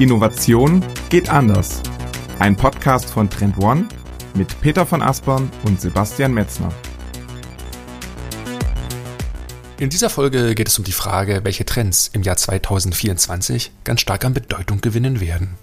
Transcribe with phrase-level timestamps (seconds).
[0.00, 1.82] Innovation geht anders.
[2.38, 3.86] Ein Podcast von Trend One
[4.32, 6.70] mit Peter von Aspern und Sebastian Metzner.
[9.76, 14.24] In dieser Folge geht es um die Frage, welche Trends im Jahr 2024 ganz stark
[14.24, 15.58] an Bedeutung gewinnen werden.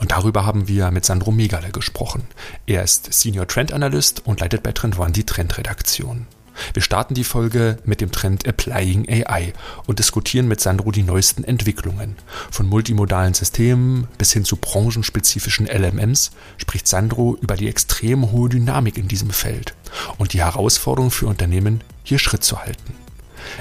[0.00, 2.24] Und darüber haben wir mit Sandro Megale gesprochen.
[2.66, 6.26] Er ist Senior Trend Analyst und leitet bei Trend One die Trendredaktion.
[6.74, 9.52] Wir starten die Folge mit dem Trend Applying AI
[9.86, 12.16] und diskutieren mit Sandro die neuesten Entwicklungen.
[12.50, 18.98] Von multimodalen Systemen bis hin zu branchenspezifischen LMMs spricht Sandro über die extrem hohe Dynamik
[18.98, 19.74] in diesem Feld
[20.18, 22.94] und die Herausforderung für Unternehmen, hier Schritt zu halten.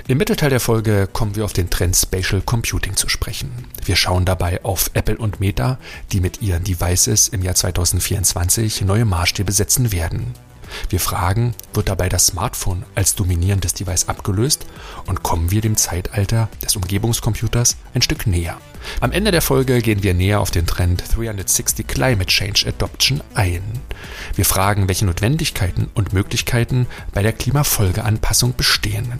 [0.08, 3.52] Im Mittelteil der Folge kommen wir auf den Trend Spatial Computing zu sprechen.
[3.86, 5.78] Wir schauen dabei auf Apple und Meta,
[6.12, 10.34] die mit ihren Devices im Jahr 2024 neue Maßstäbe setzen werden.
[10.90, 14.66] Wir fragen, wird dabei das Smartphone als dominierendes Device abgelöst
[15.06, 18.58] und kommen wir dem Zeitalter des Umgebungscomputers ein Stück näher.
[19.02, 23.62] Am Ende der Folge gehen wir näher auf den Trend 360 Climate Change Adoption ein.
[24.36, 29.20] Wir fragen, welche Notwendigkeiten und Möglichkeiten bei der Klimafolgeanpassung bestehen.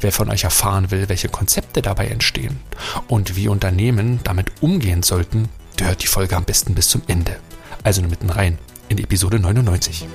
[0.00, 2.60] Wer von euch erfahren will, welche Konzepte dabei entstehen
[3.08, 7.36] und wie Unternehmen damit umgehen sollten, der hört die Folge am besten bis zum Ende.
[7.82, 8.58] Also nur mitten rein
[8.90, 10.06] in Episode 99.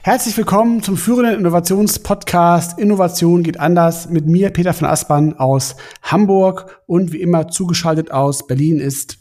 [0.00, 6.82] Herzlich willkommen zum führenden Innovationspodcast Innovation geht anders mit mir, Peter von Aspern aus Hamburg
[6.86, 9.18] und wie immer zugeschaltet aus Berlin ist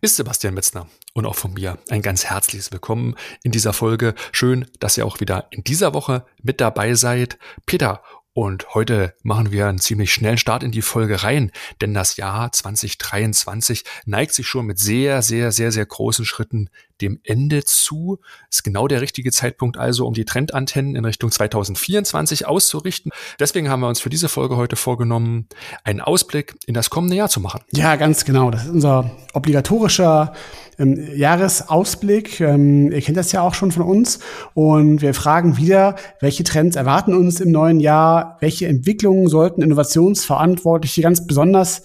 [0.00, 4.14] ist Sebastian Metzner und auch von mir ein ganz herzliches Willkommen in dieser Folge.
[4.32, 7.38] Schön, dass ihr auch wieder in dieser Woche mit dabei seid.
[7.66, 8.02] Peter,
[8.34, 12.50] und heute machen wir einen ziemlich schnellen Start in die Folge rein, denn das Jahr
[12.50, 16.70] 2023 neigt sich schon mit sehr, sehr, sehr, sehr großen Schritten
[17.02, 18.20] dem Ende zu.
[18.50, 23.12] Ist genau der richtige Zeitpunkt also, um die Trendantennen in Richtung 2024 auszurichten.
[23.38, 25.48] Deswegen haben wir uns für diese Folge heute vorgenommen,
[25.84, 27.60] einen Ausblick in das kommende Jahr zu machen.
[27.72, 28.50] Ja, ganz genau.
[28.50, 30.32] Das ist unser obligatorischer
[30.78, 32.40] ähm, Jahresausblick.
[32.40, 34.20] Ähm, ihr kennt das ja auch schon von uns.
[34.54, 38.36] Und wir fragen wieder, welche Trends erwarten uns im neuen Jahr?
[38.40, 41.82] Welche Entwicklungen sollten Innovationsverantwortliche ganz besonders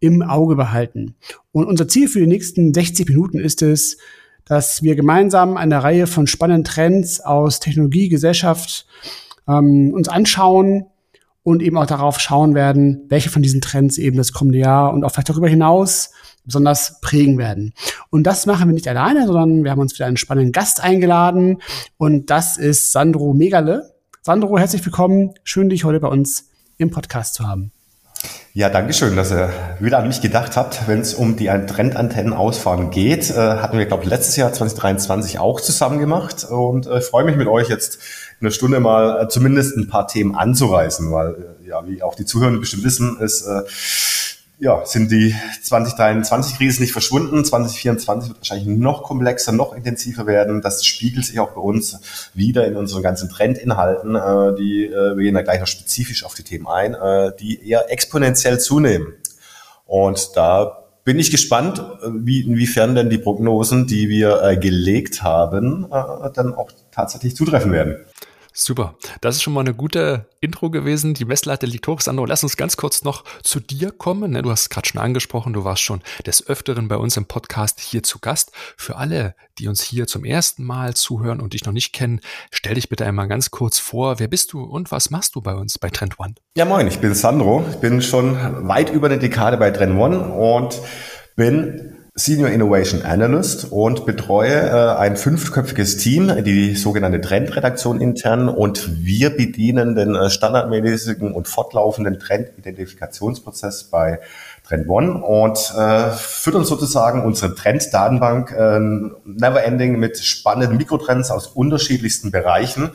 [0.00, 1.16] im Auge behalten?
[1.52, 3.98] Und unser Ziel für die nächsten 60 Minuten ist es,
[4.46, 8.86] dass wir gemeinsam eine Reihe von spannenden Trends aus Technologie, Gesellschaft
[9.48, 10.86] ähm, uns anschauen
[11.42, 15.04] und eben auch darauf schauen werden, welche von diesen Trends eben das kommende Jahr und
[15.04, 16.10] auch vielleicht darüber hinaus
[16.44, 17.72] besonders prägen werden.
[18.10, 21.62] Und das machen wir nicht alleine, sondern wir haben uns wieder einen spannenden Gast eingeladen
[21.96, 23.94] und das ist Sandro Megale.
[24.22, 25.34] Sandro, herzlich willkommen.
[25.42, 27.73] Schön, dich heute bei uns im Podcast zu haben.
[28.56, 30.86] Ja, danke schön, dass ihr wieder an mich gedacht habt.
[30.86, 35.40] Wenn es um die Trendantennen ausfahren geht, äh, hatten wir, glaube ich, letztes Jahr 2023
[35.40, 37.98] auch zusammen gemacht und äh, freue mich mit euch jetzt
[38.40, 42.14] in einer Stunde mal äh, zumindest ein paar Themen anzureißen, weil äh, ja, wie auch
[42.14, 43.62] die Zuhörer bestimmt wissen, ist äh,
[44.64, 47.44] ja, sind die 2023-Krise nicht verschwunden.
[47.44, 50.62] 2024 wird wahrscheinlich noch komplexer, noch intensiver werden.
[50.62, 52.00] Das spiegelt sich auch bei uns
[52.32, 54.14] wieder in unseren ganzen Trendinhalten.
[54.14, 57.68] Äh, die, äh, wir gehen da gleich noch spezifisch auf die Themen ein, äh, die
[57.68, 59.12] eher exponentiell zunehmen.
[59.84, 65.84] Und da bin ich gespannt, wie, inwiefern denn die Prognosen, die wir äh, gelegt haben,
[65.92, 67.96] äh, dann auch tatsächlich zutreffen werden.
[68.56, 68.94] Super.
[69.20, 71.12] Das ist schon mal eine gute Intro gewesen.
[71.12, 72.00] Die Messlatte liegt hoch.
[72.00, 74.30] Sandro, lass uns ganz kurz noch zu dir kommen.
[74.30, 75.52] Ne, du hast es gerade schon angesprochen.
[75.52, 78.52] Du warst schon des Öfteren bei uns im Podcast hier zu Gast.
[78.76, 82.20] Für alle, die uns hier zum ersten Mal zuhören und dich noch nicht kennen,
[82.52, 84.20] stell dich bitte einmal ganz kurz vor.
[84.20, 86.36] Wer bist du und was machst du bei uns bei Trend One?
[86.56, 86.86] Ja, moin.
[86.86, 87.64] Ich bin Sandro.
[87.70, 90.80] Ich bin schon weit über eine Dekade bei Trend One und
[91.34, 98.48] bin Senior Innovation Analyst und betreue äh, ein fünfköpfiges Team, die sogenannte Trendredaktion intern.
[98.48, 104.20] Und wir bedienen den äh, standardmäßigen und fortlaufenden Trendidentifikationsprozess bei
[104.66, 108.80] Trend One und äh, füttern sozusagen unsere Trenddatenbank äh,
[109.24, 112.90] never ending mit spannenden Mikrotrends aus unterschiedlichsten Bereichen,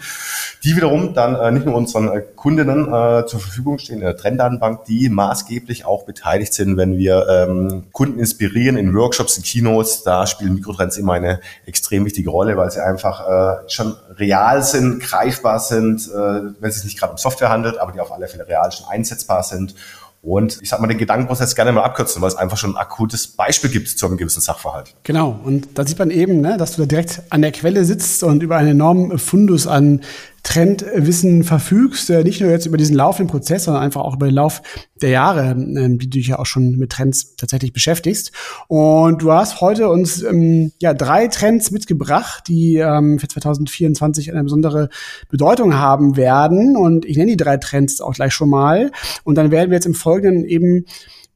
[0.64, 4.18] die wiederum dann äh, nicht nur unseren äh, Kundinnen äh, zur Verfügung stehen in der
[4.18, 10.02] Trenddatenbank, die maßgeblich auch beteiligt sind, wenn wir ähm, Kunden inspirieren in Workshops, in Kinos.
[10.02, 15.02] Da spielen Mikrotrends immer eine extrem wichtige Rolle, weil sie einfach äh, schon real sind,
[15.02, 18.28] greifbar sind, äh, wenn es sich nicht gerade um Software handelt, aber die auf alle
[18.28, 19.76] Fälle real schon einsetzbar sind
[20.22, 23.28] und ich sag mal, den Gedankenprozess gerne mal abkürzen, weil es einfach schon ein akutes
[23.28, 24.96] Beispiel gibt zu einem gewissen Sachverhalt.
[25.04, 25.40] Genau.
[25.44, 28.44] Und da sieht man eben, ne, dass du da direkt an der Quelle sitzt und
[28.44, 30.02] über einen enormen Fundus an
[30.44, 34.36] Trendwissen verfügst, äh, nicht nur jetzt über diesen laufenden Prozess, sondern einfach auch über den
[34.36, 34.62] Lauf
[35.02, 38.32] der Jahre, ähm, die du dich ja auch schon mit Trends tatsächlich beschäftigst.
[38.68, 44.44] Und du hast heute uns ähm, ja drei Trends mitgebracht, die ähm, für 2024 eine
[44.44, 44.90] besondere
[45.30, 46.76] Bedeutung haben werden.
[46.76, 48.92] Und ich nenne die drei Trends auch gleich schon mal.
[49.24, 50.86] Und dann werden wir jetzt im Folgenden eben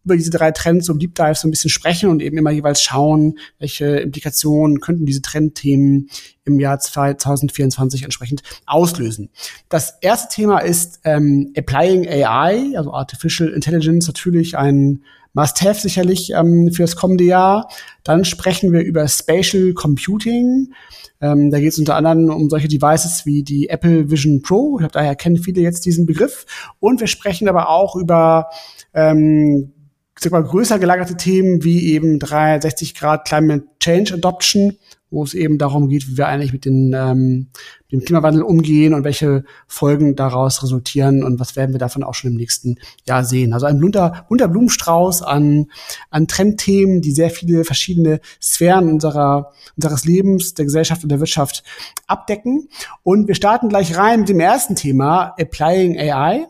[0.04, 2.82] über diese drei Trends um Deep Dive so ein bisschen sprechen und eben immer jeweils
[2.82, 6.10] schauen, welche Implikationen könnten diese Trendthemen
[6.46, 9.30] im Jahr 2024 entsprechend auslösen.
[9.70, 15.04] Das erste Thema ist ähm, Applying AI, also Artificial Intelligence, natürlich ein
[15.34, 17.70] Must-Have sicherlich ähm, für das kommende Jahr.
[18.04, 20.74] Dann sprechen wir über Spatial Computing.
[21.22, 24.76] Ähm, da geht es unter anderem um solche Devices wie die Apple Vision Pro.
[24.76, 26.46] Ich glaube, daher kennen viele jetzt diesen Begriff.
[26.80, 28.50] Und wir sprechen aber auch über
[28.94, 29.72] ähm,
[30.20, 34.78] sag mal, größer gelagerte Themen wie eben 360 Grad Climate Change Adoption,
[35.10, 37.50] wo es eben darum geht, wie wir eigentlich mit den, ähm,
[37.92, 42.32] dem Klimawandel umgehen und welche Folgen daraus resultieren und was werden wir davon auch schon
[42.32, 43.54] im nächsten Jahr sehen.
[43.54, 45.68] Also ein bunter, bunter Blumenstrauß an,
[46.10, 51.64] an Trendthemen, die sehr viele verschiedene Sphären unserer, unseres Lebens, der Gesellschaft und der Wirtschaft
[52.08, 52.70] abdecken.
[53.04, 56.48] Und wir starten gleich rein mit dem ersten Thema, Applying AI.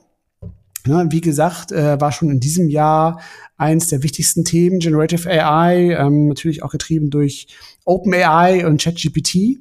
[0.85, 3.21] Ja, wie gesagt, äh, war schon in diesem Jahr
[3.57, 7.47] eins der wichtigsten Themen, Generative AI, ähm, natürlich auch getrieben durch
[7.85, 9.59] OpenAI und ChatGPT.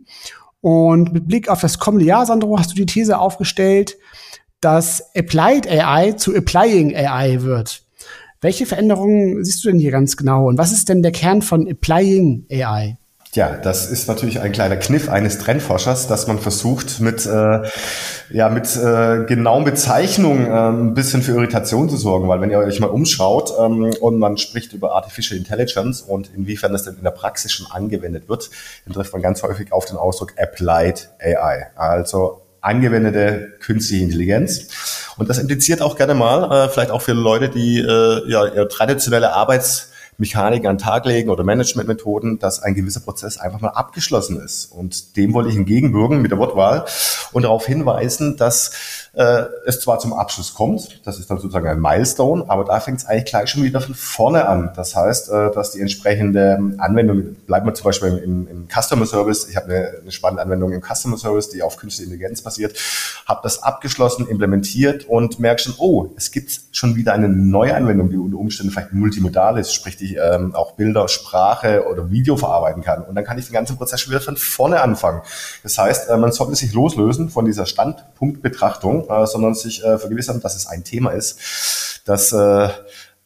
[0.60, 3.96] Und mit Blick auf das kommende Jahr, Sandro, hast du die These aufgestellt,
[4.60, 7.82] dass Applied AI zu Applying AI wird.
[8.40, 10.48] Welche Veränderungen siehst du denn hier ganz genau?
[10.48, 12.98] Und was ist denn der Kern von Applying AI?
[13.34, 17.62] Ja, das ist natürlich ein kleiner Kniff eines Trendforschers, dass man versucht, mit, äh,
[18.28, 22.58] ja, mit äh, genauen Bezeichnungen äh, ein bisschen für Irritation zu sorgen, weil wenn ihr
[22.58, 27.04] euch mal umschaut ähm, und man spricht über Artificial Intelligence und inwiefern das denn in
[27.04, 28.50] der Praxis schon angewendet wird,
[28.84, 34.68] dann trifft man ganz häufig auf den Ausdruck Applied AI, also angewendete künstliche Intelligenz.
[35.16, 38.68] Und das impliziert auch gerne mal, äh, vielleicht auch für Leute, die äh, ja, ihre
[38.68, 43.70] traditionelle Arbeits Mechanik an den Tag legen oder Managementmethoden, dass ein gewisser Prozess einfach mal
[43.70, 44.66] abgeschlossen ist.
[44.66, 46.84] Und dem wollte ich entgegenwirken mit der Wortwahl
[47.32, 51.80] und darauf hinweisen, dass äh, es zwar zum Abschluss kommt, das ist dann sozusagen ein
[51.80, 54.72] Milestone, aber da fängt es eigentlich gleich schon wieder von vorne an.
[54.74, 59.46] Das heißt, äh, dass die entsprechende Anwendung, bleiben wir zum Beispiel im, im Customer Service,
[59.50, 62.78] ich habe eine, eine, spannende Anwendung im Customer Service, die auf künstliche Intelligenz basiert,
[63.26, 68.08] habe das abgeschlossen, implementiert und merke schon, oh, es gibt schon wieder eine neue Anwendung,
[68.08, 72.82] die unter Umständen vielleicht multimodal ist, sprich die ähm, auch Bilder, Sprache oder Video verarbeiten
[72.82, 73.02] kann.
[73.02, 75.20] Und dann kann ich den ganzen Prozess schon wieder von vorne anfangen.
[75.62, 80.40] Das heißt, äh, man sollte sich loslösen von dieser Standpunktbetrachtung äh, sondern sich äh, vergewissern,
[80.40, 82.68] dass es ein Thema ist, das äh,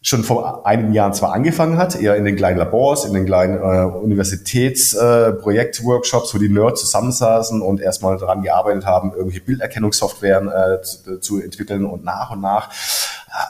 [0.06, 3.58] schon vor einigen Jahren zwar angefangen hat, eher in den kleinen Labors, in den kleinen
[3.58, 10.80] äh, Universitätsprojektworkshops, äh, wo die Nerds zusammensaßen und erstmal daran gearbeitet haben, irgendwelche Bilderkennungssoftwaren äh,
[10.82, 12.70] zu, zu, entwickeln und nach und nach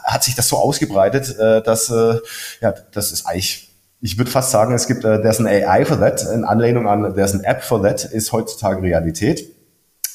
[0.03, 2.15] hat sich das so ausgebreitet, äh, dass äh,
[2.59, 3.65] ja, das ist eigentlich
[3.99, 7.15] ich würde fast sagen, es gibt, äh, there's an AI for that, in Anlehnung an
[7.15, 9.56] there's an App for that, ist heutzutage Realität.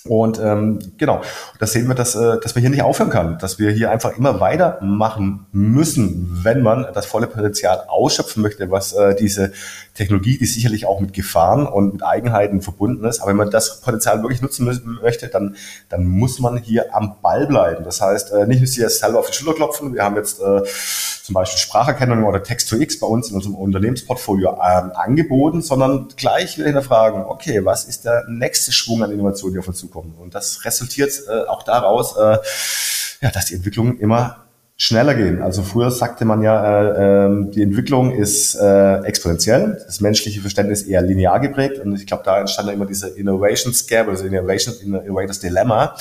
[0.04, 1.22] Und ähm, genau,
[1.60, 4.16] da sehen wir, dass, äh, dass wir hier nicht aufhören kann, dass wir hier einfach
[4.16, 9.52] immer weitermachen müssen, wenn man das volle Potenzial ausschöpfen möchte, was äh, diese
[9.94, 13.80] Technologie, die sicherlich auch mit Gefahren und mit Eigenheiten verbunden ist, aber wenn man das
[13.80, 15.54] Potenzial wirklich nutzen möchte, dann,
[15.88, 17.84] dann muss man hier am Ball bleiben.
[17.84, 20.62] Das heißt, äh, nicht nur sich selber auf die Schulter klopfen, wir haben jetzt äh,
[21.22, 26.66] zum Beispiel Spracherkennung oder Text-to-X bei uns in unserem Unternehmensportfolio ähm, angeboten, sondern gleich wieder
[26.66, 29.91] hinterfragen, okay, was ist der nächste Schwung an Innovation, die auf uns zukommt?
[30.00, 32.38] Und das resultiert äh, auch daraus, äh,
[33.20, 34.42] ja, dass die Entwicklung immer
[34.76, 35.42] schneller gehen.
[35.42, 40.82] Also früher sagte man ja, äh, äh, die Entwicklung ist äh, exponentiell, das menschliche Verständnis
[40.82, 45.38] eher linear geprägt und ich glaube, da entstand immer dieser Innovation Scare, also Innovation Innovators
[45.38, 45.94] Dilemma.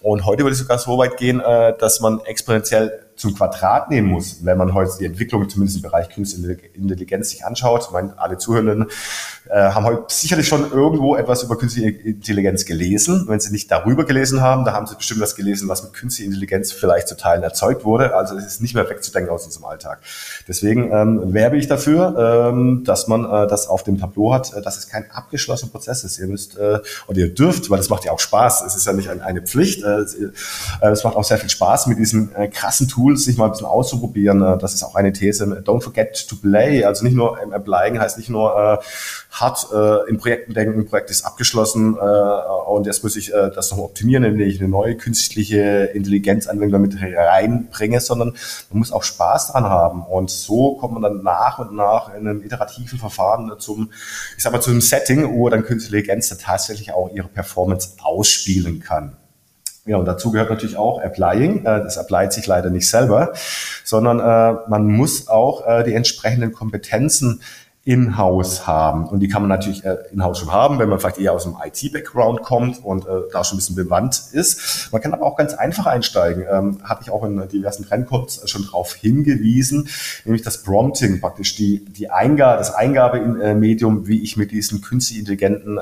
[0.00, 4.08] Und heute würde ich sogar so weit gehen, äh, dass man exponentiell zum Quadrat nehmen
[4.08, 7.84] muss, wenn man heute die Entwicklung zumindest im Bereich Künstliche Intelligenz sich anschaut.
[7.86, 8.86] Ich meine, alle Zuhörenden
[9.48, 13.24] äh, haben heute sicherlich schon irgendwo etwas über künstliche Intelligenz gelesen.
[13.28, 16.28] Wenn sie nicht darüber gelesen haben, da haben sie bestimmt was gelesen, was mit künstlicher
[16.28, 18.14] Intelligenz vielleicht zu Teilen erzeugt wurde.
[18.14, 20.00] Also es ist nicht mehr wegzudenken aus unserem Alltag.
[20.46, 24.62] Deswegen ähm, werbe ich dafür, ähm, dass man äh, das auf dem Tableau hat, äh,
[24.62, 26.18] dass es kein abgeschlossener Prozess ist.
[26.18, 28.62] Ihr müsst äh, oder ihr dürft, weil das macht ja auch Spaß.
[28.64, 29.82] Es ist ja nicht eine Pflicht.
[29.82, 33.36] Äh, äh, es macht auch sehr viel Spaß mit diesem äh, krassen Tool Tools sich
[33.36, 34.42] mal ein bisschen auszuprobieren.
[34.42, 35.44] Äh, das ist auch eine These.
[35.64, 36.84] Don't forget to play.
[36.84, 38.84] Also nicht nur im Applyen heißt nicht nur äh,
[39.30, 43.70] hart äh, in Projekten denken, Projekt ist abgeschlossen äh, und jetzt muss ich äh, das
[43.70, 48.34] noch optimieren, indem ich eine neue künstliche Intelligenzanwendung damit reinbringe, sondern
[48.70, 50.02] man muss auch Spaß dran haben.
[50.02, 53.90] Und so kommt man dann nach und nach in einem iterativen Verfahren zum,
[54.36, 59.17] ich sag mal, zu Setting, wo dann künstliche Intelligenz tatsächlich auch ihre Performance ausspielen kann.
[59.88, 61.60] Ja, und dazu gehört natürlich auch Applying.
[61.60, 63.32] Äh, das applied sich leider nicht selber,
[63.84, 67.40] sondern äh, man muss auch äh, die entsprechenden Kompetenzen
[67.88, 69.08] in-house haben.
[69.08, 71.56] Und die kann man natürlich äh, in-house schon haben, wenn man vielleicht eher aus dem
[71.64, 74.92] IT-Background kommt und äh, da schon ein bisschen bewandt ist.
[74.92, 76.44] Man kann aber auch ganz einfach einsteigen.
[76.50, 79.88] Ähm, hatte ich auch in diversen Trendcodes schon darauf hingewiesen,
[80.26, 85.78] nämlich das Prompting, praktisch die, die Eingabe, das Eingabemedium, wie ich mit diesen künstlich intelligenten
[85.78, 85.80] äh,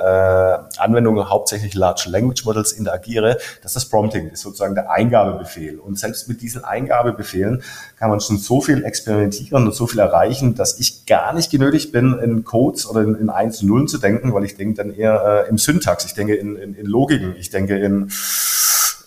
[0.78, 3.38] Anwendungen, hauptsächlich Large Language Models, interagiere.
[3.62, 5.80] Das ist das Prompting, ist sozusagen der Eingabebefehl.
[5.80, 7.64] Und selbst mit diesen Eingabebefehlen
[7.98, 11.90] kann man schon so viel experimentieren und so viel erreichen, dass ich gar nicht genötigt
[11.90, 14.75] bin, bin, in Codes oder in, in Eins und Nullen zu denken, weil ich denke
[14.75, 18.11] dann eher äh, im Syntax, ich denke in, in, in Logiken, ich denke in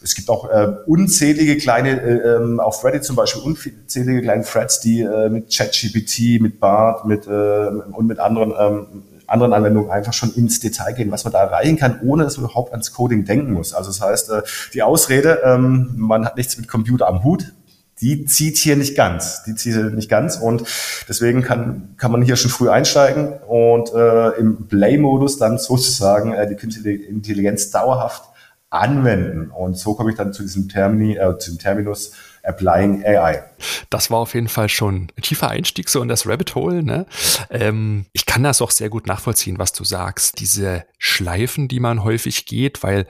[0.02, 4.80] es gibt auch äh, unzählige kleine, äh, ähm, auf Reddit zum Beispiel, unzählige kleine Threads,
[4.80, 10.14] die äh, mit ChatGPT, mit BART mit, äh, und mit anderen, ähm, anderen Anwendungen einfach
[10.14, 13.26] schon ins Detail gehen, was man da erreichen kann, ohne dass man überhaupt ans Coding
[13.26, 13.74] denken muss.
[13.74, 14.42] Also das heißt, äh,
[14.74, 17.52] die Ausrede, ähm, man hat nichts mit Computer am Hut,
[18.02, 19.44] die zieht hier nicht ganz.
[19.44, 20.64] Die zieht hier nicht ganz und
[21.08, 26.48] deswegen kann, kann man hier schon früh einsteigen und äh, im Play-Modus dann sozusagen äh,
[26.48, 28.24] die künstliche Intelligenz dauerhaft
[28.70, 29.50] anwenden.
[29.50, 32.12] Und so komme ich dann zu diesem Termini, äh, zu dem Terminus
[32.44, 33.44] Applying AI.
[33.90, 36.84] Das war auf jeden Fall schon ein tiefer Einstieg so in das Rabbit Hole.
[36.84, 37.06] Ne?
[37.50, 40.40] Ähm, ich kann das auch sehr gut nachvollziehen, was du sagst.
[40.40, 43.08] Diese Schleifen, die man häufig geht, weil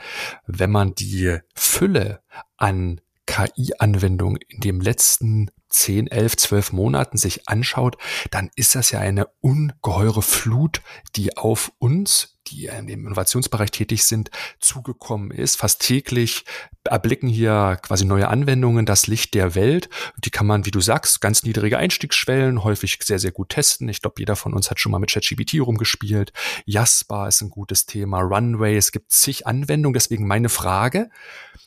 [0.48, 2.22] wenn man die Fülle
[2.58, 7.96] an KI-Anwendung in dem letzten 10, 11, 12 Monaten sich anschaut,
[8.32, 10.82] dann ist das ja eine ungeheure Flut,
[11.16, 15.58] die auf uns, die in dem Innovationsbereich tätig sind, zugekommen ist.
[15.58, 16.44] Fast täglich
[16.84, 19.90] erblicken hier quasi neue Anwendungen, das Licht der Welt.
[20.26, 23.90] Die kann man, wie du sagst, ganz niedrige Einstiegsschwellen, häufig sehr, sehr gut testen.
[23.90, 26.34] Ich glaube, jeder von uns hat schon mal mit ChatGPT rumgespielt.
[26.66, 28.22] Jasper ist ein gutes Thema.
[28.22, 29.94] Runway, es gibt zig Anwendungen.
[29.94, 31.12] Deswegen meine Frage,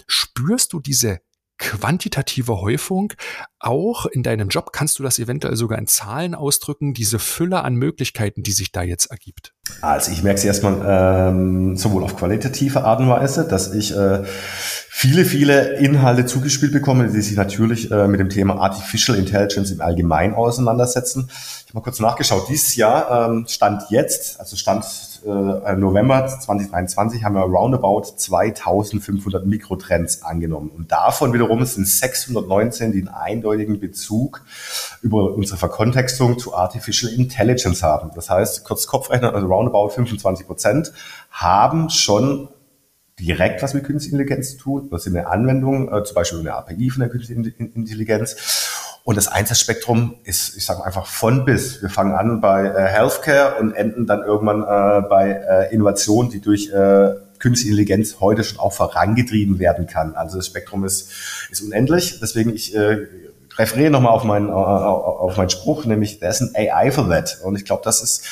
[0.09, 1.21] spürst du diese
[1.63, 3.13] quantitative Häufung.
[3.65, 7.77] Auch in deinem Job kannst du das eventuell sogar in Zahlen ausdrücken, diese Fülle an
[7.77, 9.55] Möglichkeiten, die sich da jetzt ergibt.
[9.81, 14.25] Also ich merke es erstmal ähm, sowohl auf qualitative Art und Weise, dass ich äh,
[14.25, 19.81] viele, viele Inhalte zugespielt bekomme, die sich natürlich äh, mit dem Thema Artificial Intelligence im
[19.81, 21.29] Allgemeinen auseinandersetzen.
[21.29, 22.49] Ich habe mal kurz nachgeschaut.
[22.49, 24.85] Dieses Jahr ähm, stand jetzt, also stand
[25.25, 30.71] äh, November 2023 haben wir roundabout 2500 Mikrotrends angenommen.
[30.77, 34.45] Und davon wiederum sind 619, die einen eindeutigen Bezug
[35.03, 38.11] über unsere Verkontextung zu Artificial Intelligence haben.
[38.15, 40.93] Das heißt, kurz Kopfrechner, also roundabout 25 Prozent
[41.31, 42.49] haben schon
[43.19, 44.89] direkt was mit künstlicher Intelligenz zu tun.
[44.91, 48.37] Das sind eine Anwendung, äh, zum Beispiel eine API von der künstlichen Intelligenz
[49.05, 51.83] und das Einsatzspektrum ist, ich sage einfach von bis.
[51.83, 56.41] Wir fangen an bei äh, Healthcare und enden dann irgendwann äh, bei äh, Innovation, die
[56.41, 60.15] durch äh, künstliche Intelligenz heute schon auch vorangetrieben werden kann.
[60.15, 61.11] Also das Spektrum ist,
[61.51, 62.21] ist unendlich.
[62.21, 63.09] Deswegen ich äh,
[63.59, 67.39] referiere nochmal auf meinen, auf meinen Spruch, nämlich there's an AI for that.
[67.45, 68.25] Und ich glaube, das ist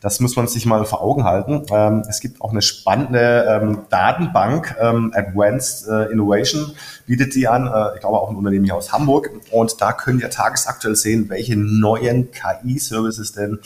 [0.00, 1.62] das muss man sich mal vor Augen halten.
[1.70, 6.72] Ähm, es gibt auch eine spannende ähm, Datenbank, ähm, Advanced äh, Innovation
[7.06, 7.66] bietet die an.
[7.66, 9.30] Äh, ich glaube auch ein Unternehmen hier aus Hamburg.
[9.50, 13.58] Und da können wir tagesaktuell sehen, welche neuen KI-Services denn,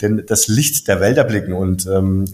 [0.00, 1.52] denn das Licht der Welt erblicken.
[1.52, 2.24] Und ähm,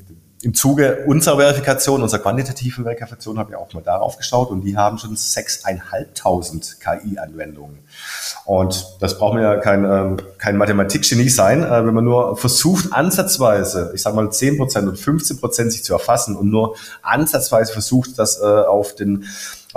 [0.46, 4.76] im Zuge unserer Verifikation, unserer quantitativen Verifikation, habe ich auch mal darauf geschaut und die
[4.76, 7.80] haben schon 6.500 KI-Anwendungen.
[8.44, 12.92] Und das braucht man ja kein, ähm, kein Mathematikgenie sein, äh, wenn man nur versucht,
[12.92, 18.40] ansatzweise, ich sage mal 10% und 15% sich zu erfassen und nur ansatzweise versucht, das
[18.40, 19.24] äh, auf den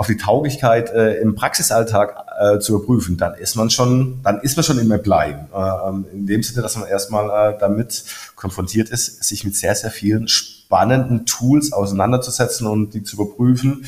[0.00, 4.56] auf die Tauglichkeit äh, im Praxisalltag äh, zu überprüfen, dann ist man schon, dann ist
[4.56, 5.36] man schon im Apply.
[5.54, 8.04] Äh, in dem Sinne, dass man erstmal äh, damit
[8.34, 13.84] konfrontiert ist, sich mit sehr, sehr vielen spannenden Tools auseinanderzusetzen und die zu überprüfen.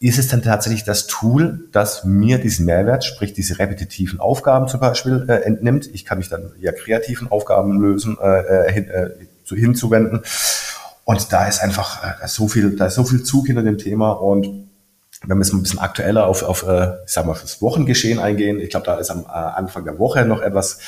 [0.00, 4.80] Ist es dann tatsächlich das Tool, das mir diesen Mehrwert, sprich diese repetitiven Aufgaben zum
[4.80, 5.88] Beispiel äh, entnimmt?
[5.94, 9.10] Ich kann mich dann ja kreativen Aufgaben lösen, äh, äh hin, äh,
[9.44, 10.22] zu, hinzuwenden.
[11.04, 14.10] Und da ist einfach äh, so viel, da ist so viel Zug hinter dem Thema
[14.10, 14.69] und
[15.26, 18.58] wenn wir jetzt ein bisschen aktueller auf, auf äh, ich sag mal, das Wochengeschehen eingehen,
[18.58, 20.78] ich glaube, da ist am äh, Anfang der Woche noch etwas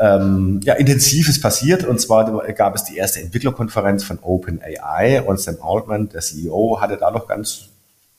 [0.00, 1.84] ähm, ja, Intensives passiert.
[1.84, 6.96] Und zwar gab es die erste Entwicklerkonferenz von OpenAI und Sam Altman, der CEO, hatte
[6.96, 7.68] da noch ganz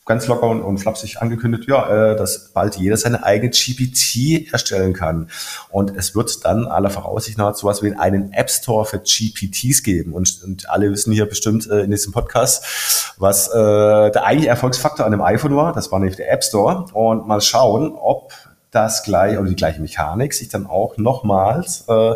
[0.06, 4.94] ganz locker und, und flapsig angekündigt, ja, äh, dass bald jeder seine eigene GPT erstellen
[4.94, 5.30] kann.
[5.70, 10.14] Und es wird dann aller Voraussicht nach sowas wie einen App Store für GPTs geben.
[10.14, 15.06] Und, und alle wissen hier bestimmt äh, in diesem Podcast, was äh, der eigentliche Erfolgsfaktor
[15.06, 15.74] an dem iPhone war.
[15.74, 16.86] Das war nämlich der App Store.
[16.94, 18.34] Und mal schauen, ob
[18.72, 22.14] das gleich oder die gleiche Mechanik sich dann auch nochmals äh,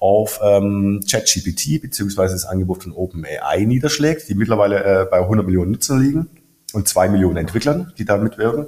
[0.00, 5.72] auf ähm, ChatGPT beziehungsweise das Angebot von OpenAI niederschlägt, die mittlerweile äh, bei 100 Millionen
[5.72, 6.39] Nutzern liegen
[6.74, 8.66] und zwei Millionen Entwicklern, die da mitwirken.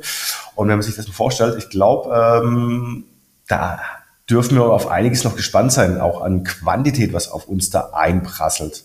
[0.54, 3.04] Und wenn man sich das mal vorstellt, ich glaube, ähm,
[3.48, 3.80] da
[4.28, 8.84] dürfen wir auf einiges noch gespannt sein, auch an Quantität, was auf uns da einprasselt.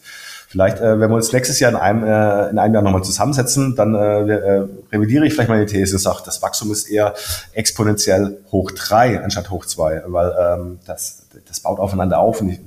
[0.49, 3.75] Vielleicht, äh, wenn wir uns nächstes Jahr in einem, äh, in einem Jahr nochmal zusammensetzen,
[3.75, 7.13] dann äh, äh, revidiere ich vielleicht meine These und sage, das Wachstum ist eher
[7.51, 12.39] exponentiell hoch drei anstatt hoch zwei, weil ähm, das, das baut aufeinander auf.
[12.39, 12.59] Und ich,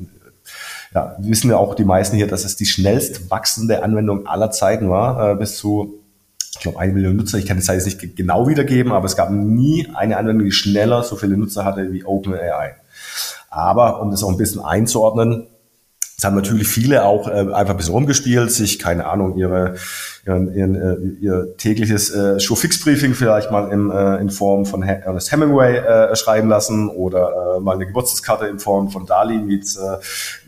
[0.95, 4.91] ja, wissen ja auch die meisten hier, dass es die schnellst wachsende Anwendung aller Zeiten
[4.91, 6.00] war, äh, bis zu
[6.61, 7.39] ich glaube, eine Million Nutzer.
[7.39, 10.53] Ich kann die Zahl jetzt nicht genau wiedergeben, aber es gab nie eine Anwendung, die
[10.53, 12.75] schneller so viele Nutzer hatte wie OpenAI.
[13.49, 15.47] Aber um das auch ein bisschen einzuordnen,
[16.19, 19.77] es haben natürlich viele auch äh, einfach ein bisschen rumgespielt, sich, keine Ahnung, ihre,
[20.31, 25.31] ihren, ihren, äh, ihr tägliches äh, Show-Fix-Briefing vielleicht mal in, äh, in Form von Ernest
[25.31, 29.99] Hemingway äh, schreiben lassen oder äh, mal eine Geburtstagskarte in Form von Dali mit, äh,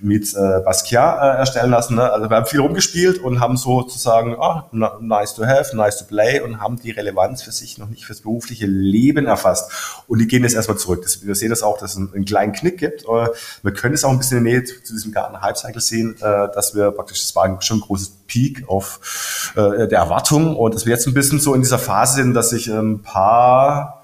[0.01, 1.97] mit äh, Basquiat äh, erstellen lassen.
[1.97, 2.11] Ne?
[2.11, 4.69] Also wir haben viel rumgespielt und haben sozusagen, ah,
[5.01, 8.23] nice to have, nice to play und haben die Relevanz für sich noch nicht fürs
[8.23, 10.05] berufliche Leben erfasst.
[10.09, 11.03] Und die gehen jetzt erstmal zurück.
[11.03, 13.05] Das, wir sehen das auch, dass es einen, einen kleinen Knick gibt.
[13.05, 13.29] Äh,
[13.63, 16.17] wir können es auch ein bisschen in der Nähe zu, zu diesem Garten-Hype Lifecycle sehen,
[16.21, 20.75] äh, dass wir praktisch, das war schon ein großes Peak auf äh, der Erwartung und
[20.75, 24.03] dass wir jetzt ein bisschen so in dieser Phase sind, dass sich ein paar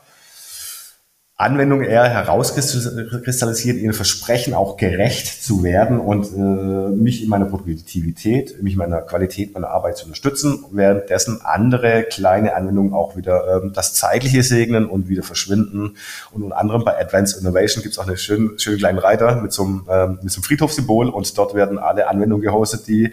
[1.41, 8.61] Anwendung eher herauskristallisiert, ihren Versprechen auch gerecht zu werden und äh, mich in meiner Produktivität,
[8.61, 13.73] mich in meiner Qualität meiner Arbeit zu unterstützen, währenddessen andere kleine Anwendungen auch wieder ähm,
[13.73, 15.95] das Zeitliche segnen und wieder verschwinden.
[16.33, 19.53] Und unter anderem bei Advanced Innovation gibt es auch einen schönen, schönen kleinen Reiter mit
[19.53, 23.13] so einem, ähm, mit so einem Friedhofssymbol und dort werden alle Anwendungen gehostet, die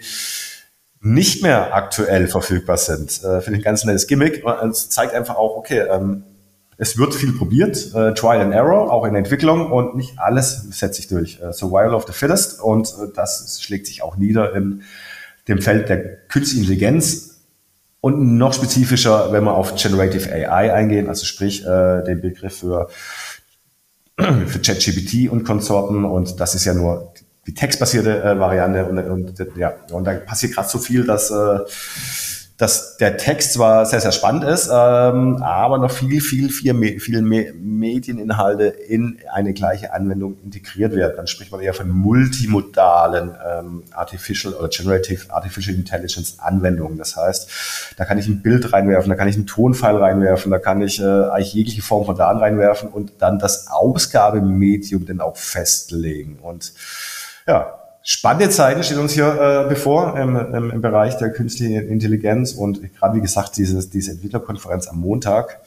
[1.00, 3.22] nicht mehr aktuell verfügbar sind.
[3.22, 6.24] Äh, Finde ich ein ganz nettes Gimmick und es zeigt einfach auch, okay, ähm,
[6.78, 10.66] es wird viel probiert, äh, Trial and Error, auch in der Entwicklung und nicht alles
[10.70, 11.40] setzt sich durch.
[11.40, 14.82] Äh, Survival of the Fittest und äh, das schlägt sich auch nieder in
[15.48, 17.40] dem Feld der künstlichen Intelligenz
[18.00, 22.88] und noch spezifischer, wenn wir auf Generative AI eingehen, also sprich äh, den Begriff für,
[24.18, 27.14] für ChatGPT und Konsorten und das ist ja nur
[27.46, 31.58] die textbasierte äh, Variante und, und, ja, und da passiert gerade so viel, dass äh,
[32.56, 37.20] dass der Text zwar sehr, sehr spannend ist, ähm, aber noch viel, viel, viel, viel
[37.20, 41.14] mehr Medieninhalte in eine gleiche Anwendung integriert werden.
[41.16, 46.96] Dann spricht man eher von multimodalen ähm, Artificial oder Generative Artificial Intelligence Anwendungen.
[46.96, 50.58] Das heißt, da kann ich ein Bild reinwerfen, da kann ich einen Tonfile reinwerfen, da
[50.58, 55.36] kann ich äh, eigentlich jegliche Form von Daten reinwerfen und dann das Ausgabemedium dann auch
[55.36, 56.38] festlegen.
[56.40, 56.72] Und
[57.46, 57.76] ja,
[58.08, 62.80] Spannende Zeiten stehen uns hier äh, bevor im, im, im Bereich der künstlichen Intelligenz und
[62.94, 65.58] gerade wie gesagt, dieses, diese Entwicklerkonferenz am Montag,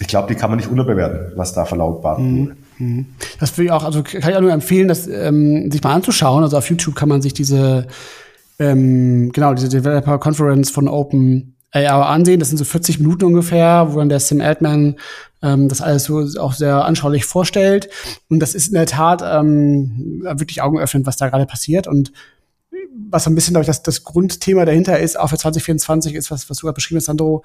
[0.00, 2.40] ich glaube, die kann man nicht unterbewerten, was da verlautbart mhm.
[2.40, 2.56] wurde.
[2.76, 3.06] Mhm.
[3.38, 6.42] Das will ich auch, also kann ich auch nur empfehlen, das ähm, sich mal anzuschauen.
[6.42, 7.86] Also auf YouTube kann man sich diese,
[8.58, 12.40] ähm, genau, diese Developer Conference von Open AI ansehen.
[12.40, 14.96] Das sind so 40 Minuten ungefähr, wo dann der Sim Altman
[15.42, 17.88] ähm, das alles so auch sehr anschaulich vorstellt.
[18.28, 21.86] Und das ist in der Tat ähm, wirklich augenöffnend, was da gerade passiert.
[21.86, 22.12] Und
[23.08, 26.30] was so ein bisschen, glaube ich, das, das Grundthema dahinter ist, auch für 2024 ist,
[26.30, 27.42] was, was du gerade beschrieben hast, Sandro,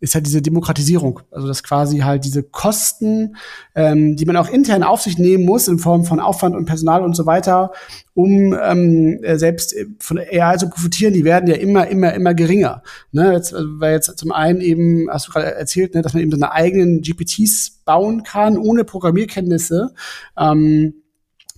[0.00, 1.20] ist halt diese Demokratisierung.
[1.30, 3.36] Also dass quasi halt diese Kosten,
[3.74, 7.02] ähm, die man auch intern auf sich nehmen muss in Form von Aufwand und Personal
[7.02, 7.72] und so weiter,
[8.14, 12.82] um ähm, äh, selbst von AI zu profitieren, die werden ja immer, immer, immer geringer.
[13.10, 13.32] Ne?
[13.32, 16.30] Jetzt, äh, weil jetzt zum einen eben, hast du gerade erzählt, ne, dass man eben
[16.30, 19.94] seine eigenen GPTs bauen kann, ohne Programmierkenntnisse
[20.38, 20.94] ähm,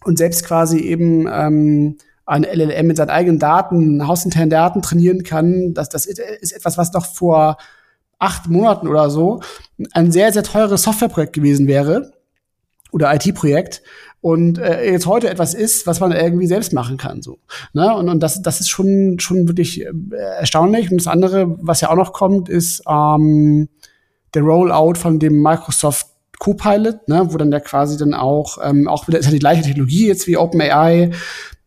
[0.05, 5.75] und selbst quasi eben ähm, ein LLM mit seinen eigenen Daten, hausinternen Daten trainieren kann.
[5.75, 7.59] Das, das ist etwas, was noch vor
[8.21, 9.41] acht Monaten oder so
[9.93, 12.13] ein sehr, sehr teures Softwareprojekt gewesen wäre
[12.93, 13.83] oder IT-Projekt
[14.21, 17.23] und äh, jetzt heute etwas ist, was man irgendwie selbst machen kann.
[17.23, 17.39] So.
[17.73, 17.95] Ne?
[17.95, 19.93] Und, und das, das ist schon, schon wirklich äh,
[20.39, 20.91] erstaunlich.
[20.91, 23.69] Und das andere, was ja auch noch kommt, ist ähm,
[24.35, 26.07] der Rollout von dem Microsoft
[26.39, 29.63] Copilot, ne, wo dann ja quasi dann auch, ähm, auch wieder ist ja die gleiche
[29.63, 31.11] Technologie jetzt wie OpenAI,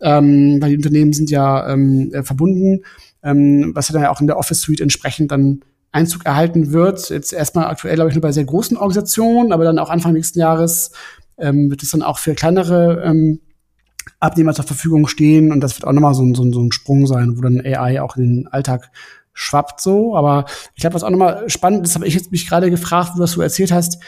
[0.02, 2.84] ähm, weil die Unternehmen sind ja ähm, äh, verbunden,
[3.24, 5.62] ähm, was ja dann ja auch in der Office Suite entsprechend dann
[5.94, 7.10] Einzug erhalten wird.
[7.10, 10.40] Jetzt erstmal aktuell, glaube ich, nur bei sehr großen Organisationen, aber dann auch Anfang nächsten
[10.40, 10.92] Jahres
[11.38, 13.40] ähm, wird es dann auch für kleinere ähm,
[14.20, 15.52] Abnehmer zur Verfügung stehen.
[15.52, 18.18] Und das wird auch nochmal so, so, so ein Sprung sein, wo dann AI auch
[18.18, 18.92] in den Alltag
[19.34, 20.16] schwappt so.
[20.16, 23.34] Aber ich glaube, was auch nochmal spannend ist, habe ich jetzt mich gerade gefragt, was
[23.34, 24.00] du erzählt hast,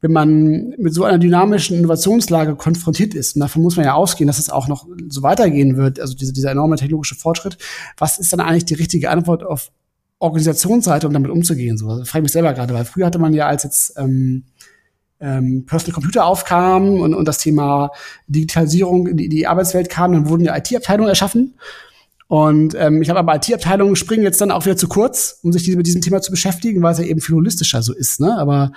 [0.00, 4.28] wenn man mit so einer dynamischen Innovationslage konfrontiert ist, und davon muss man ja ausgehen,
[4.28, 7.58] dass es auch noch so weitergehen wird, also diese, dieser enorme technologische Fortschritt,
[7.96, 9.72] was ist dann eigentlich die richtige Antwort auf
[10.18, 11.78] Organisationsseite, um damit umzugehen.
[11.78, 14.44] So, also, frage ich mich selber gerade, weil früher hatte man ja, als jetzt ähm,
[15.20, 17.90] ähm, Personal Computer aufkam und, und das Thema
[18.26, 21.54] Digitalisierung in die, die Arbeitswelt kam, dann wurden ja IT-Abteilungen erschaffen.
[22.28, 25.62] Und ähm, ich glaube aber, IT-Abteilungen springen jetzt dann auch wieder zu kurz, um sich
[25.62, 28.20] diese, mit diesem Thema zu beschäftigen, weil es ja eben viel holistischer so ist.
[28.20, 28.36] Ne?
[28.38, 28.72] Aber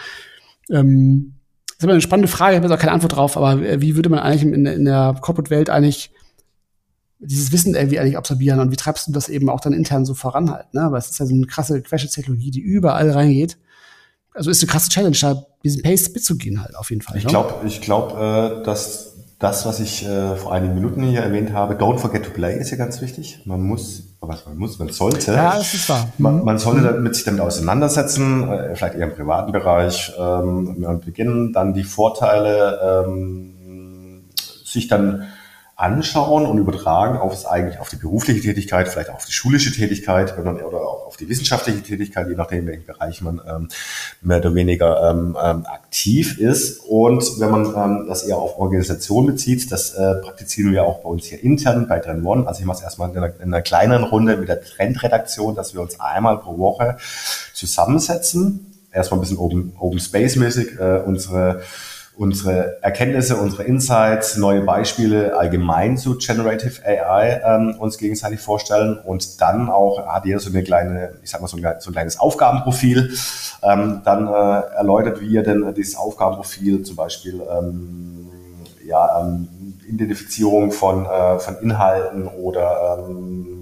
[0.69, 1.33] ähm,
[1.77, 3.95] ist aber eine spannende Frage, ich habe jetzt auch keine Antwort drauf, aber äh, wie
[3.95, 6.11] würde man eigentlich in, in der Corporate-Welt eigentlich
[7.21, 10.13] dieses Wissen irgendwie eigentlich absorbieren und wie treibst du das eben auch dann intern so
[10.13, 10.81] voran halt, ne?
[10.81, 13.57] Aber es ist ja so eine krasse Querschnittstechnologie, die überall reingeht.
[14.33, 17.17] Also ist eine krasse Challenge, da diesen Pace mitzugehen halt auf jeden Fall.
[17.17, 17.29] Ich ne?
[17.29, 21.73] glaube, ich glaube, äh, dass das, was ich äh, vor einigen Minuten hier erwähnt habe,
[21.73, 23.41] don't forget to play ist ja ganz wichtig.
[23.45, 25.33] Man muss, was man muss, man sollte.
[25.33, 26.09] Ja, das ist wahr.
[26.19, 26.45] Man, Mhm.
[26.45, 31.53] man sollte damit, sich damit auseinandersetzen, äh, vielleicht eher im privaten Bereich, ähm, und beginnen,
[31.53, 34.23] dann die Vorteile ähm,
[34.63, 35.23] sich dann
[35.81, 39.71] anschauen und übertragen auf es eigentlich auf die berufliche Tätigkeit, vielleicht auch auf die schulische
[39.71, 43.41] Tätigkeit wenn man, oder auch auf die wissenschaftliche Tätigkeit, je nachdem, in welchem Bereich man
[43.47, 43.67] ähm,
[44.21, 46.81] mehr oder weniger ähm, ähm, aktiv ist.
[46.81, 51.09] Und wenn man ähm, das eher auf Organisation bezieht, das äh, praktizieren wir auch bei
[51.09, 52.47] uns hier intern bei Trend One.
[52.47, 55.73] Also ich mache es erstmal in einer, in einer kleineren Runde mit der Trendredaktion, dass
[55.73, 56.97] wir uns einmal pro Woche
[57.53, 58.67] zusammensetzen.
[58.91, 61.61] Erstmal ein bisschen Open, Open Space-mäßig äh, unsere
[62.15, 69.41] unsere Erkenntnisse, unsere Insights, neue Beispiele allgemein zu Generative AI ähm, uns gegenseitig vorstellen und
[69.41, 72.19] dann auch hat jeder so eine kleine, ich sag mal so ein, so ein kleines
[72.19, 73.13] Aufgabenprofil,
[73.63, 78.29] ähm, dann äh, erläutert, wie ihr denn dieses Aufgabenprofil zum Beispiel ähm,
[78.85, 79.47] ja, ähm,
[79.87, 83.60] Identifizierung von, äh, von Inhalten oder ähm,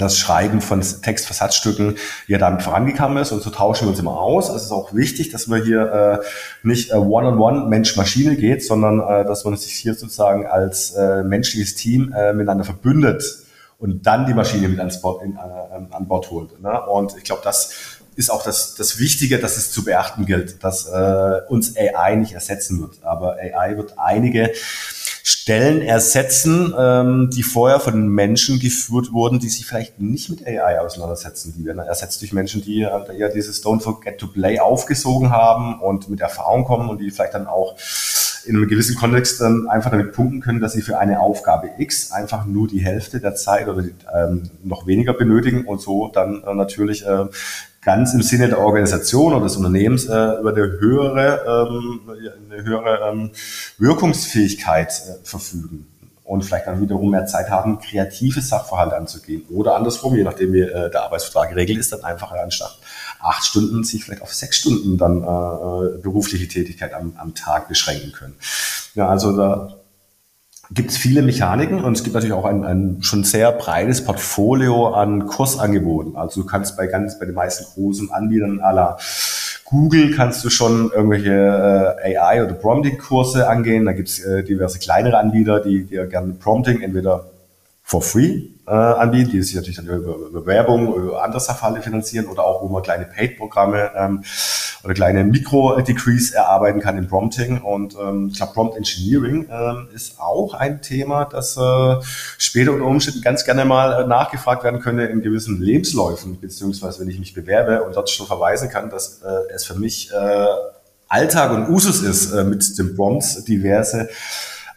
[0.00, 1.96] das Schreiben von Textversatzstücken,
[2.28, 3.32] er damit vorangekommen ist.
[3.32, 4.48] Und so tauschen wir uns immer aus.
[4.48, 9.24] Es ist auch wichtig, dass man hier äh, nicht äh, One-on-One Mensch-Maschine geht, sondern äh,
[9.24, 13.24] dass man sich hier sozusagen als äh, menschliches Team äh, miteinander verbündet
[13.78, 16.60] und dann die Maschine mit ans Bord, in, äh, an Bord holt.
[16.60, 16.80] Ne?
[16.86, 17.72] Und ich glaube, das
[18.16, 22.32] ist auch das, das Wichtige, dass es zu beachten gilt, dass äh, uns AI nicht
[22.32, 23.02] ersetzen wird.
[23.02, 24.50] Aber AI wird einige
[25.30, 30.80] Stellen ersetzen, ähm, die vorher von Menschen geführt wurden, die sich vielleicht nicht mit AI
[30.80, 31.54] auseinandersetzen.
[31.56, 35.80] Die werden ersetzt durch Menschen, die äh, ja dieses Don't Forget to Play aufgesogen haben
[35.80, 37.76] und mit Erfahrung kommen und die vielleicht dann auch
[38.44, 42.10] in einem gewissen Kontext dann einfach damit punkten können, dass sie für eine Aufgabe X
[42.10, 46.42] einfach nur die Hälfte der Zeit oder die, ähm, noch weniger benötigen und so dann
[46.42, 47.26] äh, natürlich äh,
[47.82, 52.00] ganz im Sinne der Organisation oder des Unternehmens äh, über eine höhere, ähm,
[52.50, 53.30] eine höhere ähm,
[53.78, 55.86] Wirkungsfähigkeit äh, verfügen
[56.24, 59.42] und vielleicht dann wiederum mehr Zeit haben, kreative Sachverhalte anzugehen.
[59.50, 62.78] Oder andersrum, je nachdem wie äh, der Arbeitsvertrag geregelt ist, dann einfach anstatt
[63.18, 68.12] acht Stunden sich vielleicht auf sechs Stunden dann äh, berufliche Tätigkeit am, am Tag beschränken
[68.12, 68.36] können.
[68.94, 69.79] Ja, also da
[70.72, 74.88] gibt es viele Mechaniken und es gibt natürlich auch ein, ein schon sehr breites Portfolio
[74.88, 76.16] an Kursangeboten.
[76.16, 78.98] Also du kannst bei ganz bei den meisten großen Anbietern aller
[79.64, 83.86] Google kannst du schon irgendwelche äh, AI oder Prompting-Kurse angehen.
[83.86, 87.26] Da gibt es äh, diverse kleinere Anbieter, die dir gerne Prompting entweder
[87.90, 92.26] for free äh, anbieten, die sich natürlich dann über, über Werbung, über andere Sachverhalte finanzieren
[92.26, 94.22] oder auch, wo man kleine Paid-Programme ähm,
[94.84, 97.60] oder kleine Mikro-Degrees erarbeiten kann in Prompting.
[97.60, 101.96] Und ähm, ich glaube, Prompt Engineering ähm, ist auch ein Thema, das äh,
[102.38, 107.10] später unter Umständen ganz gerne mal äh, nachgefragt werden könnte in gewissen Lebensläufen, beziehungsweise wenn
[107.10, 110.46] ich mich bewerbe und dort schon verweisen kann, dass äh, es für mich äh,
[111.08, 114.08] Alltag und Usus ist, äh, mit den Prompts diverse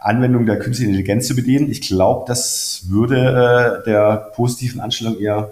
[0.03, 1.71] Anwendung der künstlichen Intelligenz zu bedienen.
[1.71, 5.51] Ich glaube, das würde äh, der positiven Anstellung eher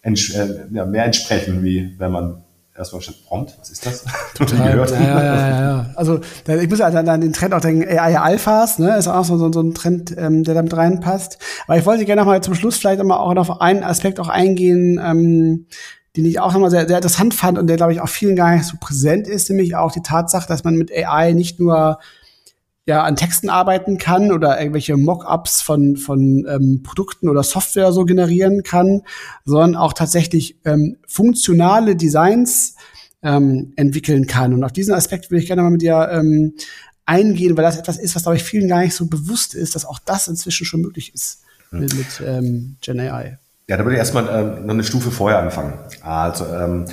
[0.00, 2.42] ents äh, ja, mehr entsprechen, wie wenn man
[2.76, 4.04] erstmal statt Prompt, was ist das?
[4.34, 4.76] Total.
[4.76, 5.86] Ja, ja, ja, ja.
[5.94, 9.24] Also ich muss ja dann an den Trend auch denken, AI Alphas, ne, ist auch
[9.24, 11.38] so, so, so ein Trend, ähm, der damit reinpasst.
[11.66, 14.18] Aber ich wollte gerne noch mal zum Schluss vielleicht noch mal auch auf einen Aspekt
[14.20, 15.66] auch eingehen, ähm,
[16.16, 18.54] den ich auch nochmal sehr, sehr interessant fand und der, glaube ich, auch vielen gar
[18.54, 21.98] nicht so präsent ist, nämlich auch die Tatsache, dass man mit AI nicht nur
[22.86, 28.04] ja an Texten arbeiten kann oder irgendwelche Mockups von von ähm, Produkten oder Software so
[28.04, 29.02] generieren kann,
[29.44, 32.74] sondern auch tatsächlich ähm, funktionale Designs
[33.22, 34.52] ähm, entwickeln kann.
[34.52, 36.54] Und auf diesen Aspekt würde ich gerne mal mit dir ähm,
[37.06, 39.84] eingehen, weil das etwas ist, was glaube ich vielen gar nicht so bewusst ist, dass
[39.84, 43.38] auch das inzwischen schon möglich ist mit, mit ähm, Gen AI.
[43.68, 45.74] Ja, da würde ich erstmal ähm, noch eine Stufe vorher anfangen.
[46.02, 46.86] Also ähm,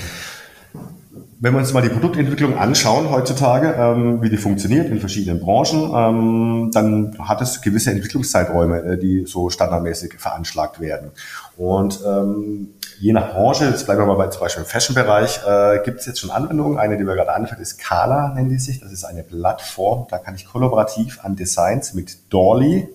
[1.41, 5.91] wenn wir uns mal die Produktentwicklung anschauen heutzutage, ähm, wie die funktioniert in verschiedenen Branchen,
[5.95, 11.11] ähm, dann hat es gewisse Entwicklungszeiträume, äh, die so standardmäßig veranschlagt werden.
[11.55, 15.79] Und ähm, je nach Branche, jetzt bleiben wir mal bei zum Beispiel im Fashion-Bereich, äh,
[15.85, 16.77] gibt es jetzt schon Anwendungen.
[16.77, 18.81] Eine, die mir gerade anfällt, ist Kala, nennen die sich.
[18.81, 22.89] Das ist eine Plattform, da kann ich kollaborativ an Designs mit Dolly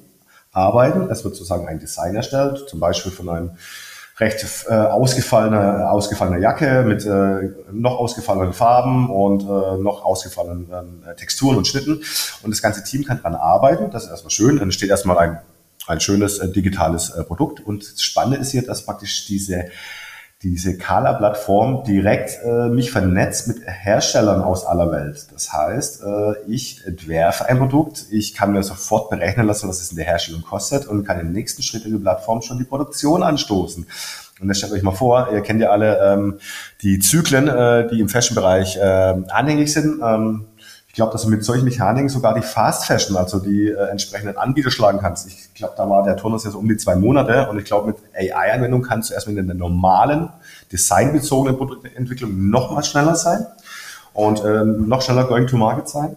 [0.52, 1.10] arbeiten.
[1.10, 3.50] Es wird sozusagen ein Design erstellt, zum Beispiel von einem
[4.18, 11.16] recht äh, ausgefallener, ausgefallener Jacke mit äh, noch ausgefallenen Farben und äh, noch ausgefallenen äh,
[11.16, 12.02] Texturen und Schnitten.
[12.42, 13.90] Und das ganze Team kann dran arbeiten.
[13.90, 14.58] Das ist erstmal schön.
[14.58, 15.40] Dann steht erstmal ein,
[15.88, 17.60] ein schönes äh, digitales äh, Produkt.
[17.60, 19.66] Und das Spannende ist hier, dass praktisch diese
[20.44, 25.26] diese Kala-Plattform direkt äh, mich vernetzt mit Herstellern aus aller Welt.
[25.32, 29.90] Das heißt, äh, ich entwerfe ein Produkt, ich kann mir sofort berechnen lassen, was es
[29.90, 33.22] in der Herstellung kostet und kann im nächsten Schritt in der Plattform schon die Produktion
[33.22, 33.86] anstoßen.
[34.40, 36.38] Und das stellt euch mal vor, ihr kennt ja alle ähm,
[36.82, 40.00] die Zyklen, äh, die im Fashion-Bereich äh, anhängig sind.
[40.04, 40.46] Ähm,
[40.94, 44.36] ich glaube, dass du mit solchen Mechaniken sogar die Fast Fashion, also die äh, entsprechenden
[44.36, 45.26] Anbieter schlagen kannst.
[45.26, 47.96] Ich glaube, da war der Turnus so um die zwei Monate und ich glaube, mit
[48.14, 50.28] AI-Anwendung kannst du erstmal in der normalen,
[50.70, 53.44] designbezogenen Produktentwicklung noch mal schneller sein
[54.12, 56.14] und ähm, noch schneller going to market sein.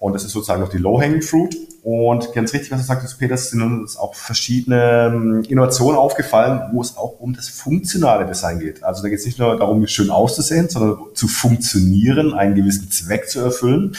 [0.00, 1.54] Und das ist sozusagen noch die Low-Hanging Fruit.
[1.82, 6.80] Und ganz richtig, was du sagst, Peter, sind uns auch verschiedene ähm, Innovationen aufgefallen, wo
[6.80, 8.82] es auch um das funktionale Design geht.
[8.82, 13.28] Also da geht es nicht nur darum, schön auszusehen, sondern zu funktionieren, einen gewissen Zweck
[13.28, 13.94] zu erfüllen.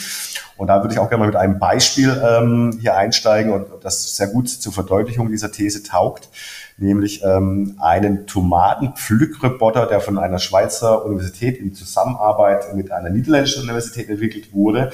[0.57, 4.15] Und da würde ich auch gerne mal mit einem Beispiel ähm, hier einsteigen und das
[4.15, 6.29] sehr gut zur Verdeutlichung dieser These taugt
[6.81, 14.09] nämlich ähm, einen Tomatenpflückroboter, der von einer Schweizer Universität in Zusammenarbeit mit einer niederländischen Universität
[14.09, 14.91] entwickelt wurde.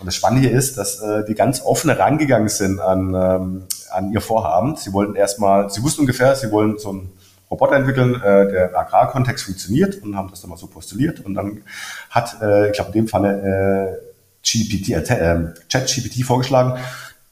[0.00, 4.12] Und das Spannende hier ist, dass äh, die ganz offen rangegangen sind an, ähm, an
[4.12, 4.76] ihr Vorhaben.
[4.76, 7.12] Sie wollten erstmal, sie wussten ungefähr, sie wollen so einen
[7.50, 11.20] Roboter entwickeln, äh, der im Agrarkontext funktioniert und haben das dann mal so postuliert.
[11.20, 11.62] Und dann
[12.10, 14.10] hat, äh, ich glaube in dem Falle, äh,
[14.42, 16.80] GPT, äh, äh, ChatGPT vorgeschlagen,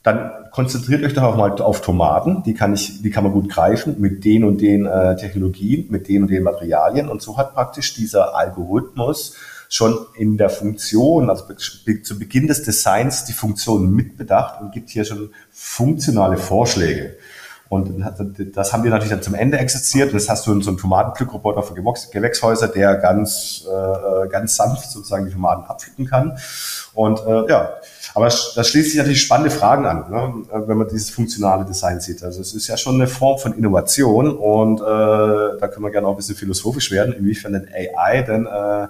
[0.09, 2.43] dann konzentriert euch doch auch mal auf Tomaten.
[2.43, 6.07] Die kann ich, die kann man gut greifen mit den und den äh, Technologien, mit
[6.07, 7.09] den und den Materialien.
[7.09, 9.35] Und so hat praktisch dieser Algorithmus
[9.69, 15.05] schon in der Funktion, also zu Beginn des Designs, die Funktion mitbedacht und gibt hier
[15.05, 17.15] schon funktionale Vorschläge.
[17.69, 18.03] Und
[18.55, 20.11] das haben wir natürlich dann zum Ende exerziert.
[20.11, 25.31] Das hast du so einen Tomatenpflückroboter für Gewächshäuser, der ganz, äh, ganz sanft sozusagen die
[25.31, 26.39] Tomaten abpflücken kann.
[26.95, 27.75] Und äh, ja,
[28.15, 30.33] aber das schließt sich natürlich spannende Fragen an, ne?
[30.67, 32.23] wenn man dieses funktionale Design sieht.
[32.23, 36.07] Also es ist ja schon eine Form von Innovation und äh, da können wir gerne
[36.07, 38.87] auch ein bisschen philosophisch werden, inwiefern denn AI denn äh,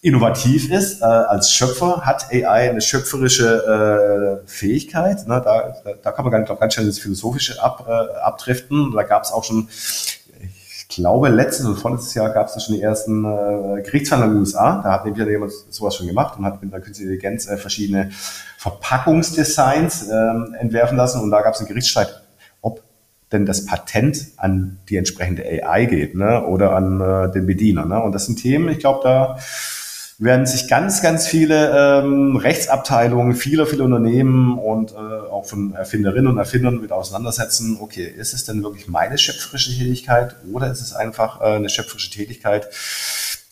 [0.00, 5.26] innovativ ist äh, als Schöpfer, hat AI eine schöpferische äh, Fähigkeit.
[5.26, 5.40] Ne?
[5.44, 8.92] Da, da kann man ganz, ganz schnell ins Philosophische ab, äh, abdriften.
[8.92, 12.76] Da gab es auch schon, ich glaube, letztes oder vorletztes Jahr gab es da schon
[12.76, 14.80] die ersten äh, Gerichtsverhandlungen in den USA.
[14.82, 18.10] Da hat nämlich jemand sowas schon gemacht und hat mit der künstlichen Intelligenz äh, verschiedene
[18.58, 21.20] Verpackungsdesigns äh, entwerfen lassen.
[21.22, 22.22] Und da gab es einen Gerichtsstreit,
[22.62, 22.82] ob
[23.32, 26.46] denn das Patent an die entsprechende AI geht ne?
[26.46, 27.84] oder an äh, den Bediener.
[27.84, 28.00] Ne?
[28.00, 29.38] Und das sind Themen, ich glaube, da
[30.18, 36.26] werden sich ganz, ganz viele ähm, Rechtsabteilungen, viele, viele Unternehmen und äh, auch von Erfinderinnen
[36.26, 37.78] und Erfindern mit auseinandersetzen.
[37.80, 42.10] Okay, ist es denn wirklich meine schöpferische Tätigkeit oder ist es einfach äh, eine schöpferische
[42.10, 42.68] Tätigkeit,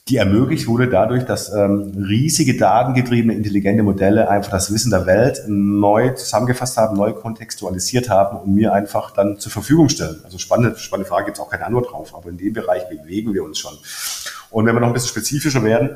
[0.08, 5.42] die ermöglicht wurde dadurch, dass ähm, riesige datengetriebene, intelligente Modelle einfach das Wissen der Welt
[5.48, 10.20] neu zusammengefasst haben, neu kontextualisiert haben und mir einfach dann zur Verfügung stellen.
[10.24, 13.34] Also spannende, spannende Frage, gibt es auch keine Antwort drauf, aber in dem Bereich bewegen
[13.34, 13.74] wir uns schon.
[14.50, 15.90] Und wenn wir noch ein bisschen spezifischer werden,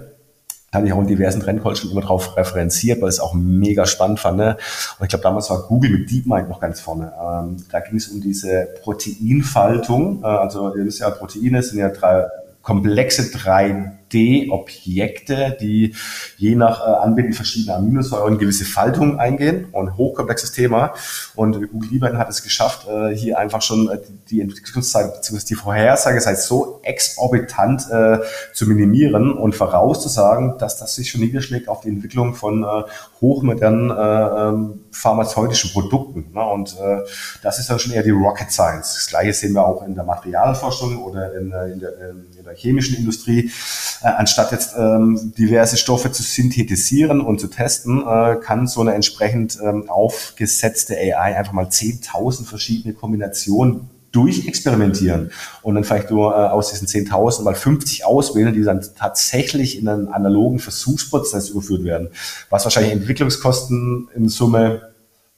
[0.73, 3.87] habe ich auch in diversen Trendcalls schon immer drauf referenziert, weil ich es auch mega
[3.87, 4.39] spannend fand.
[4.39, 4.57] Ne?
[4.99, 7.13] Und ich glaube, damals war Google mit DeepMind noch ganz vorne.
[7.21, 10.23] Ähm, da ging es um diese Proteinfaltung.
[10.23, 12.27] Äh, also ihr wisst ja, Proteine sind ja drei
[12.63, 13.31] komplexe
[14.11, 15.95] 3D-Objekte, die
[16.37, 20.95] je nach äh, Anbinden verschiedener Aminosäuren gewisse Faltungen eingehen und hochkomplexes Thema.
[21.35, 23.99] Und Google Liebern hat es geschafft, äh, hier einfach schon äh,
[24.31, 25.45] die Entwicklungszeit bzw.
[25.49, 27.83] die Vorhersagezeit so exorbitant
[28.53, 32.65] zu minimieren und vorauszusagen, dass das sich schon niederschlägt auf die Entwicklung von
[33.21, 36.33] hochmodernen äh, ähm, pharmazeutischen Produkten.
[36.33, 36.43] Ne?
[36.43, 37.01] Und äh,
[37.43, 38.95] das ist dann schon eher die Rocket Science.
[38.95, 42.55] Das gleiche sehen wir auch in der Materialforschung oder in, äh, in, der, in der
[42.55, 43.51] chemischen Industrie.
[44.03, 48.95] Äh, anstatt jetzt ähm, diverse Stoffe zu synthetisieren und zu testen, äh, kann so eine
[48.95, 55.31] entsprechend ähm, aufgesetzte AI einfach mal 10.000 verschiedene Kombinationen durchexperimentieren
[55.63, 59.89] und dann vielleicht nur äh, aus diesen 10.000 mal 50 auswählen, die dann tatsächlich in
[59.89, 62.09] einen analogen Versuchsprozess überführt werden,
[62.49, 64.91] was wahrscheinlich Entwicklungskosten in Summe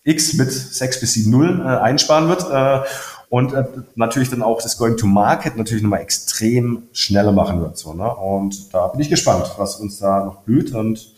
[0.04, 2.86] X mit 6 bis 7 Nullen äh, einsparen wird äh,
[3.28, 7.78] und äh, natürlich dann auch das Going to Market natürlich nochmal extrem schneller machen wird.
[7.78, 8.14] So, ne?
[8.14, 11.12] Und da bin ich gespannt, was uns da noch blüht und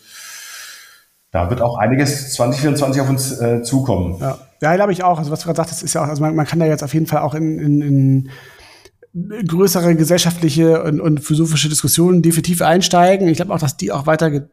[1.31, 4.19] da wird auch einiges 2024 auf uns äh, zukommen.
[4.21, 4.39] Ja.
[4.61, 5.19] Ja, glaube ich auch.
[5.19, 6.93] Also was du gerade sagtest, ist ja auch, also man, man kann da jetzt auf
[6.93, 8.29] jeden Fall auch in, in, in
[9.15, 13.29] größere gesellschaftliche und, und philosophische Diskussionen definitiv einsteigen.
[13.29, 14.49] Ich glaube auch, dass die auch weiter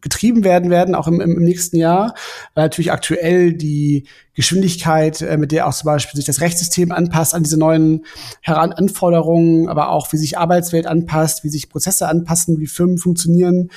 [0.00, 2.14] getrieben werden werden, auch im, im, nächsten Jahr,
[2.54, 7.34] weil natürlich aktuell die Geschwindigkeit, äh, mit der auch zum Beispiel sich das Rechtssystem anpasst
[7.34, 8.04] an diese neuen
[8.42, 13.70] Heran Anforderungen, aber auch wie sich Arbeitswelt anpasst, wie sich Prozesse anpassen, wie Firmen funktionieren.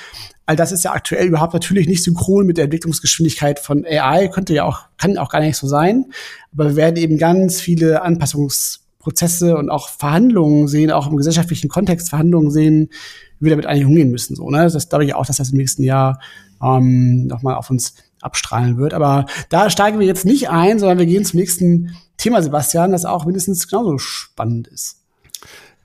[0.45, 4.53] All das ist ja aktuell überhaupt natürlich nicht synchron mit der Entwicklungsgeschwindigkeit von AI, könnte
[4.53, 6.07] ja auch, kann auch gar nicht so sein.
[6.51, 11.69] Aber wir werden eben ganz viele Anpassungs Prozesse und auch Verhandlungen sehen, auch im gesellschaftlichen
[11.69, 12.89] Kontext Verhandlungen sehen,
[13.39, 14.35] wie wir damit eigentlich umgehen müssen.
[14.35, 14.69] So, ne?
[14.69, 16.19] Das glaube ich auch, dass das im nächsten Jahr
[16.63, 18.93] ähm, nochmal auf uns abstrahlen wird.
[18.93, 23.05] Aber da steigen wir jetzt nicht ein, sondern wir gehen zum nächsten Thema, Sebastian, das
[23.05, 25.00] auch mindestens genauso spannend ist.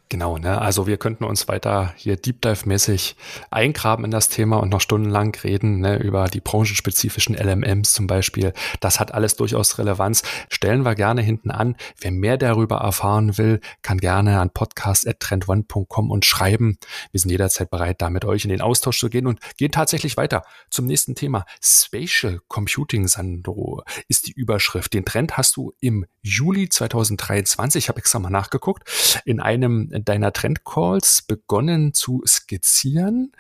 [0.08, 0.60] Genau, ne?
[0.60, 3.16] Also wir könnten uns weiter hier Deep Dive-mäßig
[3.50, 8.52] eingraben in das Thema und noch stundenlang reden, ne, über die branchenspezifischen LMMs zum Beispiel.
[8.78, 10.22] Das hat alles durchaus Relevanz.
[10.48, 11.74] Stellen wir gerne hinten an.
[11.98, 16.78] Wer mehr darüber erfahren will, kann gerne an podcast.trendone.com und schreiben.
[17.10, 20.16] Wir sind jederzeit bereit, da mit euch in den Austausch zu gehen und gehen tatsächlich
[20.16, 21.46] weiter zum nächsten Thema.
[21.60, 24.94] Spatial Computing, Sandro, ist die Überschrift.
[24.94, 28.88] Den Trend hast du im Juli 2023, ich habe extra mal nachgeguckt,
[29.24, 33.32] in einem deiner Trendcalls begonnen zu skizzieren.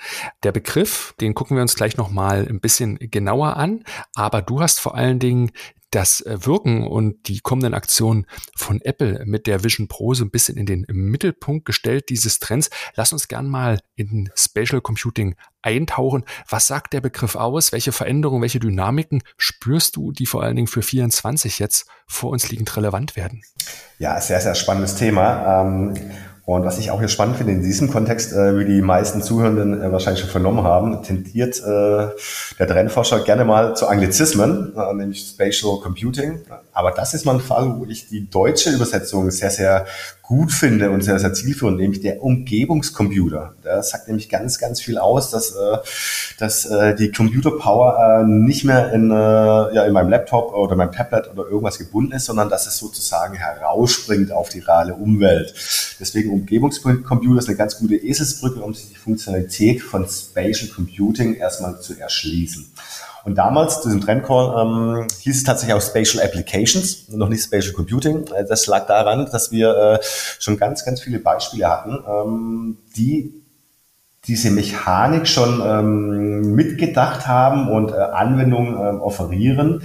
[0.42, 4.80] Der Begriff, den gucken wir uns gleich nochmal ein bisschen genauer an, aber du hast
[4.80, 5.52] vor allen Dingen
[5.90, 10.30] das äh, Wirken und die kommenden Aktionen von Apple mit der Vision Pro so ein
[10.30, 12.70] bisschen in den Mittelpunkt gestellt dieses Trends.
[12.94, 16.24] Lass uns gern mal in Spatial Computing eintauchen.
[16.48, 17.72] Was sagt der Begriff aus?
[17.72, 22.50] Welche Veränderungen, welche Dynamiken spürst du, die vor allen Dingen für 24 jetzt vor uns
[22.50, 23.42] liegend relevant werden?
[23.98, 25.62] Ja, sehr, sehr spannendes Thema.
[25.62, 25.94] Ähm
[26.46, 29.82] und was ich auch hier spannend finde in diesem Kontext, äh, wie die meisten Zuhörenden
[29.82, 32.06] äh, wahrscheinlich schon vernommen haben, tendiert äh,
[32.58, 36.42] der Trendforscher gerne mal zu Anglizismen, äh, nämlich Spatial Computing.
[36.76, 39.86] Aber das ist mal ein Fall, wo ich die deutsche Übersetzung sehr, sehr
[40.20, 43.54] gut finde und sehr, sehr zielführend, nämlich der Umgebungscomputer.
[43.62, 45.78] Das sagt nämlich ganz, ganz viel aus, dass, äh,
[46.38, 50.92] dass äh, die Computerpower äh, nicht mehr in, äh, ja, in meinem Laptop oder meinem
[50.92, 55.54] Tablet oder irgendwas gebunden ist, sondern dass es sozusagen herausspringt auf die reale Umwelt.
[55.98, 61.80] Deswegen Umgebungscomputer ist eine ganz gute Eselsbrücke, um sich die Funktionalität von Spatial Computing erstmal
[61.80, 62.70] zu erschließen.
[63.26, 67.74] Und damals, zu diesem Trendcall, ähm, hieß es tatsächlich auch Spatial Applications, noch nicht Spatial
[67.74, 68.24] Computing.
[68.28, 69.98] Äh, das lag daran, dass wir äh,
[70.38, 73.34] schon ganz, ganz viele Beispiele hatten, ähm, die
[74.28, 79.82] diese Mechanik schon ähm, mitgedacht haben und äh, Anwendungen ähm, offerieren,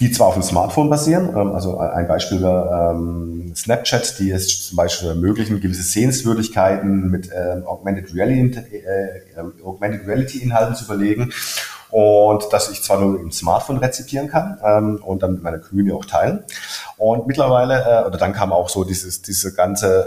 [0.00, 4.68] die zwar auf dem Smartphone basieren, ähm, also ein Beispiel wäre ähm, Snapchat, die es
[4.68, 8.80] zum Beispiel ermöglichen, gewisse Sehenswürdigkeiten mit ähm, Augmented Reality, äh,
[9.36, 11.32] äh Reality Inhalten zu überlegen
[11.92, 15.94] und dass ich zwar nur im Smartphone rezipieren kann ähm, und dann mit meiner Community
[15.94, 16.42] auch teilen.
[16.96, 20.06] Und mittlerweile, äh, oder dann kam auch so dieses, diese ganze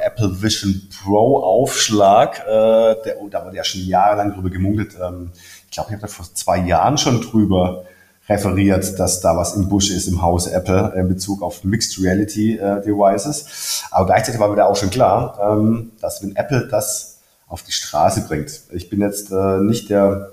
[0.00, 4.96] äh, Apple Vision Pro Aufschlag, äh, der, oh, da wurde ja schon jahrelang drüber gemunkelt.
[5.02, 5.32] Ähm,
[5.66, 7.84] ich glaube, ich habe da vor zwei Jahren schon drüber
[8.26, 12.56] referiert, dass da was im Busch ist im Haus Apple in Bezug auf Mixed Reality
[12.56, 13.82] äh, Devices.
[13.90, 17.72] Aber gleichzeitig war mir da auch schon klar, ähm, dass wenn Apple das auf die
[17.72, 20.30] Straße bringt, ich bin jetzt äh, nicht der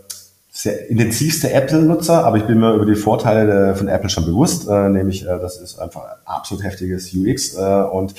[0.61, 4.89] sehr intensivste Apple-Nutzer, aber ich bin mir über die Vorteile von Apple schon bewusst, äh,
[4.89, 8.13] nämlich äh, das ist einfach absolut heftiges UX äh, und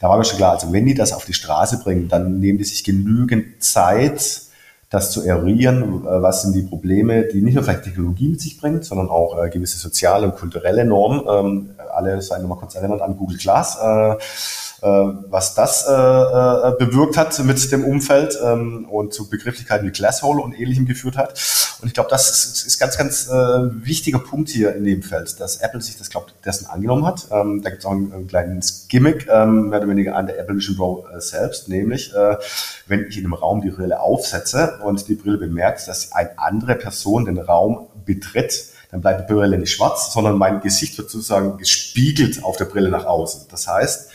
[0.00, 2.58] da war mir schon klar, also wenn die das auf die Straße bringen, dann nehmen
[2.58, 4.42] die sich genügend Zeit,
[4.88, 8.60] das zu eruieren, äh, was sind die Probleme, die nicht nur vielleicht Technologie mit sich
[8.60, 11.22] bringt, sondern auch äh, gewisse soziale und kulturelle Normen.
[11.28, 13.76] Ähm, alle seien nochmal kurz erinnert an Google Glass.
[14.82, 19.86] Äh, äh, was das äh, äh, bewirkt hat mit dem Umfeld ähm, und zu Begrifflichkeiten
[19.86, 21.30] wie Glasshole und ähnlichem geführt hat.
[21.80, 25.40] Und ich glaube, das ist, ist ganz, ganz äh, wichtiger Punkt hier in dem Feld,
[25.40, 27.28] dass Apple sich das, glaube dessen angenommen hat.
[27.30, 30.38] Ähm, da gibt es auch ein, ein kleines Gimmick, ähm, mehr oder weniger an der
[30.38, 32.36] Apple Vision Pro äh, selbst, nämlich äh,
[32.86, 36.74] wenn ich in einem Raum die Brille aufsetze und die Brille bemerkt, dass eine andere
[36.74, 41.58] Person den Raum betritt, dann bleibt die Brille nicht schwarz, sondern mein Gesicht wird sozusagen
[41.58, 43.46] gespiegelt auf der Brille nach außen.
[43.50, 44.09] Das heißt,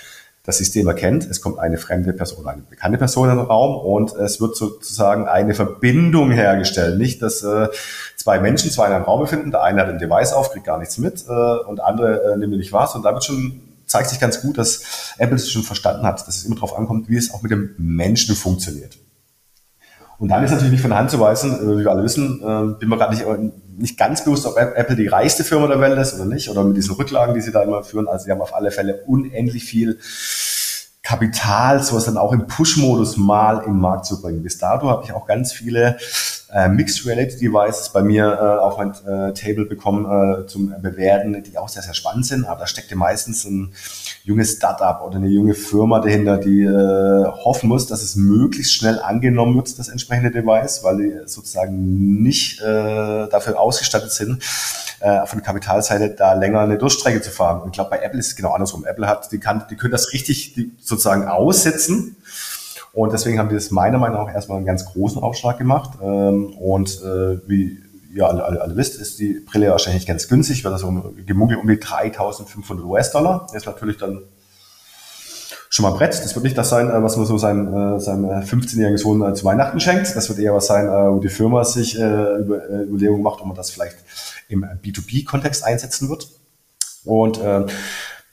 [0.46, 4.16] das System erkennt, es kommt eine fremde Person, eine bekannte Person in den Raum und
[4.16, 6.98] es wird sozusagen eine Verbindung hergestellt.
[6.98, 7.68] Nicht, dass äh,
[8.16, 10.78] zwei Menschen zwei in einem Raum befinden, der eine hat ein Device auf, kriegt gar
[10.78, 14.20] nichts mit äh, und andere äh, nimmt nicht was und da wird schon zeigt sich
[14.20, 17.32] ganz gut, dass Apple es schon verstanden hat, dass es immer darauf ankommt, wie es
[17.34, 18.98] auch mit dem Menschen funktioniert.
[20.18, 22.80] Und dann ist natürlich nicht von Hand zu weisen, äh, wie wir alle wissen, äh,
[22.80, 23.26] bin mir gerade nicht,
[23.78, 26.78] nicht ganz bewusst, ob Apple die reichste Firma der Welt ist oder nicht, oder mit
[26.78, 28.08] diesen Rücklagen, die sie da immer führen.
[28.08, 30.00] Also sie haben auf alle Fälle unendlich viel
[31.04, 34.42] Kapital, sowas dann auch im Push-Modus mal in den Markt zu bringen.
[34.42, 35.98] Bis dato habe ich auch ganz viele
[36.56, 41.44] äh, Mixed Reality Devices bei mir äh, auf mein äh, Table bekommen äh, zum Bewerten,
[41.44, 42.46] die auch sehr, sehr spannend sind.
[42.46, 43.74] Aber da steckt ja meistens ein
[44.24, 49.00] junges Startup oder eine junge Firma dahinter, die äh, hoffen muss, dass es möglichst schnell
[49.00, 54.42] angenommen wird, das entsprechende Device, weil die sozusagen nicht äh, dafür ausgestattet sind,
[55.02, 57.62] äh, von der Kapitalseite da länger eine Durchstrecke zu fahren.
[57.62, 58.86] Und ich glaube, bei Apple ist es genau andersrum.
[58.86, 62.16] Apple hat, die kann, die können das richtig die, sozusagen aussetzen
[62.96, 66.00] und deswegen haben die das meiner Meinung nach erstmal einen ganz großen Aufschlag gemacht.
[66.02, 67.78] Ähm, und äh, wie
[68.14, 71.60] ihr alle, alle, alle wisst, ist die Brille wahrscheinlich ganz günstig, weil das um, gemunkelt
[71.60, 73.48] um die 3500 US-Dollar.
[73.54, 74.22] Ist natürlich dann
[75.70, 76.14] schon mal Brett.
[76.14, 79.44] Das wird nicht das sein, äh, was man so seinem, äh, seinem 15-jährigen Sohn zu
[79.44, 80.16] Weihnachten schenkt.
[80.16, 83.72] Das wird eher was sein, wo die Firma sich über, Überlegungen macht, ob man das
[83.72, 83.98] vielleicht
[84.48, 86.30] im B2B-Kontext einsetzen wird.
[87.04, 87.42] Und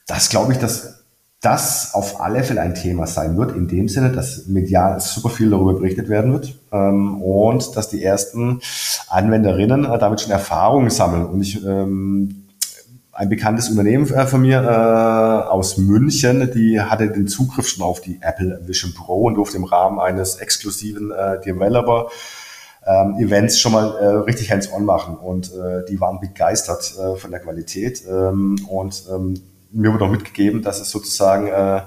[0.07, 1.02] das glaube ich, dass
[1.43, 5.51] das auf alle Fälle ein Thema sein wird, in dem Sinne, dass medial super viel
[5.51, 8.61] darüber berichtet werden wird ähm, und dass die ersten
[9.09, 11.27] Anwenderinnen äh, damit schon Erfahrungen sammeln.
[11.27, 12.45] Und ich ähm,
[13.11, 18.01] ein bekanntes Unternehmen äh, von mir äh, aus München, die hatte den Zugriff schon auf
[18.01, 22.09] die Apple Vision Pro und durfte im Rahmen eines exklusiven äh, Developer
[22.87, 27.33] ähm, Events schon mal äh, richtig hands-on machen und äh, die waren begeistert äh, von
[27.33, 29.35] der Qualität ähm, und ähm,
[29.73, 31.83] mir wurde auch mitgegeben, dass es sozusagen äh,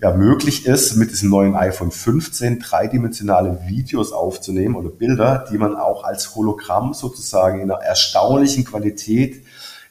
[0.00, 5.76] ja, möglich ist, mit diesem neuen iPhone 15 dreidimensionale Videos aufzunehmen oder Bilder, die man
[5.76, 9.44] auch als Hologramm sozusagen in einer erstaunlichen Qualität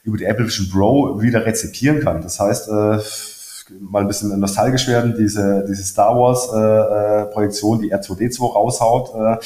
[0.03, 2.21] über die Apple Vision Pro wieder rezipieren kann.
[2.21, 2.99] Das heißt, äh,
[3.79, 9.11] mal ein bisschen nostalgisch werden, diese, diese Star Wars äh, äh, Projektion, die R2D2 raushaut,
[9.15, 9.37] äh,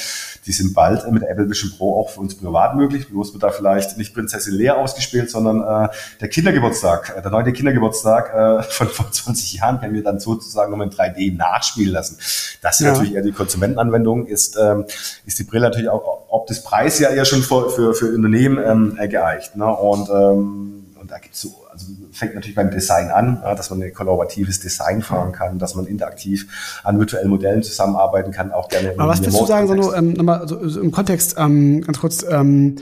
[0.45, 3.09] die sind bald mit Apple Vision Pro auch für uns privat möglich.
[3.09, 5.89] Bloß wird da vielleicht nicht Prinzessin Lea ausgespielt, sondern äh,
[6.21, 10.71] der Kindergeburtstag, äh, der neunte Kindergeburtstag äh, von vor 20 Jahren können wir dann sozusagen
[10.71, 12.17] nochmal in 3D nachspielen lassen.
[12.61, 12.91] Das ist ja.
[12.91, 14.85] natürlich eher die Konsumentenanwendung, ist, ähm,
[15.25, 18.59] ist die Brille natürlich auch ob das Preis ja eher schon für, für, für Unternehmen
[18.63, 19.55] ähm, geeicht.
[19.55, 19.65] Ne?
[19.65, 23.83] Und ähm, und da gibt's so, also fängt natürlich beim Design an, ja, dass man
[23.83, 28.93] ein kollaboratives Design fahren kann, dass man interaktiv an virtuellen Modellen zusammenarbeiten kann, auch gerne.
[28.97, 32.25] Aber was würdest du sagen, so, ähm, nochmal also, also im Kontext, ähm, ganz kurz,
[32.29, 32.77] ähm,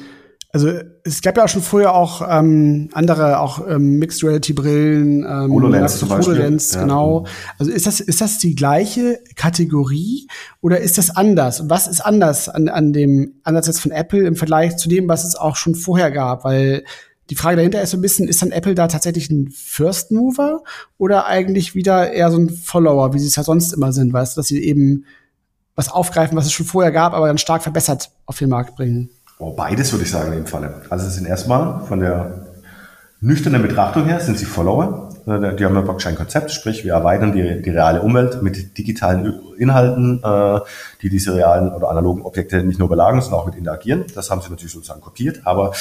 [0.51, 0.69] also
[1.03, 5.51] es gab ja auch schon früher auch ähm, andere auch ähm, Mixed Reality Brillen, ähm,
[5.51, 6.35] HoloLens zum Beispiel.
[6.35, 6.81] HoloLens, ja.
[6.81, 7.25] genau.
[7.57, 10.27] Also ist das ist das die gleiche Kategorie
[10.61, 11.59] oder ist das anders?
[11.59, 15.25] Und was ist anders an, an dem Ansatz von Apple im Vergleich zu dem, was
[15.25, 16.43] es auch schon vorher gab?
[16.43, 16.83] Weil
[17.29, 20.63] die Frage dahinter ist so ein bisschen, ist dann Apple da tatsächlich ein First Mover
[20.97, 24.35] oder eigentlich wieder eher so ein Follower, wie sie es ja sonst immer sind, weißt
[24.35, 25.05] du, dass sie eben
[25.75, 29.09] was aufgreifen, was es schon vorher gab, aber dann stark verbessert auf den Markt bringen?
[29.39, 30.81] Oh, beides würde ich sagen in dem Falle.
[30.89, 32.47] Also es sind erstmal von der
[33.19, 35.09] nüchternen Betrachtung her sind sie Follower.
[35.25, 40.21] Äh, die haben ein Konzept, sprich wir erweitern die, die reale Umwelt mit digitalen Inhalten,
[40.23, 40.59] äh,
[41.01, 44.05] die diese realen oder analogen Objekte nicht nur belagern, sondern auch mit interagieren.
[44.13, 45.73] Das haben sie natürlich sozusagen kopiert, aber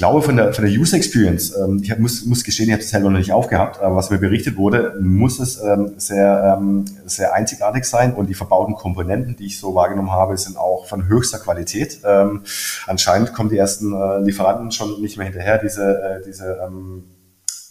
[0.00, 2.82] glaube, von der, von der User Experience, ähm, ich hab, muss, muss gestehen, ich habe
[2.82, 6.86] es selber noch nicht aufgehabt, aber was mir berichtet wurde, muss es ähm, sehr, ähm,
[7.04, 11.06] sehr einzigartig sein und die verbauten Komponenten, die ich so wahrgenommen habe, sind auch von
[11.06, 12.00] höchster Qualität.
[12.02, 12.44] Ähm,
[12.86, 17.04] anscheinend kommen die ersten äh, Lieferanten schon nicht mehr hinterher, diese, äh, diese ähm,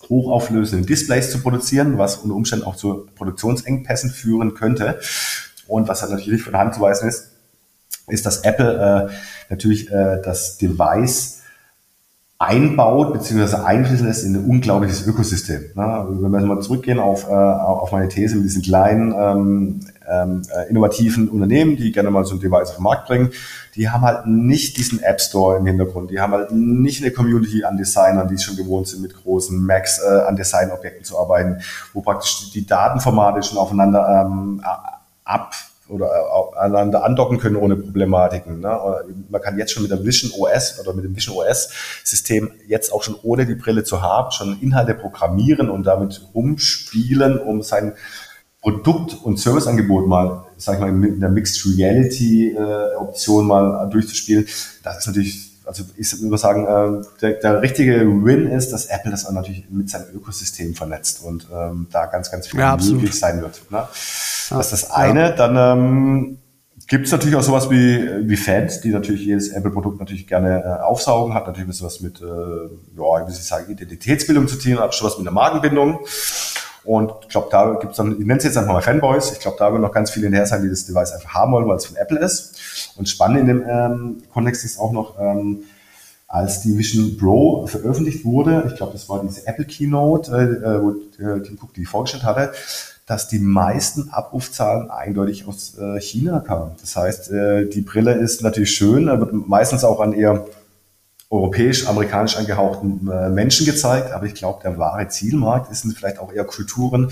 [0.07, 4.99] hochauflösenden Displays zu produzieren, was unter Umständen auch zu Produktionsengpässen führen könnte.
[5.67, 7.31] Und was halt natürlich von Hand zu weisen ist,
[8.07, 9.13] ist, dass Apple äh,
[9.49, 11.38] natürlich äh, das Device
[12.41, 13.57] einbaut bzw.
[13.57, 15.71] einfließen lässt in ein unglaubliches Ökosystem.
[15.75, 16.07] Ne?
[16.09, 19.79] Wenn wir mal zurückgehen auf, äh, auf meine These mit diesen kleinen ähm,
[20.09, 23.31] ähm, äh, innovativen Unternehmen, die gerne mal so ein Device auf den Markt bringen,
[23.75, 27.65] die haben halt nicht diesen App Store im Hintergrund, die haben halt nicht eine Community
[27.65, 31.57] an Designern, die schon gewohnt sind, mit großen Macs äh, an Designobjekten zu arbeiten,
[31.93, 34.63] wo praktisch die Datenformate schon aufeinander ähm,
[35.25, 35.55] ab
[35.89, 36.09] oder
[36.55, 38.59] aneinander andocken können ohne Problematiken.
[38.59, 38.79] Ne?
[39.29, 41.69] Man kann jetzt schon mit dem Vision OS oder mit dem Vision OS
[42.03, 47.39] System jetzt auch schon ohne die Brille zu haben, schon Inhalte programmieren und damit rumspielen,
[47.39, 47.93] um sein
[48.61, 54.45] Produkt- und Serviceangebot mal, sag ich mal, in der Mixed Reality äh, Option mal durchzuspielen.
[54.83, 59.11] Das ist natürlich also ich würde sagen, äh, der, der richtige Win ist, dass Apple
[59.11, 63.17] das auch natürlich mit seinem Ökosystem vernetzt und ähm, da ganz, ganz viel ja, möglich
[63.17, 63.61] sein wird.
[63.69, 63.87] Ne?
[64.49, 65.35] Das ist das eine.
[65.35, 66.37] Dann ähm,
[66.87, 70.81] gibt es natürlich auch sowas wie, wie Fans, die natürlich jedes Apple-Produkt natürlich gerne äh,
[70.81, 74.57] aufsaugen, hat natürlich ein bisschen was mit, äh, ja, wie soll ich sagen, Identitätsbildung zu
[74.57, 75.99] tun, hat schon was mit der Markenbindung.
[76.89, 79.39] Und ich glaube, da gibt es dann, ich nenne es jetzt einfach mal Fanboys, ich
[79.39, 81.77] glaube, da werden noch ganz viele hinterher sein, die das Device einfach haben wollen, weil
[81.77, 82.93] es von Apple ist.
[82.97, 85.65] Und spannend in dem ähm, Kontext ist auch noch, ähm,
[86.27, 90.89] als die Vision Pro veröffentlicht wurde, ich glaube, das war diese Apple Keynote, äh, wo
[91.23, 92.53] äh, Tim Cook die vorgestellt hatte,
[93.05, 96.71] dass die meisten Abrufzahlen eindeutig aus äh, China kamen.
[96.81, 100.43] Das heißt, äh, die Brille ist natürlich schön, wird meistens auch an eher
[101.29, 106.33] europäisch, amerikanisch angehauchten äh, Menschen gezeigt, aber ich glaube, der wahre Zielmarkt ist vielleicht auch
[106.33, 107.11] eher Kulturen,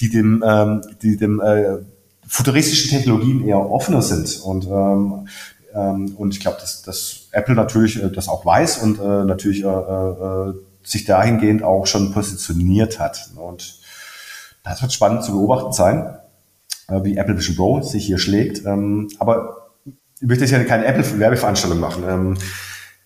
[0.00, 1.78] die dem, ähm, die dem äh,
[2.26, 5.28] futuristischen Technologien eher offener sind und ähm,
[5.74, 9.64] ähm, und ich glaube, dass, dass Apple natürlich äh, das auch weiß und äh, natürlich
[9.64, 13.30] äh, äh, sich dahingehend auch schon positioniert hat.
[13.36, 13.80] Und
[14.64, 16.16] das wird spannend zu beobachten sein,
[16.88, 18.66] äh, wie Apple Vision Pro sich hier schlägt.
[18.66, 19.70] Ähm, aber
[20.20, 22.04] ich möchte jetzt ja keine Apple-Werbeveranstaltung machen.
[22.06, 22.38] Ähm,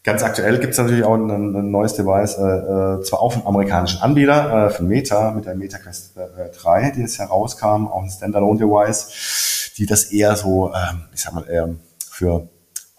[0.07, 3.44] Ganz aktuell gibt es natürlich auch ein, ein neues Device, äh, äh, zwar auch vom
[3.44, 8.04] amerikanischen Anbieter, äh, von Meta, mit der Meta Quest äh, 3, die jetzt herauskam, auch
[8.04, 10.76] ein Standalone-Device, die das eher so, äh,
[11.12, 11.74] ich sag mal, eher
[12.09, 12.48] für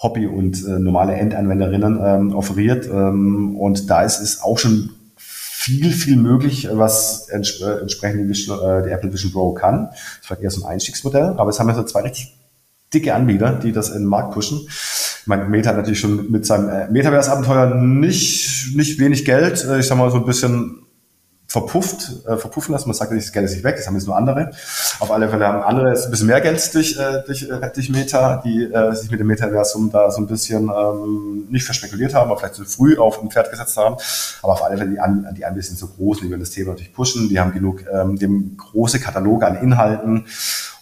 [0.04, 2.88] Hobby- und äh, normale Endanwenderinnen ähm, offeriert.
[2.88, 8.28] Ähm, und da ist es auch schon viel, viel möglich, was ents äh, entsprechend die,
[8.28, 9.92] Vision, äh, die Apple Vision Pro kann.
[10.20, 12.36] Das war eher so ein Einstiegsmodell, aber es haben ja so zwei richtig
[12.94, 14.68] dicke Anbieter, die das in den Markt pushen.
[15.28, 19.64] Meine, Meta hat natürlich schon mit seinem äh, Metaverse-Abenteuer nicht, nicht wenig Geld.
[19.66, 20.88] Äh, ich sag mal so ein bisschen
[21.48, 22.90] verpufft, äh, verpuffen lassen.
[22.90, 24.52] Man sagt nicht, das Geld ist nicht weg, das haben jetzt nur andere.
[25.00, 27.90] Auf alle Fälle haben andere jetzt ein bisschen mehr Geld durch, äh, durch, äh, durch
[27.90, 32.30] Meta, die äh, sich mit dem Metaversum da so ein bisschen ähm, nicht verspekuliert haben,
[32.30, 33.96] aber vielleicht zu früh auf ein Pferd gesetzt haben.
[34.44, 36.72] Aber auf alle Fälle, die, An die Anbieter sind so groß, die werden das Thema
[36.72, 37.30] natürlich pushen.
[37.30, 40.26] Die haben genug, ähm, dem große Kataloge an Inhalten.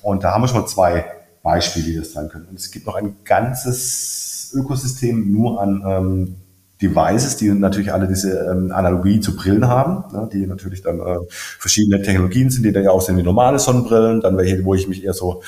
[0.02, 1.06] Und da haben wir schon mal zwei
[1.44, 2.48] Beispiele, die das sein können.
[2.48, 6.36] Und es gibt noch ein ganzes Ökosystem nur an ähm,
[6.82, 11.18] Devices, die natürlich alle diese ähm, Analogie zu Brillen haben, ne, die natürlich dann äh,
[11.30, 15.04] verschiedene Technologien sind, die da ja aussehen wie normale Sonnenbrillen, dann welche, wo ich mich
[15.04, 15.42] eher so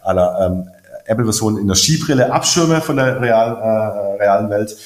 [0.00, 0.68] aller ähm,
[1.06, 4.76] Apple-Version in der Skibrille abschirme von der realen, äh, realen Welt.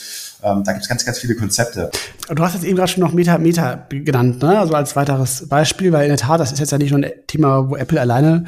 [0.42, 1.90] Ähm, da gibt es ganz, ganz viele Konzepte.
[2.34, 4.58] Du hast jetzt eben gerade schon noch Meta, Meta genannt, ne?
[4.58, 7.12] also als weiteres Beispiel, weil in der Tat, das ist jetzt ja nicht nur ein
[7.26, 8.44] Thema, wo Apple alleine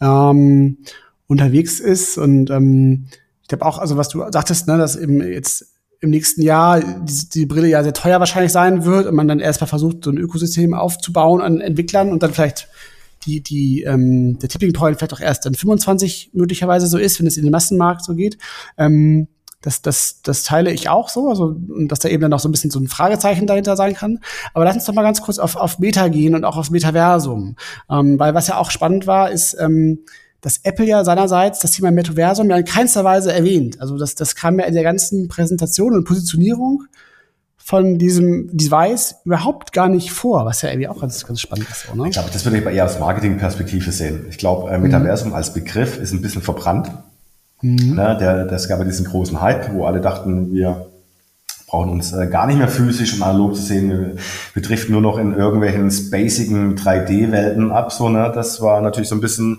[0.00, 0.78] ähm,
[1.26, 3.06] unterwegs ist und ähm,
[3.48, 5.64] ich glaube auch, also was du sagtest, ne, dass eben jetzt
[6.00, 9.40] im nächsten Jahr die, die Brille ja sehr teuer wahrscheinlich sein wird und man dann
[9.40, 12.68] erstmal versucht, so ein Ökosystem aufzubauen an Entwicklern und dann vielleicht
[13.24, 17.26] die, die, ähm, der Tipping Point vielleicht auch erst dann 25 möglicherweise so ist, wenn
[17.26, 18.36] es in den Massenmarkt so geht.
[18.76, 19.28] Ähm,
[19.62, 22.52] das, das, das teile ich auch so, also dass da eben dann noch so ein
[22.52, 24.20] bisschen so ein Fragezeichen dahinter sein kann.
[24.52, 27.56] Aber lass uns doch mal ganz kurz auf, auf Meta gehen und auch auf Metaversum.
[27.90, 30.00] Ähm, weil was ja auch spannend war, ist, ähm,
[30.40, 33.80] dass Apple ja seinerseits das Thema Metaversum ja in keinster Weise erwähnt.
[33.80, 36.84] Also das, das kam ja in der ganzen Präsentation und Positionierung
[37.68, 41.92] von diesem Device überhaupt gar nicht vor, was ja irgendwie auch ganz, ganz spannend ist.
[41.92, 42.06] Oder?
[42.06, 44.24] Ich glaube, das würde ich eher aus Marketingperspektive sehen.
[44.30, 45.34] Ich glaube, äh, Metaversum mhm.
[45.34, 46.90] als Begriff ist ein bisschen verbrannt.
[47.60, 47.96] Mhm.
[47.96, 50.86] Ne, der, das gab ja diesen großen Hype, wo alle dachten, wir
[51.66, 53.90] brauchen uns äh, gar nicht mehr physisch und analog zu sehen.
[53.90, 54.16] Wir,
[54.54, 57.92] wir driften nur noch in irgendwelchen spacigen 3D-Welten ab.
[57.92, 58.32] So, ne?
[58.34, 59.58] Das war natürlich so ein bisschen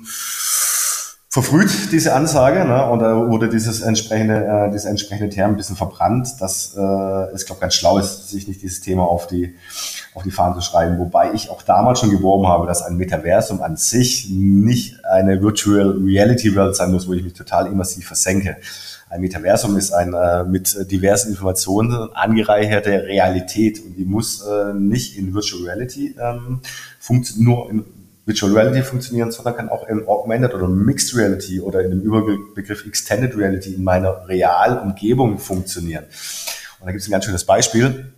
[1.32, 2.90] verfrüht, diese Ansage, ne?
[2.90, 7.46] und da wurde dieses entsprechende, äh, dieses entsprechende Term ein bisschen verbrannt, dass äh, es,
[7.46, 9.56] glaube ganz schlau ist, sich nicht dieses Thema auf die,
[10.16, 13.62] auf die Fahnen zu schreiben, wobei ich auch damals schon geworben habe, dass ein Metaversum
[13.62, 18.58] an sich nicht eine Virtual Reality Welt sein muss, wo ich mich total immersiv versenke.
[19.08, 25.16] Ein Metaversum ist ein äh, mit diversen Informationen angereicherte Realität und die muss äh, nicht
[25.16, 26.62] in Virtual Reality ähm,
[27.38, 27.86] nur in
[28.30, 32.86] Virtual Reality funktionieren, sondern kann auch in Augmented oder Mixed Reality oder in dem Überbegriff
[32.86, 36.06] Extended Reality in meiner Realumgebung funktionieren.
[36.80, 38.14] Und da gibt es ein ganz schönes Beispiel,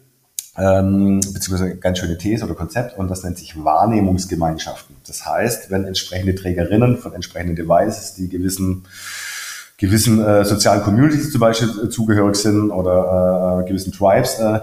[0.57, 4.97] ähm, beziehungsweise eine ganz schöne These oder Konzept und das nennt sich Wahrnehmungsgemeinschaften.
[5.07, 8.85] Das heißt, wenn entsprechende Trägerinnen von entsprechenden Devices, die gewissen
[9.77, 14.59] gewissen äh, sozialen Communities zum Beispiel äh, zugehörig sind oder äh, gewissen Tribes, äh,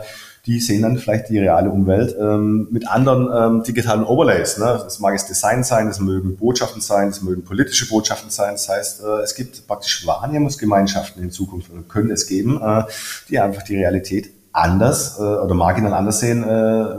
[0.49, 3.29] die sehen dann vielleicht die reale Umwelt ähm, mit anderen
[3.59, 4.57] ähm, digitalen Overlays.
[4.57, 4.65] Ne?
[4.83, 8.53] Das mag es Design sein, das mögen Botschaften sein, das mögen politische Botschaften sein.
[8.55, 12.85] Das heißt, äh, es gibt praktisch Wahrnehmungsgemeinschaften in Zukunft oder können es geben, äh,
[13.29, 16.97] die einfach die Realität anders äh, oder marginal anders sehen, äh,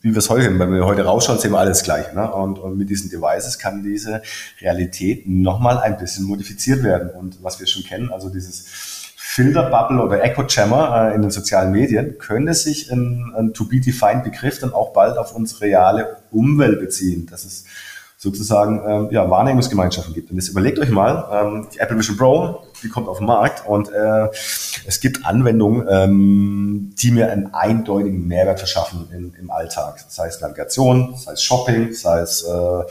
[0.00, 0.58] wie wir es heute sehen.
[0.58, 2.12] Wenn wir heute rausschauen, sehen wir alles gleich.
[2.14, 2.28] Ne?
[2.32, 4.22] Und, und mit diesen Devices kann diese
[4.60, 7.10] Realität nochmal ein bisschen modifiziert werden.
[7.10, 8.97] Und was wir schon kennen, also dieses
[9.38, 14.58] Filterbubble oder Echo Jammer äh, in den sozialen Medien könnte sich ein, ein to-be-defined Begriff
[14.58, 17.64] dann auch bald auf unsere reale Umwelt beziehen, dass es
[18.16, 20.32] sozusagen ähm, ja, Wahrnehmungsgemeinschaften gibt.
[20.32, 23.64] Und jetzt überlegt euch mal, ähm, die Apple Vision Pro, die kommt auf den Markt
[23.64, 24.26] und äh,
[24.84, 30.04] es gibt Anwendungen, ähm, die mir einen eindeutigen Mehrwert verschaffen in, im Alltag.
[30.08, 32.82] Sei es Navigation, sei es Shopping, sei es äh,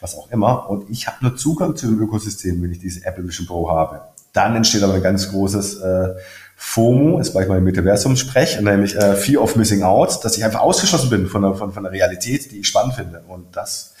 [0.00, 0.70] was auch immer.
[0.70, 4.00] Und ich habe nur Zugang zu dem Ökosystem, wenn ich diese Apple Vision Pro habe.
[4.32, 6.14] Dann entsteht aber ein ganz großes äh,
[6.56, 10.60] FOMO, ist mal im Metaversum spreche, nämlich äh, Fear of Missing Out, dass ich einfach
[10.60, 13.22] ausgeschlossen bin von der, von, von der Realität, die ich spannend finde.
[13.26, 13.94] Und das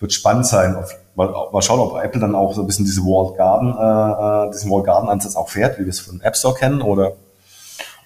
[0.00, 0.74] wird spannend sein.
[0.74, 4.48] Auf, mal, mal schauen, ob Apple dann auch so ein bisschen diese Walled Garden, äh,
[4.48, 7.08] äh, diesen Walled Garden Ansatz auch fährt, wie wir es von App Store kennen, oder
[7.12, 7.16] ob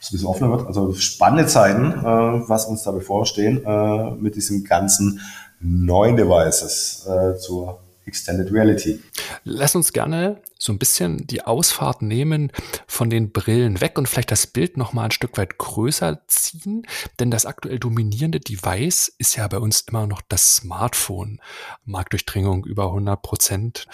[0.00, 0.66] es ein bisschen offener wird.
[0.66, 5.20] Also spannende Zeiten, äh, was uns da bevorstehen, äh, mit diesen ganzen
[5.60, 9.00] neuen Devices äh, zur Extended Reality.
[9.44, 12.50] Lass uns gerne so ein bisschen die Ausfahrt nehmen
[12.86, 16.86] von den Brillen weg und vielleicht das Bild noch mal ein Stück weit größer ziehen,
[17.18, 21.40] denn das aktuell dominierende Device ist ja bei uns immer noch das Smartphone.
[21.84, 23.86] Marktdurchdringung über 100 Prozent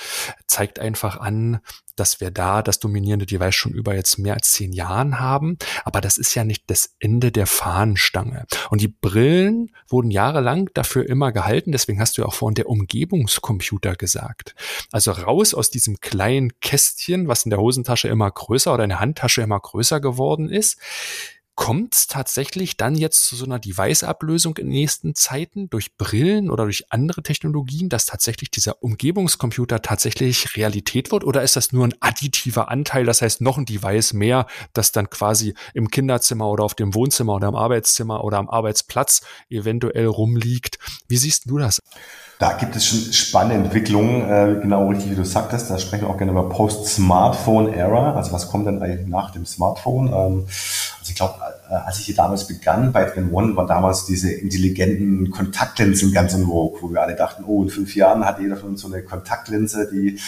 [0.46, 1.60] zeigt einfach an,
[2.00, 5.58] dass wir da das dominierende Device schon über jetzt mehr als zehn Jahren haben.
[5.84, 8.46] Aber das ist ja nicht das Ende der Fahnenstange.
[8.70, 11.72] Und die Brillen wurden jahrelang dafür immer gehalten.
[11.72, 14.54] Deswegen hast du ja auch vorhin der Umgebungscomputer gesagt.
[14.90, 19.00] Also raus aus diesem kleinen Kästchen, was in der Hosentasche immer größer oder in der
[19.00, 20.78] Handtasche immer größer geworden ist
[21.54, 26.50] Kommt es tatsächlich dann jetzt zu so einer Device-Ablösung in den nächsten Zeiten durch Brillen
[26.50, 31.22] oder durch andere Technologien, dass tatsächlich dieser Umgebungscomputer tatsächlich Realität wird?
[31.22, 35.10] Oder ist das nur ein additiver Anteil, das heißt noch ein Device mehr, das dann
[35.10, 40.78] quasi im Kinderzimmer oder auf dem Wohnzimmer oder im Arbeitszimmer oder am Arbeitsplatz eventuell rumliegt?
[41.08, 41.80] Wie siehst du das?
[42.40, 45.70] Da gibt es schon spannende Entwicklungen, äh, genau richtig wie du sagtest.
[45.70, 48.14] Da sprechen wir auch gerne über Post-Smartphone-Era.
[48.14, 50.06] Also was kommt denn eigentlich nach dem Smartphone?
[50.06, 50.46] Ähm,
[50.98, 51.34] also ich glaube,
[51.70, 56.32] äh, als ich hier damals begann bei Trend One, waren damals diese intelligenten Kontaktlinsen ganz
[56.32, 58.88] in Vogue, wo wir alle dachten, oh, in fünf Jahren hat jeder von uns so
[58.88, 60.18] eine Kontaktlinse, die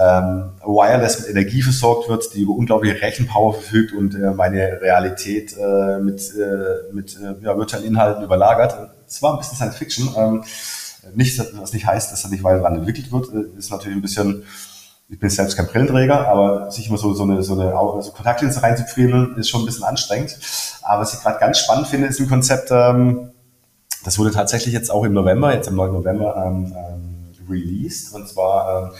[0.00, 5.56] ähm, wireless mit Energie versorgt wird, die über unglaubliche Rechenpower verfügt und äh, meine Realität
[5.56, 8.92] äh, mit, äh, mit äh, ja, virtuellen Inhalten überlagert.
[9.08, 10.08] Es war ein bisschen Science Fiction.
[10.16, 10.44] Ähm,
[11.14, 14.02] nicht, was nicht heißt, dass er nicht weiter daran entwickelt wird, äh, ist natürlich ein
[14.02, 14.44] bisschen,
[15.08, 17.70] ich bin selbst kein Brillenträger, aber sich immer so, so eine, so eine
[18.02, 20.38] so Kontaktlinse reinzufriemeln, ist schon ein bisschen anstrengend.
[20.82, 23.30] Aber was ich gerade ganz spannend finde, ist ein Konzept, ähm,
[24.04, 25.92] das wurde tatsächlich jetzt auch im November, jetzt am 9.
[25.92, 28.98] November ähm, ähm, released, und zwar ähm,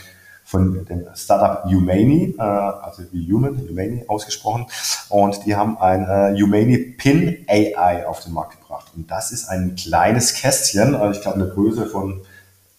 [0.49, 4.65] von dem Startup Humani, äh, also wie Human, Humani ausgesprochen.
[5.09, 8.87] Und die haben ein äh, Humani Pin AI auf den Markt gebracht.
[8.95, 12.21] Und das ist ein kleines Kästchen, also ich glaube eine Größe von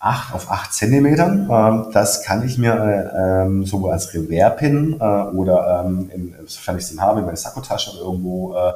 [0.01, 1.49] 8 auf 8 Zentimetern.
[1.49, 5.05] Ähm, das kann ich mir äh, ähm, sowohl als Revers-Pin äh,
[5.37, 8.73] oder ähm, in, sofern ich es denn habe, in meine Sakkotasche oder irgendwo äh,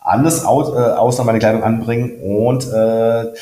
[0.00, 3.32] anders aus, äh, außer meine Kleidung anbringen und äh,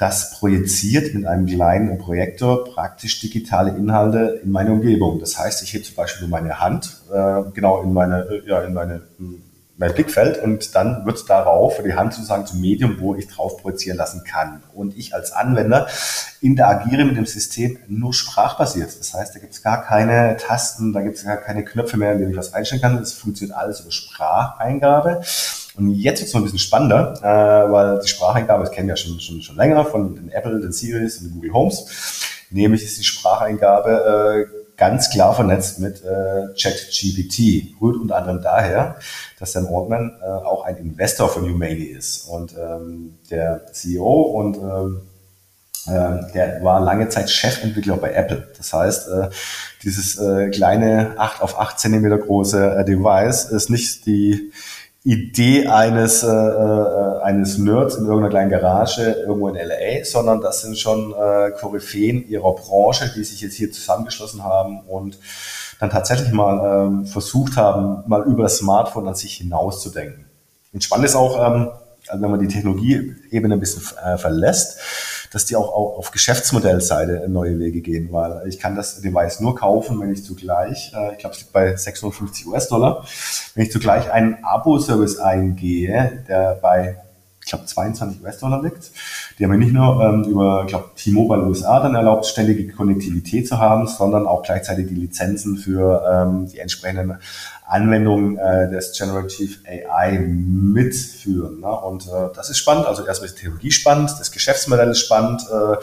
[0.00, 5.20] das projiziert mit einem kleinen Projektor praktisch digitale Inhalte in meine Umgebung.
[5.20, 8.72] Das heißt, ich hebe zum Beispiel meine Hand äh, genau in meine, äh, ja, in
[8.72, 9.02] meine
[9.80, 13.56] mein Blickfeld und dann wird darauf für die Hand sozusagen zum Medium, wo ich drauf
[13.62, 14.62] projizieren lassen kann.
[14.74, 15.86] Und ich als Anwender
[16.42, 18.90] interagiere mit dem System nur sprachbasiert.
[19.00, 22.12] Das heißt, da gibt es gar keine Tasten, da gibt es gar keine Knöpfe mehr,
[22.12, 22.98] in denen ich was einstellen kann.
[22.98, 25.22] Es funktioniert alles über Spracheingabe.
[25.76, 28.94] Und jetzt wird es noch ein bisschen spannender, äh, weil die Spracheingabe, das kennen wir
[28.94, 31.86] ja schon, schon, schon länger von den Apple, den Series und den Google Homes.
[32.50, 37.74] Nämlich ist die Spracheingabe äh, ganz klar vernetzt mit äh, ChatGPT.
[37.80, 38.96] Rührt unter anderem daher,
[39.38, 42.26] dass Dan Altman äh, auch ein Investor von Humani ist.
[42.26, 45.02] Und ähm, der CEO und ähm,
[45.86, 48.48] äh, der war lange Zeit Chefentwickler bei Apple.
[48.56, 49.28] Das heißt, äh,
[49.82, 54.52] dieses äh, kleine 8 auf 8 Zentimeter große äh, Device ist nicht die
[55.02, 60.60] Idee eines, äh, äh, eines Nerds in irgendeiner kleinen Garage irgendwo in LA, sondern das
[60.60, 65.18] sind schon äh, Koryphäen ihrer Branche, die sich jetzt hier zusammengeschlossen haben und
[65.78, 70.26] dann tatsächlich mal ähm, versucht haben, mal über das Smartphone an sich hinauszudenken.
[70.72, 71.70] Und ist auch, ähm,
[72.06, 74.80] also wenn man die Technologieebene ein bisschen äh, verlässt,
[75.30, 79.54] dass die auch, auch auf Geschäftsmodellseite neue Wege gehen, weil ich kann das Device nur
[79.54, 83.04] kaufen, wenn ich zugleich, äh, ich glaube, es liegt bei 650 US-Dollar,
[83.54, 86.96] wenn ich zugleich einen Abo-Service eingehe, der bei
[87.42, 88.90] ich glaube, 22 US-Dollar liegt.
[89.38, 93.48] Die haben mir nicht nur ähm, über, ich glaube, T-Mobile USA dann erlaubt, ständige Konnektivität
[93.48, 97.18] zu haben, sondern auch gleichzeitig die Lizenzen für ähm, die entsprechenden
[97.70, 101.60] Anwendungen äh, des Generative AI mitführen.
[101.60, 101.70] Ne?
[101.70, 102.86] Und äh, das ist spannend.
[102.86, 105.76] Also erstmal ist die Technologie spannend, das Geschäftsmodell ist spannend, äh,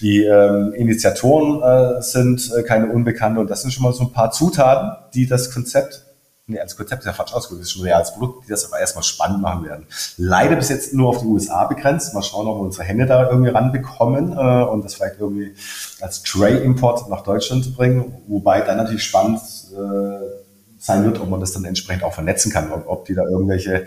[0.00, 1.62] die ähm, Initiatoren
[1.98, 5.26] äh, sind äh, keine Unbekannte und das sind schon mal so ein paar Zutaten, die
[5.26, 6.04] das Konzept
[6.48, 8.80] nee, als Konzept ist ja falsch ausgedrückt, ist schon ein reales Produkt, die das aber
[8.80, 9.86] erstmal spannend machen werden.
[10.16, 12.14] Leider bis jetzt nur auf die USA begrenzt.
[12.14, 15.54] Mal schauen, ob wir unsere Hände da irgendwie ranbekommen äh, und das vielleicht irgendwie
[16.00, 18.22] als Tray-Import nach Deutschland zu bringen.
[18.26, 19.40] Wobei dann natürlich spannend
[19.72, 20.47] äh,
[20.78, 23.84] sein wird, ob man das dann entsprechend auch vernetzen kann, ob, ob die da irgendwelche,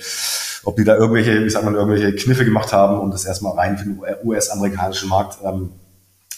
[0.64, 3.78] ob die da irgendwelche, wie sagt man, irgendwelche Kniffe gemacht haben, um das erstmal rein
[3.78, 5.72] für den US-amerikanischen Markt ähm,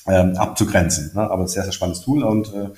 [0.07, 1.11] ähm, abzugrenzen.
[1.13, 1.21] Ne?
[1.21, 2.69] Aber sehr, sehr spannendes Tool und äh,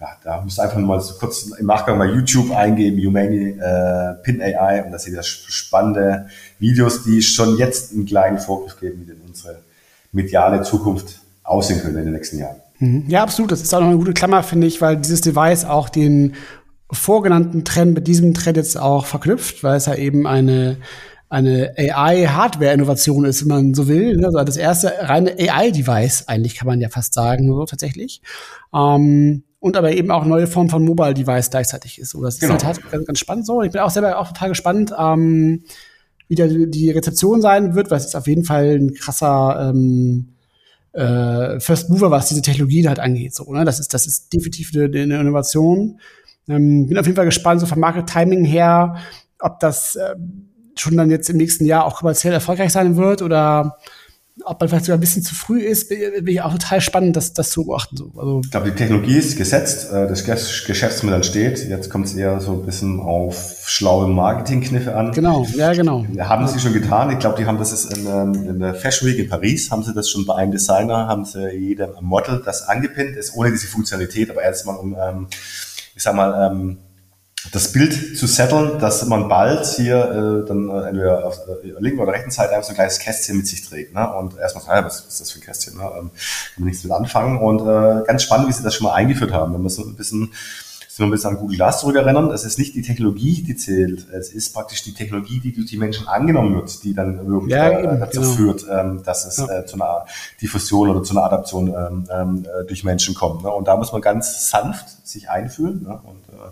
[0.00, 4.14] ja, da müsst ihr einfach mal so kurz im Nachgang bei YouTube eingeben, Humani äh,
[4.24, 6.26] Pin AI und da seht ihr spannende
[6.58, 9.60] Videos, die schon jetzt einen kleinen Fokus geben, wie denn unsere
[10.10, 12.56] mediale Zukunft aussehen könnte in den nächsten Jahren.
[12.80, 13.04] Mhm.
[13.06, 13.52] Ja, absolut.
[13.52, 16.34] Das ist auch noch eine gute Klammer, finde ich, weil dieses Device auch den
[16.92, 20.76] vorgenannten Trend mit diesem Trend jetzt auch verknüpft, weil es ja eben eine
[21.32, 24.22] eine AI-Hardware-Innovation ist, wenn man so will.
[24.22, 28.20] Also das erste reine AI-Device, eigentlich kann man ja fast sagen, so tatsächlich.
[28.74, 32.10] Ähm, und aber eben auch neue Form von Mobile-Device gleichzeitig ist.
[32.10, 32.56] So, das genau.
[32.56, 33.62] ist halt ganz, ganz spannend so.
[33.62, 35.62] Ich bin auch selber auch total gespannt, ähm,
[36.28, 40.34] wie da die Rezeption sein wird, weil es ist auf jeden Fall ein krasser ähm,
[40.92, 43.34] äh, First Mover, was diese Technologie halt angeht.
[43.34, 43.64] So, ne?
[43.64, 45.98] Das ist, das ist definitiv eine, eine Innovation.
[46.48, 48.96] Ähm, bin auf jeden Fall gespannt, so vom Market Timing her,
[49.38, 50.14] ob das äh,
[50.76, 53.78] schon dann jetzt im nächsten Jahr auch kommerziell erfolgreich sein wird oder
[54.44, 57.34] ob man vielleicht sogar ein bisschen zu früh ist, bin ich auch total spannend, das,
[57.34, 57.96] das zu beobachten.
[57.96, 58.12] So.
[58.16, 61.68] Also ich glaube, die Technologie ist gesetzt, äh, das Geschäftsmodell steht.
[61.68, 65.12] Jetzt kommt es eher so ein bisschen auf schlaue Marketingkniffe an.
[65.12, 66.06] Genau, ja, genau.
[66.18, 67.10] Haben sie schon getan.
[67.10, 69.82] Ich glaube, die haben das ist in, ähm, in, der Fashion Week in Paris, haben
[69.82, 73.66] sie das schon bei einem Designer, haben sie jedem Model das angepinnt, ist ohne diese
[73.66, 75.26] Funktionalität, aber erstmal um, ähm,
[75.94, 76.78] ich sag mal, ähm,
[77.50, 79.96] das Bild zu setteln, dass man bald hier
[80.44, 83.36] äh, dann äh, entweder auf der linken oder rechten Seite einfach so ein kleines Kästchen
[83.36, 83.94] mit sich trägt.
[83.94, 84.14] Ne?
[84.14, 85.76] Und erstmal ja, was ist das für ein Kästchen?
[85.76, 85.82] Ne?
[85.82, 86.10] Ähm, kann
[86.58, 87.38] man nichts mit anfangen.
[87.38, 89.52] Und äh, ganz spannend, wie sie das schon mal eingeführt haben.
[89.52, 90.32] Wir müssen ein bisschen
[90.92, 92.30] sind wir ein bisschen an Google Glass zurückerinnern.
[92.32, 94.10] Es ist nicht die Technologie, die zählt.
[94.10, 97.70] Es ist praktisch die Technologie, die durch die Menschen angenommen wird, die dann wirklich ja,
[97.70, 98.32] äh, dazu genau.
[98.32, 99.60] führt, ähm, dass es ja.
[99.60, 100.04] äh, zu einer
[100.42, 103.42] Diffusion oder zu einer Adaption ähm, ähm, äh, durch Menschen kommt.
[103.42, 103.50] Ne?
[103.50, 105.82] Und da muss man ganz sanft sich einfühlen.
[105.82, 105.98] Ne?
[106.04, 106.50] Und äh,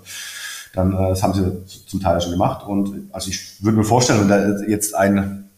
[0.72, 2.66] dann, das haben sie zum Teil schon gemacht.
[2.66, 5.50] Und also ich würde mir vorstellen, wenn da jetzt ein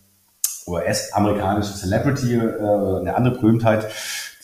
[0.67, 3.87] US-amerikanischer Celebrity, äh, eine andere Berühmtheit,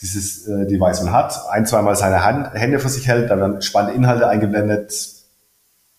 [0.01, 3.61] dieses äh, Device man hat, ein, zweimal seine Hand, Hände vor sich hält, dann werden
[3.61, 4.93] spannende Inhalte eingeblendet,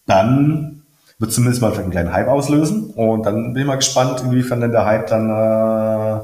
[0.06, 0.82] dann
[1.18, 2.90] wird zumindest mal einen kleinen Hype auslösen.
[2.90, 6.20] Und dann bin ich mal gespannt, inwiefern denn der Hype dann äh,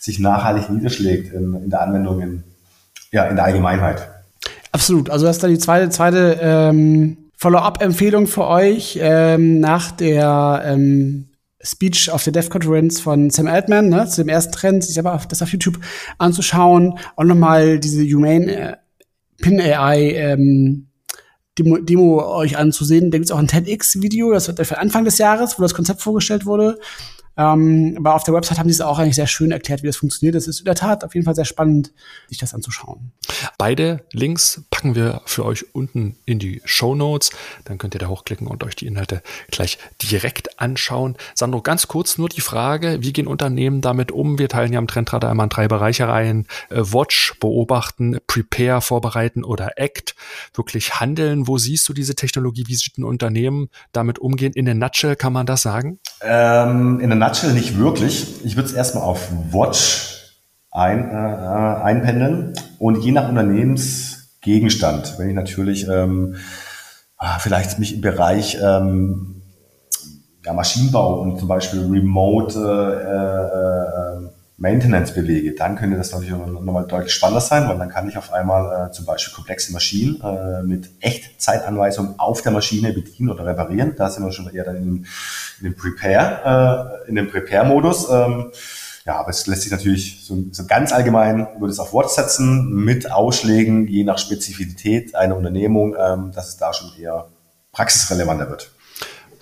[0.00, 2.44] sich nachhaltig niederschlägt in, in der Anwendung, in,
[3.12, 4.08] ja, in der Allgemeinheit.
[4.72, 5.10] Absolut.
[5.10, 11.28] Also das ist dann die zweite, zweite ähm, Follow-up-Empfehlung für euch ähm, nach der ähm,
[11.62, 15.42] Speech auf der Dev-Conference von Sam Altman, ne, zu dem ersten Trend, sich aber das
[15.42, 15.78] auf YouTube
[16.18, 18.76] anzuschauen und nochmal diese Humane äh,
[19.40, 20.88] Pin AI ähm,
[21.58, 23.10] Demo, Demo euch anzusehen.
[23.10, 26.00] Da gibt es auch ein TEDx-Video, das wird für Anfang des Jahres, wo das Konzept
[26.00, 26.78] vorgestellt wurde.
[27.36, 29.96] Ähm, aber auf der Website haben die es auch eigentlich sehr schön erklärt, wie das
[29.96, 30.34] funktioniert.
[30.34, 31.92] Es ist in der Tat auf jeden Fall sehr spannend,
[32.28, 33.12] sich das anzuschauen.
[33.58, 37.30] Beide Links packen wir für euch unten in die Show Notes.
[37.64, 41.16] Dann könnt ihr da hochklicken und euch die Inhalte gleich direkt anschauen.
[41.34, 44.38] Sandro, ganz kurz nur die Frage, wie gehen Unternehmen damit um?
[44.38, 46.46] Wir teilen ja am Trendradar immer in drei Bereiche rein.
[46.68, 50.14] Äh, Watch, beobachten, Prepare, vorbereiten oder Act.
[50.54, 51.46] Wirklich handeln.
[51.46, 52.64] Wo siehst du diese Technologie?
[52.66, 54.52] Wie sieht ein Unternehmen damit umgehen?
[54.52, 55.98] In der Nutshell kann man das sagen?
[56.24, 58.44] Ähm, in der Nutshell nicht wirklich.
[58.44, 60.12] Ich würde es erstmal auf Watch
[60.70, 66.36] ein, äh, einpendeln und je nach Unternehmensgegenstand, wenn ich natürlich ähm,
[67.18, 69.42] ah, vielleicht mich im Bereich ähm,
[70.44, 76.86] ja, Maschinenbau und zum Beispiel Remote äh, äh, Maintenance bewege, dann könnte das natürlich nochmal
[76.86, 80.62] deutlich spannender sein, weil dann kann ich auf einmal äh, zum Beispiel komplexe Maschinen äh,
[80.62, 83.94] mit Echtzeitanweisung auf der Maschine bedienen oder reparieren.
[83.96, 85.06] Da sind wir schon eher dann in,
[85.58, 88.08] in dem Prepare, äh, in dem Prepare-Modus.
[88.08, 88.52] Ähm,
[89.04, 92.72] ja, aber es lässt sich natürlich so, so ganz allgemein würde es auf Wort setzen
[92.72, 97.26] mit Ausschlägen je nach Spezifität einer Unternehmung, ähm, dass es da schon eher
[97.72, 98.71] praxisrelevanter wird.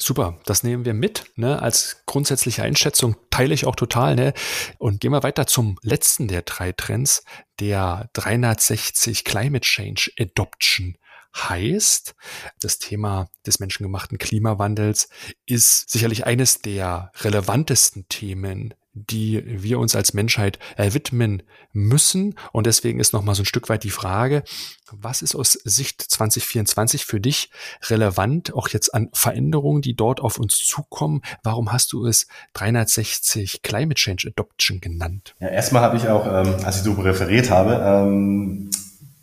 [0.03, 4.33] Super, das nehmen wir mit, ne, als grundsätzliche Einschätzung teile ich auch total, ne?
[4.79, 7.23] Und gehen wir weiter zum letzten der drei Trends,
[7.61, 10.97] der 360 Climate Change Adoption
[11.37, 12.15] heißt.
[12.61, 15.11] Das Thema des menschengemachten Klimawandels
[15.45, 22.35] ist sicherlich eines der relevantesten Themen die wir uns als Menschheit äh, widmen müssen.
[22.53, 24.43] Und deswegen ist nochmal so ein Stück weit die Frage,
[24.91, 27.51] was ist aus Sicht 2024 für dich
[27.89, 31.23] relevant, auch jetzt an Veränderungen, die dort auf uns zukommen?
[31.43, 35.35] Warum hast du es 360 Climate Change Adoption genannt?
[35.39, 38.71] Ja, erstmal habe ich auch, ähm, als ich darüber referiert habe, ähm,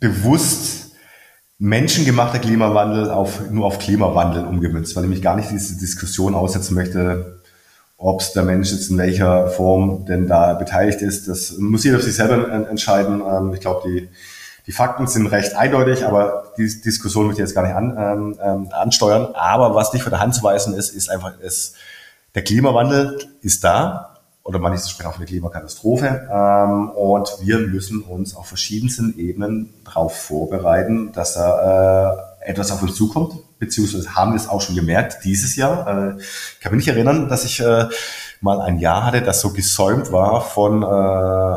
[0.00, 0.92] bewusst
[1.58, 6.74] menschengemachter Klimawandel auf, nur auf Klimawandel umgemünzt, weil ich mich gar nicht diese Diskussion aussetzen
[6.74, 7.37] möchte,
[7.98, 12.04] ob der Mensch jetzt in welcher Form denn da beteiligt ist, das muss jeder für
[12.04, 13.20] sich selber entscheiden.
[13.20, 14.08] Ähm, ich glaube, die,
[14.66, 18.38] die Fakten sind recht eindeutig, aber die Diskussion möchte ich jetzt gar nicht an, ähm,
[18.40, 19.34] ähm, ansteuern.
[19.34, 21.74] Aber was nicht von der Hand zu weisen ist, ist einfach, ist,
[22.36, 28.02] der Klimawandel ist da oder man ist sprechen auf eine Klimakatastrophe ähm, und wir müssen
[28.02, 34.34] uns auf verschiedensten Ebenen darauf vorbereiten, dass da äh, etwas auf uns zukommt, beziehungsweise haben
[34.34, 36.14] es auch schon gemerkt dieses Jahr.
[36.16, 37.88] Äh, ich kann mich nicht erinnern, dass ich äh,
[38.40, 40.86] mal ein Jahr hatte, das so gesäumt war von äh,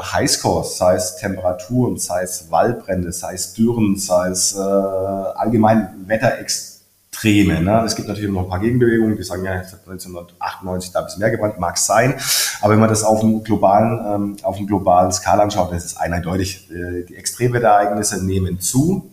[0.04, 7.62] Highscores, sei es Temperaturen, sei es Waldbrände, sei es Dürren, sei es äh, allgemein Wetterextreme.
[7.62, 7.84] Ne?
[7.86, 11.30] Es gibt natürlich noch ein paar Gegenbewegungen, die sagen, ja, 1998 da ein bisschen mehr
[11.30, 12.16] gebrannt, mag sein.
[12.62, 15.86] Aber wenn man das auf einem globalen, ähm, auf einem globalen Skala anschaut, dann ist
[15.86, 19.12] es eindeutig, äh, die Extremwetterereignisse nehmen zu.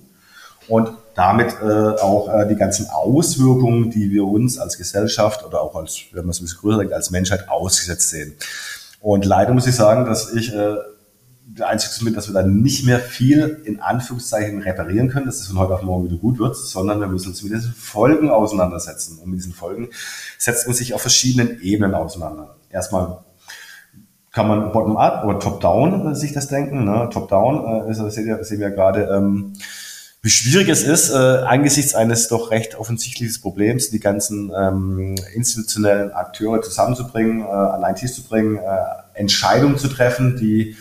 [0.68, 5.74] Und damit äh, auch äh, die ganzen Auswirkungen, die wir uns als Gesellschaft oder auch
[5.74, 8.34] als, wenn man es ein bisschen größer sagt, als Menschheit ausgesetzt sehen.
[9.00, 10.76] Und leider muss ich sagen, dass ich äh,
[11.44, 15.48] der einzige mit, dass wir dann nicht mehr viel in Anführungszeichen reparieren können, dass es
[15.48, 19.18] von heute auf morgen wieder gut wird, sondern wir müssen uns mit diesen Folgen auseinandersetzen.
[19.18, 19.88] Und mit diesen Folgen
[20.38, 22.54] setzt man sich auf verschiedenen Ebenen auseinander.
[22.70, 23.18] Erstmal
[24.30, 26.84] kann man bottom-up oder top-down sich das denken.
[26.84, 27.08] Ne?
[27.12, 29.54] Top-down äh, sehen wir, sehen wir gerade, ähm,
[30.20, 36.10] wie schwierig es ist, äh, angesichts eines doch recht offensichtlichen Problems, die ganzen ähm, institutionellen
[36.12, 38.60] Akteure zusammenzubringen, äh, an einen Tisch zu bringen, äh,
[39.14, 40.76] Entscheidungen zu treffen, die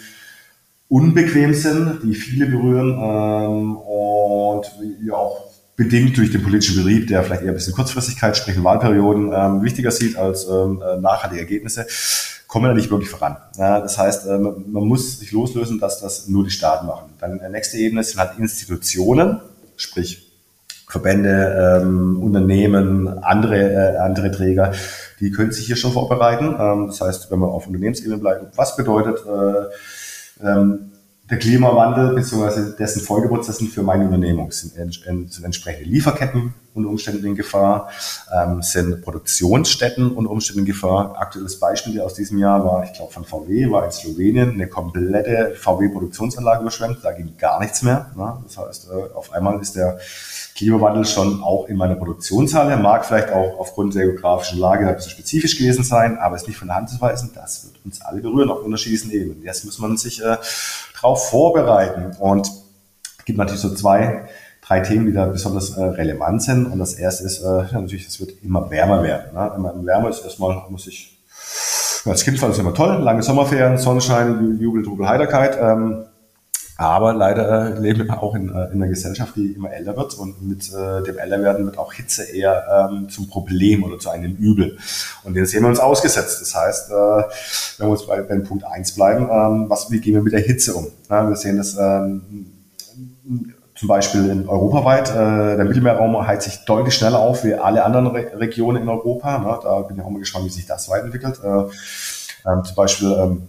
[0.90, 4.66] unbequem sind, die viele berühren ähm, und
[5.06, 9.32] ja auch bedingt durch den politischen Betrieb, der vielleicht eher ein bisschen Kurzfristigkeit, sprich Wahlperioden,
[9.34, 11.86] ähm, wichtiger sieht als ähm, äh, nachhaltige Ergebnisse,
[12.48, 13.38] kommen wir da nicht wirklich voran.
[13.58, 17.10] Ja, das heißt, äh, man muss sich loslösen, dass das nur die Staaten machen.
[17.20, 19.42] Dann die nächste Ebene sind halt Institutionen,
[19.76, 20.28] sprich
[20.90, 24.72] Verbände, ähm, Unternehmen, andere, äh, andere Träger,
[25.20, 26.56] die können sich hier schon vorbereiten.
[26.58, 30.92] Ähm, das heißt, wenn wir auf Unternehmensebene bleiben, was bedeutet äh, ähm,
[31.30, 32.78] der Klimawandel bzw.
[32.80, 37.90] dessen Folgeprozesse für meine Unternehmung sind, sind entsprechende Lieferketten unter Umständen in Gefahr,
[38.34, 41.16] ähm, sind Produktionsstätten unter Umständen in Gefahr.
[41.20, 45.56] Aktuelles Beispiel aus diesem Jahr war, ich glaube von VW, war in Slowenien eine komplette
[45.56, 48.12] VW-Produktionsanlage überschwemmt, da ging gar nichts mehr.
[48.16, 48.38] Ne?
[48.44, 50.00] Das heißt, äh, auf einmal ist der
[50.58, 55.12] Klimawandel schon auch in meiner Produktionshalle, mag vielleicht auch aufgrund der geografischen Lage ein bisschen
[55.12, 58.02] spezifisch gewesen sein, aber es ist nicht von der Hand zu weisen, das wird uns
[58.02, 59.44] alle berühren auf unterschiedlichen Ebenen.
[59.44, 60.38] Jetzt muss man sich äh,
[60.96, 64.28] darauf vorbereiten und es gibt natürlich so zwei,
[64.68, 68.20] drei Themen, die da besonders äh, relevant sind und das erste ist, äh, natürlich, es
[68.20, 69.34] wird immer wärmer werden.
[69.34, 69.52] Ne?
[69.56, 71.18] Immer wärmer ist erstmal, muss ich,
[72.06, 76.06] als Kind fand es immer toll, lange Sommerferien, Sonnenschein, Jubel, Trubel, Heiterkeit, ähm,
[76.80, 80.14] aber leider äh, leben wir auch in, äh, in einer Gesellschaft, die immer älter wird
[80.14, 84.36] und mit äh, dem Älterwerden wird auch Hitze eher ähm, zum Problem oder zu einem
[84.36, 84.78] Übel.
[85.24, 86.40] Und den sehen wir uns ausgesetzt.
[86.40, 90.14] Das heißt, äh, wenn wir uns bei, beim Punkt eins bleiben, ähm, was, wie gehen
[90.14, 90.88] wir mit der Hitze um?
[91.10, 92.54] Ja, wir sehen das ähm,
[93.78, 95.10] zum Beispiel in europaweit.
[95.10, 99.38] Äh, der Mittelmeerraum heizt sich deutlich schneller auf wie alle anderen Re Regionen in Europa.
[99.38, 99.60] Ne?
[99.62, 101.40] Da bin ich auch mal gespannt, wie sich das weiterentwickelt.
[101.44, 103.48] Äh, ähm, zum Beispiel ähm,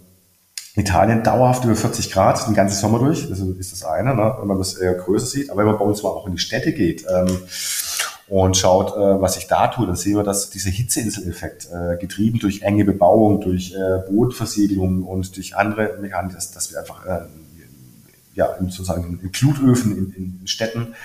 [0.75, 3.27] Italien dauerhaft über 40 Grad den ganzen Sommer durch.
[3.27, 4.35] Das ist das eine, ne?
[4.39, 5.49] wenn man das eher größer sieht.
[5.49, 7.39] Aber wenn man bei uns mal auch in die Städte geht ähm,
[8.27, 12.37] und schaut, äh, was sich da tut, dann sehen wir, dass dieser Hitzeinseleffekt, äh, getrieben
[12.37, 17.21] durch enge Bebauung, durch äh, Bodenversiegelung und durch andere Mechanismen, dass, dass wir einfach äh,
[18.33, 20.95] ja, sozusagen in Glutöfen in, in Städten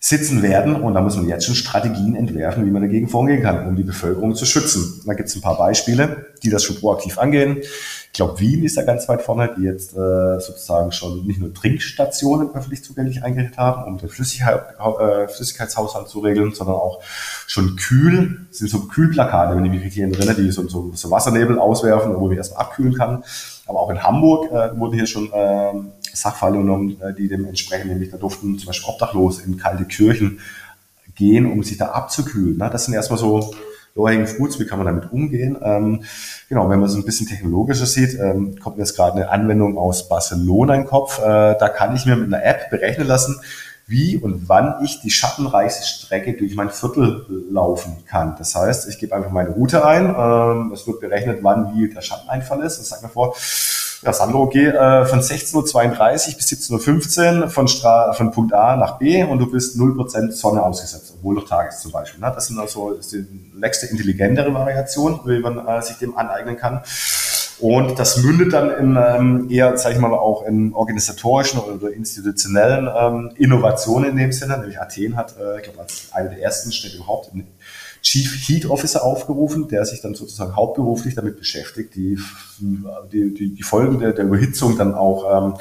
[0.00, 0.76] sitzen werden.
[0.76, 3.82] Und da muss man jetzt schon Strategien entwerfen, wie man dagegen vorgehen kann, um die
[3.82, 5.02] Bevölkerung zu schützen.
[5.06, 7.58] Da gibt es ein paar Beispiele, die das schon proaktiv angehen.
[7.58, 11.52] Ich glaube, Wien ist da ganz weit vorne, die jetzt äh, sozusagen schon nicht nur
[11.52, 17.02] Trinkstationen öffentlich zugänglich eingerichtet haben, um den Flüssigkeit, äh, Flüssigkeitshaushalt zu regeln, sondern auch
[17.46, 21.58] schon kühl, sind so Kühlplakate, wenn ich mich richtig erinnere, die so, so, so Wassernebel
[21.58, 23.24] auswerfen, wo man erstmal abkühlen kann.
[23.66, 25.72] Aber auch in Hamburg äh, wurde hier schon äh,
[26.20, 30.40] Sachverhalte genommen, äh, die dementsprechend, nämlich da durften zum Beispiel Obdachlos in kalte Kirchen
[31.14, 32.58] gehen, um sich da abzukühlen.
[32.58, 32.68] Ne?
[32.70, 33.52] Das sind erstmal so
[33.94, 35.58] low-hanging fruits, wie kann man damit umgehen?
[35.62, 36.04] Ähm,
[36.48, 39.76] genau, wenn man so ein bisschen technologischer sieht, ähm, kommt mir jetzt gerade eine Anwendung
[39.76, 41.18] aus Barcelona in den Kopf.
[41.18, 43.40] Äh, da kann ich mir mit einer App berechnen lassen,
[43.86, 48.36] wie und wann ich die schattenreichste Strecke durch mein Viertel laufen kann.
[48.38, 52.02] Das heißt, ich gebe einfach meine Route ein, ähm, es wird berechnet, wann wie der
[52.02, 52.78] Schatteneinfall ist.
[52.78, 53.34] Das sagt mir vor,
[54.02, 58.76] ja, Sandro, geh äh, von 16.32 Uhr bis 17.15 Uhr von, Stra von Punkt A
[58.76, 62.20] nach B und du bist 0% Sonne ausgesetzt, obwohl noch Tag ist zum Beispiel.
[62.20, 62.30] Ne?
[62.32, 66.82] Das sind also ist die nächste intelligentere Variation, wie man äh, sich dem aneignen kann.
[67.60, 72.88] Und das mündet dann in ähm, eher, sag ich mal, auch in organisatorischen oder institutionellen
[72.96, 74.58] ähm, Innovationen in dem Sinne.
[74.58, 77.48] Nämlich Athen hat, äh, ich glaube, als eine der ersten Städte überhaupt einen
[78.02, 82.18] Chief Heat Officer aufgerufen, der sich dann sozusagen hauptberuflich damit beschäftigt, die,
[82.60, 85.54] die, die, die Folgen der, der Überhitzung dann auch ähm,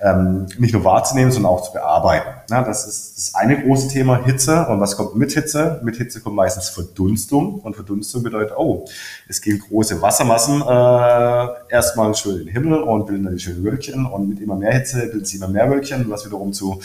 [0.00, 2.28] ähm, nicht nur wahrzunehmen, sondern auch zu bearbeiten.
[2.50, 4.66] Ja, das ist das eine große Thema Hitze.
[4.66, 5.80] Und was kommt mit Hitze?
[5.82, 7.60] Mit Hitze kommt meistens Verdunstung.
[7.60, 8.84] Und Verdunstung bedeutet, oh,
[9.28, 13.64] es gehen große Wassermassen äh, erstmal schön in den Himmel und bilden dann die schönen
[13.64, 14.06] Wölkchen.
[14.06, 16.80] Und mit immer mehr Hitze bilden sie immer mehr Wölkchen, was wiederum zu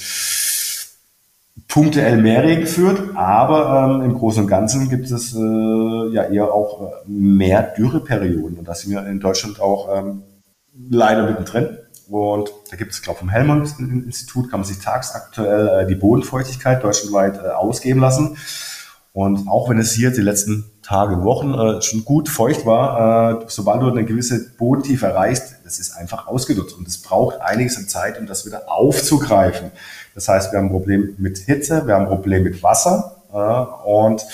[1.67, 6.53] punktuell mehr Regen führt, aber ähm, im Großen und Ganzen gibt es äh, ja eher
[6.53, 10.23] auch äh, mehr Dürreperioden und da sind wir in Deutschland auch ähm,
[10.89, 11.77] leider mittendrin.
[12.09, 16.83] Und da gibt es, glaube ich, vom Helmholtz-Institut kann man sich tagsaktuell äh, die Bodenfeuchtigkeit
[16.83, 18.37] deutschlandweit äh, ausgeben lassen.
[19.13, 23.45] Und auch wenn es hier die letzten Tage, Wochen äh, schon gut feucht war, äh,
[23.47, 26.77] sobald du eine gewisse Bodentiefe erreichst, das ist einfach ausgenutzt.
[26.77, 29.71] Und es braucht einiges an Zeit, um das wieder aufzugreifen.
[30.15, 33.87] Das heißt, wir haben ein Problem mit Hitze, wir haben ein Problem mit Wasser äh,
[33.87, 34.25] und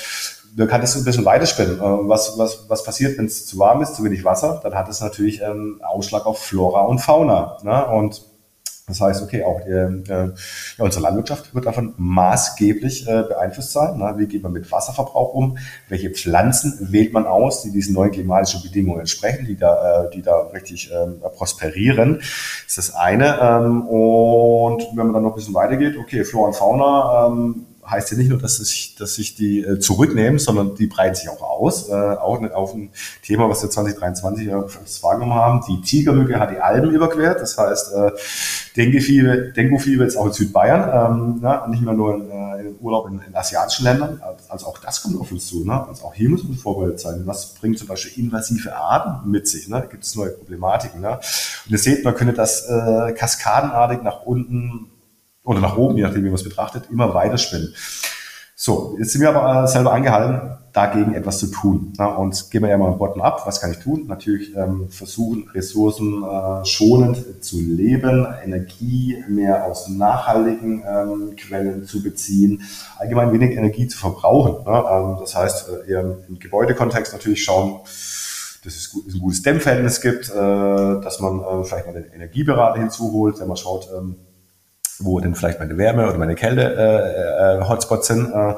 [0.55, 1.77] da kann es ein bisschen weiterspinnen.
[1.77, 4.59] Äh, was, was, was passiert, wenn es zu warm ist, zu wenig Wasser?
[4.63, 7.57] Dann hat es natürlich einen Ausschlag auf Flora und Fauna.
[7.63, 7.85] Ne?
[7.85, 8.21] Und
[8.89, 13.97] das heißt, okay, auch die, äh, ja, unsere Landwirtschaft wird davon maßgeblich äh, beeinflusst sein.
[13.97, 14.15] Ne?
[14.17, 15.57] Wie geht man mit Wasserverbrauch um?
[15.87, 20.21] Welche Pflanzen wählt man aus, die diesen neuen klimatischen Bedingungen entsprechen, die da, äh, die
[20.21, 22.17] da richtig äh, prosperieren?
[22.17, 22.25] Das
[22.67, 23.39] ist das eine.
[23.41, 28.11] Ähm, und wenn man dann noch ein bisschen weitergeht, okay, Flora und Fauna, ähm, heißt
[28.11, 31.41] ja nicht nur, dass sich, dass sich die äh, zurücknehmen, sondern die breiten sich auch
[31.41, 31.89] aus.
[31.89, 32.91] Äh, auch auf ein
[33.23, 34.63] Thema, was wir 2023 ja
[35.01, 35.61] wahrgenommen haben.
[35.67, 37.41] Die Tigermücke hat die Alpen überquert.
[37.41, 38.11] Das heißt, äh,
[38.77, 41.61] Dengue-Fieber, Dengue-Fieber jetzt auch in Südbayern, ähm, ne?
[41.69, 44.21] nicht mehr nur in, äh, in Urlaub in, in, asiatischen Ländern.
[44.47, 45.65] Also auch das kommt auf uns zu.
[45.65, 45.87] Ne?
[45.87, 47.21] Also auch hier müssen wir vorbereitet sein.
[47.25, 49.67] Was bringt zum Beispiel invasive Arten mit sich?
[49.67, 49.87] Ne?
[49.89, 51.01] Gibt es neue Problematiken.
[51.01, 51.19] Ne?
[51.65, 54.89] Und ihr seht, man könnte das äh, kaskadenartig nach unten
[55.49, 57.73] oder nach oben, je nachdem, wie man es betrachtet, immer weiter spinnen.
[58.55, 61.93] So, jetzt sind wir aber äh, selber angehalten, dagegen etwas zu tun.
[61.97, 63.47] Na, und gehen wir ja mal bottom-up.
[63.47, 64.05] Was kann ich tun?
[64.05, 72.03] Natürlich ähm, versuchen, Ressourcen äh, schonend zu leben, Energie mehr aus nachhaltigen ähm, Quellen zu
[72.03, 72.61] beziehen,
[72.99, 74.57] allgemein wenig Energie zu verbrauchen.
[74.67, 77.79] Ähm, das heißt, äh, eher im Gebäudekontext natürlich schauen,
[78.63, 83.39] dass es ein gutes Dämmverhältnis gibt, äh, dass man äh, vielleicht mal den Energieberater hinzuholt,
[83.39, 84.17] wenn man schaut, ähm,
[84.99, 88.31] wo denn vielleicht meine Wärme oder meine Kälte äh, äh, Hotspots sind.
[88.31, 88.55] Äh,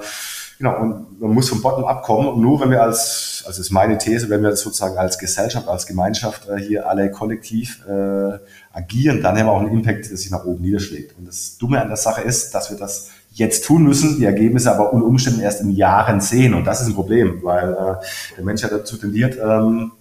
[0.57, 2.27] genau, und man muss vom Bottom abkommen.
[2.27, 5.85] Und nur wenn wir als, also ist meine These, wenn wir sozusagen als Gesellschaft, als
[5.85, 8.39] Gemeinschaft äh, hier alle kollektiv äh,
[8.73, 11.17] agieren, dann haben wir auch einen Impact, der sich nach oben niederschlägt.
[11.17, 14.73] Und das Dumme an der Sache ist, dass wir das jetzt tun müssen, die Ergebnisse
[14.73, 16.53] aber unter Umständen erst in Jahren sehen.
[16.53, 19.91] Und das ist ein Problem, weil äh, der Mensch ja dazu tendiert, ähm,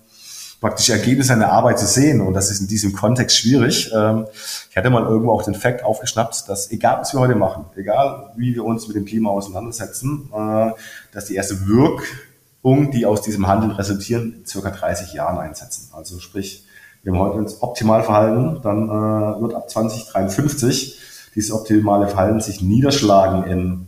[0.61, 2.21] praktisch Ergebnisse einer Arbeit zu sehen.
[2.21, 3.91] Und das ist in diesem Kontext schwierig.
[3.95, 4.27] Ähm,
[4.69, 8.33] ich hatte mal irgendwo auch den Fakt aufgeschnappt, dass egal was wir heute machen, egal
[8.37, 10.71] wie wir uns mit dem Klima auseinandersetzen, äh,
[11.13, 15.89] dass die erste Wirkung, die aus diesem Handel resultieren, circa 30 Jahren einsetzen.
[15.93, 16.67] Also sprich,
[17.03, 21.01] wir haben heute uns optimal verhalten, dann äh, wird ab 2053
[21.35, 23.87] dieses optimale Verhalten sich niederschlagen in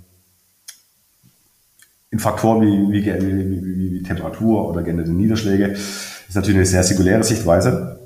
[2.12, 5.74] in Faktoren wie, wie, wie, wie, Temperatur oder geänderte Niederschläge,
[6.33, 7.99] ist natürlich eine sehr singuläre Sichtweise.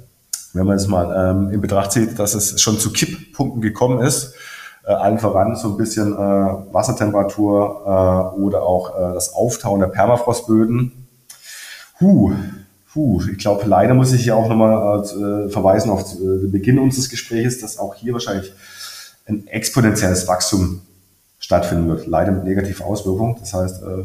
[0.52, 4.34] Wenn man es mal ähm, in Betracht zieht, dass es schon zu Kipppunkten gekommen ist,
[4.84, 9.86] äh, allen voran so ein bisschen äh, Wassertemperatur äh, oder auch äh, das Auftauen der
[9.86, 11.06] Permafrostböden.
[12.00, 12.32] Huh,
[12.96, 16.80] huh, ich glaube, leider muss ich hier auch nochmal äh, verweisen auf äh, den Beginn
[16.80, 18.52] unseres Gesprächs, dass auch hier wahrscheinlich
[19.26, 20.80] ein exponentielles Wachstum
[21.38, 22.08] stattfinden wird.
[22.08, 23.36] Leider mit negativer Auswirkung.
[23.38, 24.04] Das heißt, äh,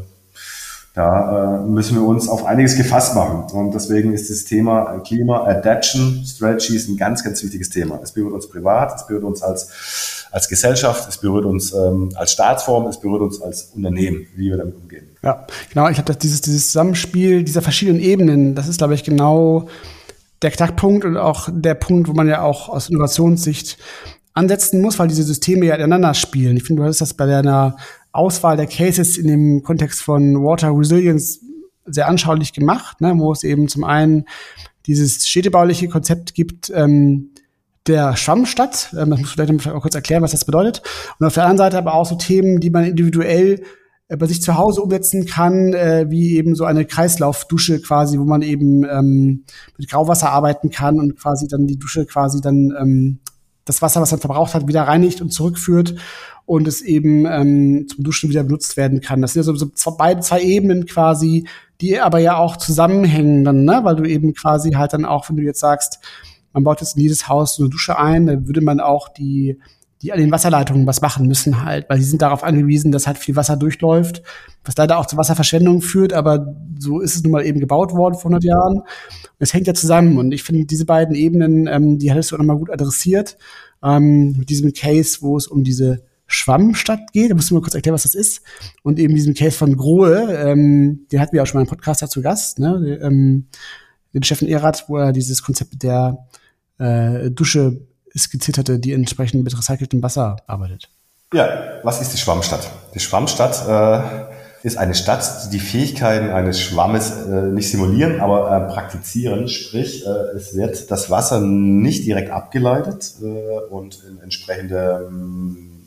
[0.94, 3.50] da äh, müssen wir uns auf einiges gefasst machen.
[3.54, 8.00] Und deswegen ist das Thema Klima Adaption Strategies ein ganz, ganz wichtiges Thema.
[8.04, 12.34] Es berührt uns privat, es berührt uns als, als Gesellschaft, es berührt uns ähm, als
[12.34, 15.08] Staatsform, es berührt uns als Unternehmen, wie wir damit umgehen.
[15.24, 15.88] Ja, genau.
[15.88, 19.70] Ich habe dieses, dieses Zusammenspiel dieser verschiedenen Ebenen, das ist, glaube ich, genau
[20.42, 23.78] der Knackpunkt und auch der Punkt, wo man ja auch aus Innovationssicht
[24.34, 26.58] ansetzen muss, weil diese Systeme ja ineinander spielen.
[26.58, 27.78] Ich finde, du hast das bei deiner
[28.12, 31.42] Auswahl der Cases in dem Kontext von Water Resilience
[31.86, 34.26] sehr anschaulich gemacht, ne, wo es eben zum einen
[34.86, 37.32] dieses städtebauliche Konzept gibt, ähm,
[37.88, 38.94] der Schwammstadt.
[38.94, 40.82] Ähm, das musst du vielleicht mal kurz erklären, was das bedeutet.
[41.20, 43.64] Und auf der anderen Seite aber auch so Themen, die man individuell
[44.08, 48.26] äh, bei sich zu Hause umsetzen kann, äh, wie eben so eine Kreislaufdusche quasi, wo
[48.26, 49.46] man eben ähm,
[49.78, 53.20] mit Grauwasser arbeiten kann und quasi dann die Dusche quasi dann ähm,
[53.72, 55.96] das Wasser, was man verbraucht hat, wieder reinigt und zurückführt
[56.46, 59.22] und es eben ähm, zum Duschen wieder benutzt werden kann.
[59.22, 61.48] Das sind ja so, so beide zwei Ebenen quasi,
[61.80, 63.80] die aber ja auch zusammenhängen dann, ne?
[63.84, 66.00] weil du eben quasi halt dann auch, wenn du jetzt sagst,
[66.54, 69.58] man baut jetzt in jedes Haus so eine Dusche ein, dann würde man auch die
[70.02, 73.18] die an den Wasserleitungen was machen müssen halt, weil die sind darauf angewiesen, dass halt
[73.18, 74.24] viel Wasser durchläuft,
[74.64, 78.16] was leider auch zu Wasserverschwendung führt, aber so ist es nun mal eben gebaut worden
[78.16, 78.82] vor 100 Jahren.
[79.40, 82.40] Es hängt ja zusammen und ich finde diese beiden Ebenen, ähm, die hattest du auch
[82.40, 83.38] nochmal gut adressiert,
[83.84, 87.76] ähm, mit diesem Case, wo es um diese Schwammstadt geht, da musst du mal kurz
[87.76, 88.42] erklären, was das ist,
[88.84, 92.02] und eben diesem Case von Grohe, ähm, den hatten wir auch schon mal im Podcast
[92.02, 93.48] dazu Gast, ne, ähm,
[94.14, 96.26] den Steffen Erath, wo er dieses Konzept der
[96.78, 97.82] äh, Dusche
[98.18, 100.90] skizziert hatte, die entsprechend mit recyceltem Wasser arbeitet.
[101.34, 102.70] Ja, was ist die Schwammstadt?
[102.94, 108.52] Die Schwammstadt äh, ist eine Stadt, die die Fähigkeiten eines Schwammes äh, nicht simulieren, aber
[108.52, 109.48] äh, praktizieren.
[109.48, 113.26] Sprich, äh, es wird das Wasser nicht direkt abgeleitet äh,
[113.70, 115.86] und in entsprechende, ähm,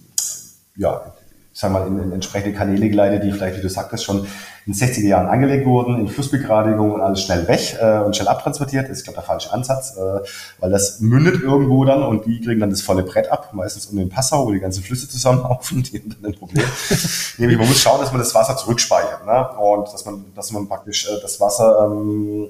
[0.76, 1.12] ja,
[1.52, 4.26] sagen wir mal, in, in entsprechende Kanäle geleitet, die vielleicht, wie du sagtest, schon
[4.66, 8.28] in den 60er Jahren angelegt wurden, in Flussbegradigung und alles schnell weg äh, und schnell
[8.28, 8.88] abtransportiert.
[8.88, 10.20] Das ist, glaube ich, der falsche Ansatz, äh,
[10.58, 13.98] weil das mündet irgendwo dann und die kriegen dann das volle Brett ab, meistens um
[13.98, 16.64] den Passau, wo die ganzen Flüsse zusammenlaufen, die haben dann ein Problem.
[17.38, 19.48] Nämlich, man muss schauen, dass man das Wasser zurückspeichert ne?
[19.58, 22.48] und dass man, dass man praktisch äh, das Wasser ähm,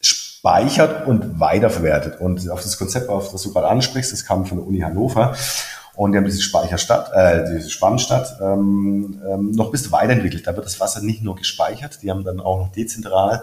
[0.00, 2.20] speichert und weiterverwertet.
[2.20, 5.36] Und auf das Konzept, auf das du gerade ansprichst, das kam von der Uni Hannover.
[5.94, 10.46] Und die haben diese Speicherstadt, äh, diese Spannstadt ähm, ähm, noch bisschen weiterentwickelt.
[10.46, 13.42] Da wird das Wasser nicht nur gespeichert, die haben dann auch noch dezentral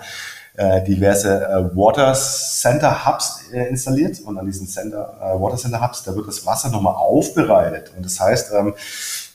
[0.56, 4.20] äh, diverse äh, Water Center Hubs äh, installiert.
[4.22, 7.92] Und an diesen Center, äh, Water Center Hubs, da wird das Wasser nochmal aufbereitet.
[7.96, 8.74] Und das heißt, ähm,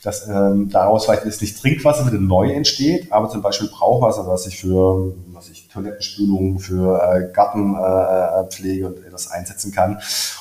[0.03, 4.45] dass ähm, daraus vielleicht jetzt nicht Trinkwasser wieder neu entsteht, aber zum Beispiel Brauchwasser, was
[4.45, 9.99] ich für was ich Toilettenspülung, für äh, Gartenpflege äh, und etwas einsetzen kann.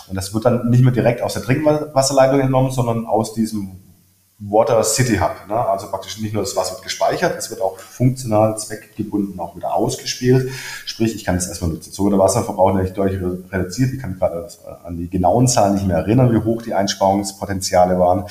[0.08, 3.80] Und das wird dann nicht mehr direkt aus der Trinkwasserleitung entnommen, sondern aus diesem
[4.38, 5.48] Water City Hub.
[5.48, 5.54] Ne?
[5.54, 9.74] Also praktisch nicht nur das Wasser wird gespeichert, es wird auch funktional zweckgebunden auch wieder
[9.74, 10.50] ausgespielt.
[10.84, 11.92] Sprich, ich kann es erstmal nutzen.
[11.92, 13.20] So wird der Wasserverbrauch nämlich deutlich
[13.52, 13.92] reduziert.
[13.94, 14.48] Ich kann gerade
[14.84, 18.24] an die genauen Zahlen nicht mehr erinnern, wie hoch die Einsparungspotenziale waren.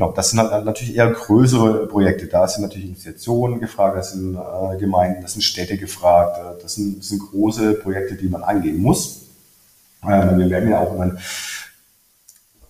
[0.00, 2.26] Genau, das sind halt natürlich eher größere Projekte.
[2.26, 6.76] Da sind natürlich Initiationen gefragt, das sind äh, Gemeinden, das sind Städte gefragt, äh, das,
[6.76, 9.26] sind, das sind große Projekte, die man angehen muss.
[10.02, 11.18] Ähm, wir werden ja auch, mein,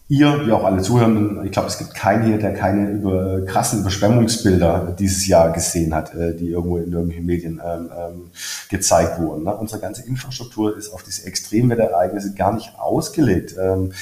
[0.09, 3.83] ihr, wie auch alle Zuhörenden, ich glaube, es gibt keinen hier, der keine über, krassen
[3.83, 8.31] Überschwemmungsbilder dieses Jahr gesehen hat, äh, die irgendwo in irgendwelchen Medien ähm, ähm,
[8.71, 9.45] gezeigt wurden.
[9.45, 9.57] Ne?
[9.57, 13.55] Unsere ganze Infrastruktur ist auf diese Extremwetterereignisse gar nicht ausgelegt.
[13.57, 13.93] Ähm,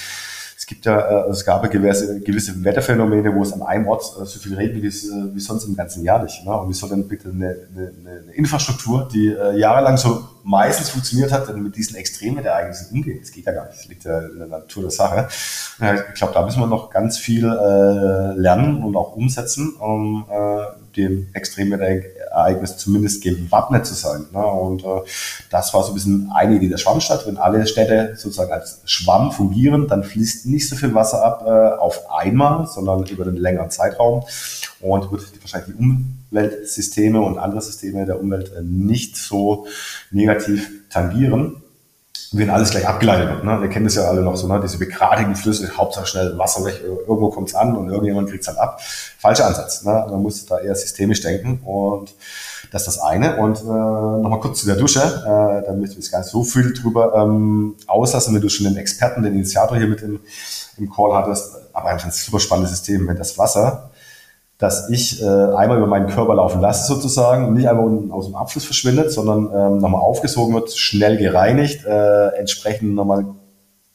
[0.68, 4.24] gibt ja, äh, es gab ja gewisse, gewisse Wetterphänomene, wo es an einem Ort äh,
[4.26, 6.44] so viel regnet wie, äh, wie sonst im ganzen Jahr nicht.
[6.44, 6.52] Ne?
[6.52, 11.32] Und wie soll denn bitte eine, eine, eine Infrastruktur, die äh, jahrelang so meistens funktioniert
[11.32, 13.18] hat, denn mit diesen Extremwetterereignissen umgehen?
[13.20, 13.78] Das geht ja gar nicht.
[13.78, 15.28] Das liegt ja in der Natur der Sache.
[15.30, 20.96] Ich glaube, da müssen wir noch ganz viel äh, lernen und auch umsetzen, um äh,
[20.96, 21.28] dem
[22.38, 24.26] Extremwetterereignis zumindest gewappnet zu sein.
[24.32, 24.44] Ne?
[24.44, 25.00] Und äh,
[25.50, 27.26] das war so ein bisschen eine Idee der Schwammstadt.
[27.26, 31.78] Wenn alle Städte sozusagen als Schwamm fungieren, dann fließt nicht so viel Wasser ab äh,
[31.78, 34.24] auf einmal, sondern über einen längeren Zeitraum
[34.80, 35.82] und wird wahrscheinlich die
[36.30, 39.66] Umweltsysteme und andere Systeme der Umwelt äh, nicht so
[40.10, 41.62] negativ tangieren
[42.32, 43.44] wenn alles gleich abgeleitet wird.
[43.44, 43.60] Ne?
[43.62, 44.60] Wir kennen das ja alle noch so, ne?
[44.62, 48.80] diese begradigen Flüsse, Hauptsache schnell Wasser weg, irgendwo kommt's an und irgendjemand kriegt's dann ab.
[49.18, 49.84] Falscher Ansatz.
[49.84, 50.06] Ne?
[50.10, 52.14] Man muss da eher systemisch denken und
[52.70, 53.36] das ist das eine.
[53.36, 57.14] Und äh, nochmal kurz zu der Dusche, äh, damit wir gar nicht so viel drüber
[57.14, 60.20] ähm, auslassen, wenn du schon den Experten, den Initiator hier mit im,
[60.76, 63.90] im Call hattest, aber einfach ein super spannendes System, wenn das Wasser
[64.58, 68.64] dass ich äh, einmal über meinen Körper laufen lasse sozusagen, nicht einmal aus dem Abfluss
[68.64, 73.24] verschwindet, sondern ähm, nochmal aufgesogen wird, schnell gereinigt, äh, entsprechend nochmal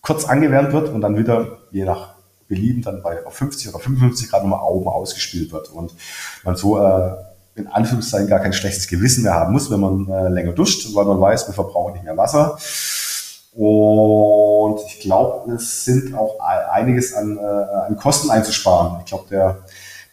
[0.01, 2.13] kurz angewärmt wird und dann wieder, je nach
[2.47, 5.69] Belieben, dann bei auf 50 oder 55 Grad nochmal oben ausgespielt wird.
[5.69, 5.93] Und
[6.43, 7.11] man so äh,
[7.55, 11.05] in Anführungszeichen gar kein schlechtes Gewissen mehr haben muss, wenn man äh, länger duscht, weil
[11.05, 12.57] man weiß, man verbraucht nicht mehr Wasser.
[13.55, 18.99] Und ich glaube, es sind auch einiges an, äh, an Kosten einzusparen.
[19.01, 19.57] Ich glaube, der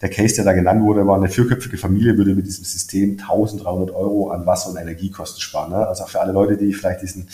[0.01, 3.95] der Case, der da genannt wurde, war eine vierköpfige Familie würde mit diesem System 1300
[3.95, 5.73] Euro an Wasser- und Energiekosten sparen.
[5.73, 5.87] Ne?
[5.87, 7.29] Also für alle Leute, die vielleicht diesen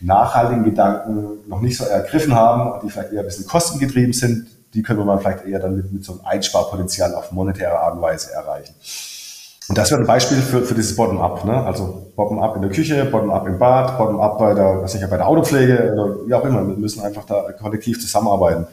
[0.00, 4.82] nachhaltigen Gedanken noch nicht so ergriffen haben, die vielleicht eher ein bisschen kostengetrieben sind, die
[4.82, 8.02] können wir mal vielleicht eher dann mit, mit so einem Einsparpotenzial auf monetäre Art und
[8.02, 8.74] Weise erreichen.
[9.68, 11.64] Und das wäre ein Beispiel für, für dieses Bottom-up, ne?
[11.64, 15.26] Also Bottom-up in der Küche, Bottom-up im Bad, Bottom-up bei der, was ich bei der
[15.26, 16.66] Autopflege oder wie auch immer.
[16.66, 18.66] Wir müssen einfach da kollektiv zusammenarbeiten.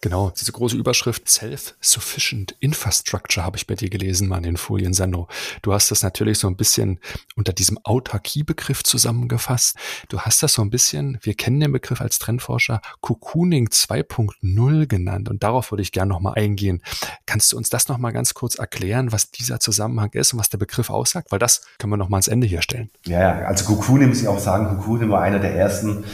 [0.00, 4.92] Genau, diese große Überschrift Self-Sufficient Infrastructure habe ich bei dir gelesen, mal in den Folien,
[4.92, 5.28] Sandro.
[5.62, 6.98] Du hast das natürlich so ein bisschen
[7.36, 9.76] unter diesem Autarkie-Begriff zusammengefasst.
[10.08, 15.28] Du hast das so ein bisschen, wir kennen den Begriff als Trendforscher, Cocooning 2.0 genannt
[15.28, 16.82] und darauf würde ich gerne nochmal eingehen.
[17.26, 20.58] Kannst du uns das nochmal ganz kurz erklären, was dieser Zusammenhang ist und was der
[20.58, 21.30] Begriff aussagt?
[21.30, 22.90] Weil das können wir nochmal ans Ende hier stellen.
[23.06, 26.04] Ja, also Cocooning muss ich auch sagen, Cocooning war einer der ersten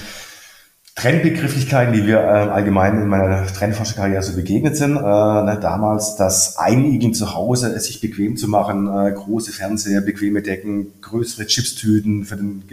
[0.96, 4.96] Trendbegrifflichkeiten, die wir äh, allgemein in meiner Trendforscherkarriere so begegnet sind.
[4.96, 10.00] Äh, ne, damals das Einigeln zu Hause, es sich bequem zu machen, äh, große Fernseher,
[10.00, 12.64] bequeme Decken, größere Chipstüten für den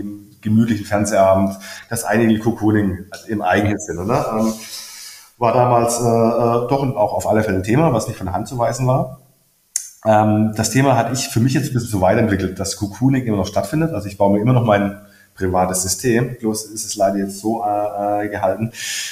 [0.42, 1.58] gemütlichen Fernsehabend,
[1.90, 4.06] das Einigeln Cocooning im eigenen Sinne.
[4.06, 4.26] Ne?
[4.32, 4.54] Ähm,
[5.38, 8.36] war damals äh, äh, doch auch auf alle Fälle ein Thema, was nicht von der
[8.36, 9.20] Hand zu weisen war.
[10.06, 13.38] Ähm, das Thema hatte ich für mich jetzt ein bisschen so weiterentwickelt, dass Cocooning immer
[13.38, 13.94] noch stattfindet.
[13.94, 15.02] Also ich baue mir immer noch meinen
[15.36, 16.36] privates System.
[16.40, 18.72] Bloß ist es leider jetzt so äh, äh, gehalten,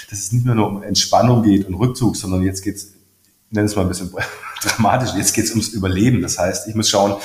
[0.10, 3.66] dass es nicht mehr nur um Entspannung geht und Rückzug, sondern jetzt geht's, ich nenne
[3.66, 4.12] es mal ein bisschen
[4.62, 6.22] dramatisch, jetzt geht's ums Überleben.
[6.22, 7.16] Das heißt, ich muss schauen,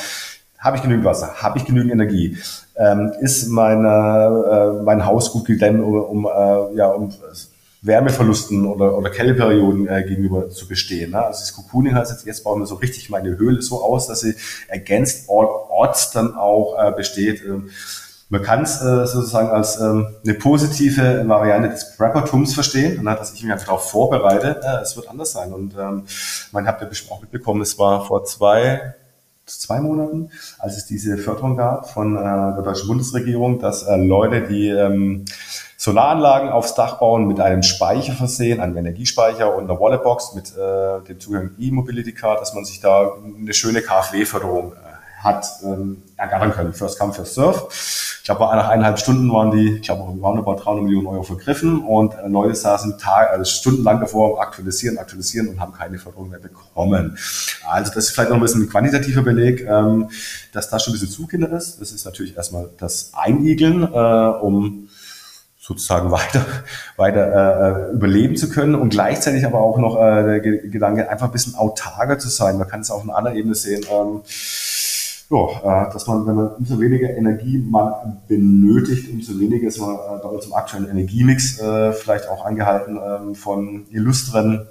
[0.58, 1.34] habe ich genügend Wasser?
[1.34, 2.38] Habe ich genügend Energie?
[2.76, 7.12] Ähm, ist meine, äh, mein Haus gut gedämmt, um, um, äh, ja, um
[7.86, 11.12] Wärmeverlusten oder, oder Kälteperioden äh, gegenüber zu bestehen.
[11.12, 11.24] Ne?
[11.24, 14.20] Also das Cocooning heißt jetzt, jetzt bauen wir so richtig meine Höhle so aus, dass
[14.20, 14.34] sie
[14.68, 17.42] against all odds dann auch äh, besteht.
[17.44, 17.70] Ähm,
[18.28, 23.32] man kann es äh, sozusagen als ähm, eine positive Variante des Preppertums verstehen, ne, dass
[23.32, 25.52] ich mich einfach darauf vorbereite, äh, es wird anders sein.
[25.52, 26.04] Und ähm,
[26.50, 28.94] man habt ja auch mitbekommen, es war vor zwei,
[29.44, 34.48] zwei Monaten, als es diese Förderung gab von äh, der deutschen Bundesregierung, dass äh, Leute,
[34.48, 35.24] die ähm,
[35.86, 41.00] Solaranlagen aufs Dach bauen, mit einem Speicher versehen, einem Energiespeicher und einer Walletbox mit äh,
[41.06, 46.50] dem Zugang E-Mobility Card, dass man sich da eine schöne KfW-Förderung äh, hat ähm, ergattern
[46.50, 46.72] können.
[46.72, 47.68] First come, first serve.
[47.70, 52.14] Ich glaube, nach eineinhalb Stunden waren die, ich glaube, roundabout 300 Millionen Euro vergriffen und
[52.14, 57.16] äh, Leute saßen Tag, also stundenlang davor aktualisieren, aktualisieren und haben keine Förderung mehr bekommen.
[57.64, 60.10] Also das ist vielleicht noch ein bisschen ein quantitativer Beleg, ähm,
[60.52, 61.80] dass da schon ein bisschen Zugkinder ist.
[61.80, 64.88] Das ist natürlich erstmal das Einigeln, äh, um
[65.66, 66.44] sozusagen weiter,
[66.96, 71.32] weiter äh, überleben zu können und gleichzeitig aber auch noch äh, der Gedanke, einfach ein
[71.32, 72.58] bisschen autarker zu sein.
[72.58, 73.84] Man kann es auf einer anderen Ebene sehen.
[73.90, 74.20] Ähm,
[75.28, 79.96] ja, äh, dass man, wenn man umso weniger Energie man benötigt, umso weniger ist man
[79.96, 84.68] äh, bei uns im aktuellen Energiemix äh, vielleicht auch angehalten, ähm, von illustren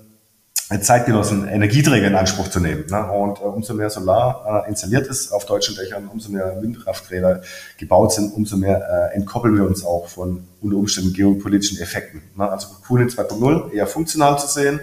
[0.81, 2.85] Zeitgenossen Energieträger in Anspruch zu nehmen.
[2.89, 3.11] Ne?
[3.11, 7.41] Und äh, umso mehr Solar äh, installiert ist auf deutschen Dächern, umso mehr Windkrafträder
[7.77, 12.23] gebaut sind, umso mehr äh, entkoppeln wir uns auch von unter Umständen geopolitischen Effekten.
[12.35, 12.49] Ne?
[12.49, 14.79] Also Cooling 2.0 eher funktional zu sehen.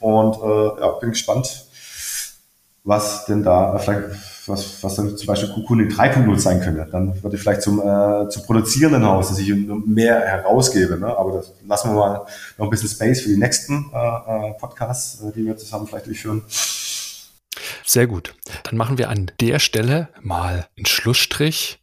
[0.00, 1.66] Und äh, ja, bin gespannt,
[2.82, 6.88] was denn da vielleicht was, was dann zum Beispiel Kukunin 3.0 sein könnte.
[6.90, 9.52] Dann würde ich vielleicht zum, äh, zum produzierenden Haus, dass ich
[9.86, 10.98] mehr herausgebe.
[10.98, 11.06] Ne?
[11.16, 12.26] Aber das lassen wir mal
[12.58, 16.06] noch ein bisschen Space für die nächsten äh, äh, Podcasts, äh, die wir zusammen vielleicht
[16.06, 16.42] durchführen.
[17.84, 18.34] Sehr gut.
[18.64, 21.82] Dann machen wir an der Stelle mal einen Schlussstrich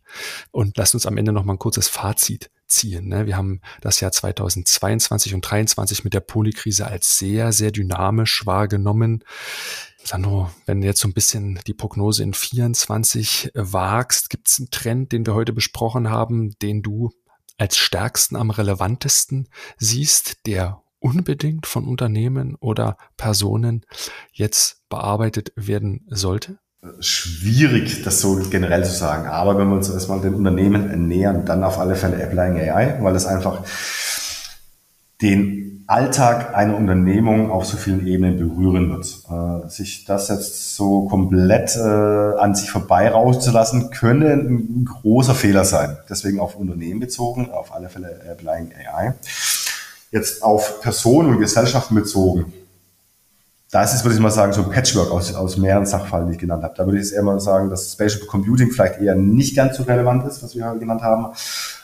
[0.52, 3.08] und lasst uns am Ende noch mal ein kurzes Fazit ziehen.
[3.08, 3.26] Ne?
[3.26, 9.24] Wir haben das Jahr 2022 und 2023 mit der Polykrise als sehr, sehr dynamisch wahrgenommen.
[10.10, 14.72] Sandro, wenn du jetzt so ein bisschen die Prognose in 24 wagst, gibt es einen
[14.72, 17.12] Trend, den wir heute besprochen haben, den du
[17.60, 23.86] als stärksten, am relevantesten siehst, der unbedingt von Unternehmen oder Personen
[24.32, 26.58] jetzt bearbeitet werden sollte?
[27.02, 29.28] Schwierig, das so generell zu sagen.
[29.28, 33.16] Aber wenn wir uns erstmal den Unternehmen nähern, dann auf alle Fälle Applying AI, weil
[33.16, 33.64] es einfach
[35.22, 39.66] den Alltag einer Unternehmung auf so vielen Ebenen berühren wird.
[39.66, 45.66] Äh, sich das jetzt so komplett äh, an sich vorbei rauszulassen, könnte ein großer Fehler
[45.66, 45.98] sein.
[46.08, 49.16] Deswegen auf Unternehmen bezogen, auf alle Fälle Applying AI.
[50.12, 52.54] Jetzt auf Personen und Gesellschaften bezogen
[53.72, 56.34] da ist es, würde ich mal sagen, so ein Patchwork aus, aus mehreren Sachfällen, die
[56.34, 56.74] ich genannt habe.
[56.76, 59.84] Da würde ich jetzt eher mal sagen, dass Spatial Computing vielleicht eher nicht ganz so
[59.84, 61.28] relevant ist, was wir genannt haben.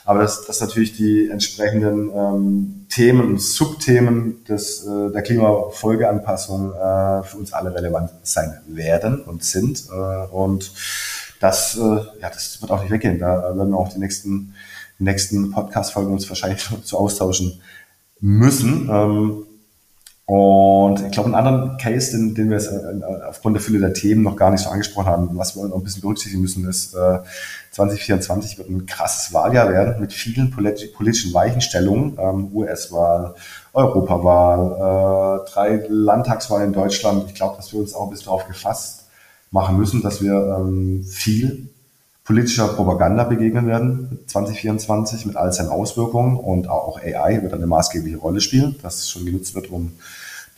[0.04, 7.22] Aber dass, dass natürlich die entsprechenden ähm, Themen und Subthemen des, äh, der Klimafolgeanpassung äh,
[7.22, 9.84] für uns alle relevant sein werden und sind.
[9.88, 10.72] Äh, und
[11.38, 13.20] das, äh, ja, das wird auch nicht weggehen.
[13.20, 14.54] Da werden wir auch die nächsten,
[14.98, 17.60] nächsten Podcast-Folgen uns wahrscheinlich zu austauschen
[18.18, 18.88] müssen.
[18.90, 19.45] Ähm,
[20.26, 23.94] und ich glaube, einen anderen Case, den, den wir jetzt äh, aufgrund der Fülle der
[23.94, 26.94] Themen noch gar nicht so angesprochen haben, was wir noch ein bisschen berücksichtigen müssen, ist,
[26.94, 27.20] äh,
[27.70, 32.18] 2024 wird ein krasses Wahljahr werden mit vielen politischen Weichenstellungen.
[32.18, 33.36] Ähm, US-Wahl,
[33.72, 37.26] Europawahl, äh, drei Landtagswahlen in Deutschland.
[37.28, 39.04] Ich glaube, dass wir uns auch ein bisschen darauf gefasst
[39.52, 41.68] machen müssen, dass wir ähm, viel
[42.26, 48.16] politischer Propaganda begegnen werden 2024 mit all seinen Auswirkungen und auch AI wird eine maßgebliche
[48.16, 49.92] Rolle spielen, dass schon genutzt wird, um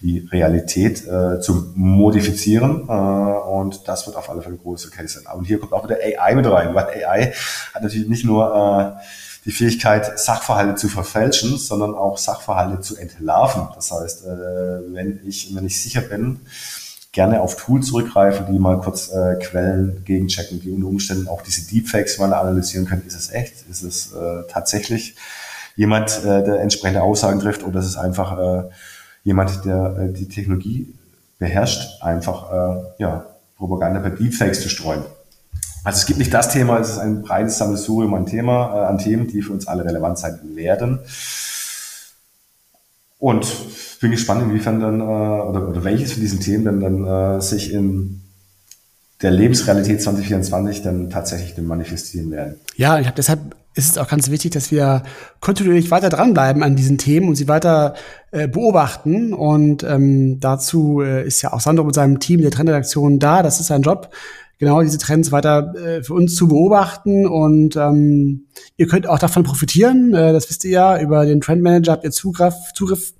[0.00, 5.20] die Realität äh, zu modifizieren äh, und das wird auf alle Fälle ein großer Case
[5.20, 5.36] sein.
[5.36, 7.32] Und hier kommt auch wieder AI mit rein, weil AI
[7.74, 9.02] hat natürlich nicht nur äh,
[9.44, 13.68] die Fähigkeit, Sachverhalte zu verfälschen, sondern auch Sachverhalte zu entlarven.
[13.74, 16.40] Das heißt, äh, wenn ich wenn ich sicher bin,
[17.12, 21.66] gerne auf Tools zurückgreifen, die mal kurz äh, Quellen gegenchecken, die unter Umständen auch diese
[21.66, 23.04] Deepfakes mal analysieren können.
[23.06, 23.68] Ist es echt?
[23.70, 25.16] Ist es äh, tatsächlich
[25.74, 28.68] jemand, äh, der entsprechende Aussagen trifft oder ist es einfach äh,
[29.24, 30.94] jemand, der äh, die Technologie
[31.38, 33.26] beherrscht, einfach äh, ja,
[33.56, 35.02] Propaganda per Deepfakes zu streuen?
[35.84, 38.98] Also es gibt nicht das Thema, es ist ein breites Sammelsurium an Thema, äh, an
[38.98, 40.98] Themen, die für uns alle relevant sein werden.
[43.18, 43.46] Und
[44.00, 47.72] bin gespannt, inwiefern dann, äh, oder, oder welches von diesen Themen dann, dann äh, sich
[47.72, 48.22] in
[49.22, 52.54] der Lebensrealität 2024 dann tatsächlich dann manifestieren werden.
[52.76, 55.02] Ja, ich glaube, deshalb ist es auch ganz wichtig, dass wir
[55.40, 57.94] kontinuierlich weiter dranbleiben an diesen Themen und sie weiter
[58.32, 59.32] äh, beobachten.
[59.32, 63.42] Und ähm, dazu äh, ist ja auch Sandro mit seinem Team der Trendredaktion da.
[63.42, 64.10] Das ist sein Job,
[64.58, 67.26] genau diese Trends weiter äh, für uns zu beobachten.
[67.26, 68.46] Und ähm,
[68.76, 70.12] ihr könnt auch davon profitieren.
[70.12, 71.00] Äh, das wisst ihr ja.
[71.00, 73.12] Über den Trendmanager habt ihr Zugriff, Zugriff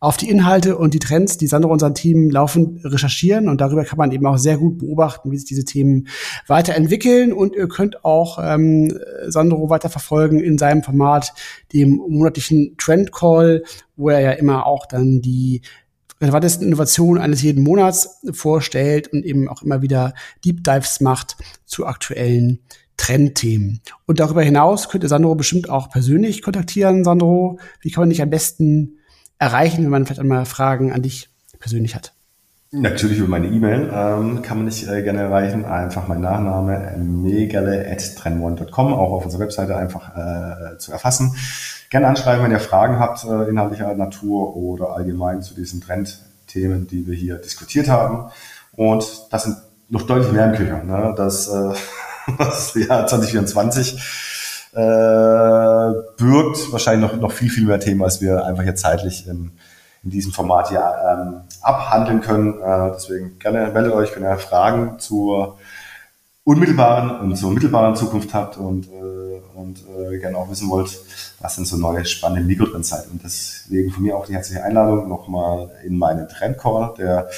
[0.00, 3.50] auf die Inhalte und die Trends, die Sandro und sein Team laufend recherchieren.
[3.50, 6.08] Und darüber kann man eben auch sehr gut beobachten, wie sich diese Themen
[6.46, 7.34] weiterentwickeln.
[7.34, 11.34] Und ihr könnt auch ähm, Sandro weiterverfolgen in seinem Format,
[11.74, 13.62] dem monatlichen Trend Call,
[13.96, 15.60] wo er ja immer auch dann die
[16.18, 20.14] relevantesten Innovationen eines jeden Monats vorstellt und eben auch immer wieder
[20.44, 21.36] Deep Dives macht
[21.66, 22.60] zu aktuellen
[22.96, 23.80] Trendthemen.
[24.06, 27.04] Und darüber hinaus könnt ihr Sandro bestimmt auch persönlich kontaktieren.
[27.04, 28.96] Sandro, wie kann man dich am besten
[29.40, 32.12] erreichen, wenn man vielleicht einmal Fragen an dich persönlich hat?
[32.72, 35.64] Natürlich über meine E-Mail ähm, kann man mich äh, gerne erreichen.
[35.64, 41.34] Einfach mein Nachname megale.trendone.com, auch auf unserer Webseite einfach äh, zu erfassen.
[41.90, 47.08] Gerne anschreiben, wenn ihr Fragen habt, äh, inhaltlicher Natur oder allgemein zu diesen Trendthemen, die
[47.08, 48.30] wir hier diskutiert haben.
[48.76, 49.56] Und das sind
[49.88, 50.84] noch deutlich mehr im Köcher.
[50.84, 51.12] Ne?
[51.16, 51.72] Das, äh,
[52.38, 54.29] das Jahr 2024 äh,
[54.72, 59.52] birgt wahrscheinlich noch, noch viel, viel mehr Themen, als wir einfach hier zeitlich in,
[60.02, 62.60] in diesem Format hier ähm, abhandeln können.
[62.60, 65.58] Äh, deswegen gerne meldet euch, wenn ihr Fragen zur
[66.44, 70.98] unmittelbaren und zur mittelbaren Zukunft habt und, äh, und äh, gerne auch wissen wollt,
[71.40, 73.06] was denn so neue spannende Mikrotrends seid.
[73.10, 77.28] Und deswegen von mir auch die herzliche Einladung nochmal in meinen Trendcall, der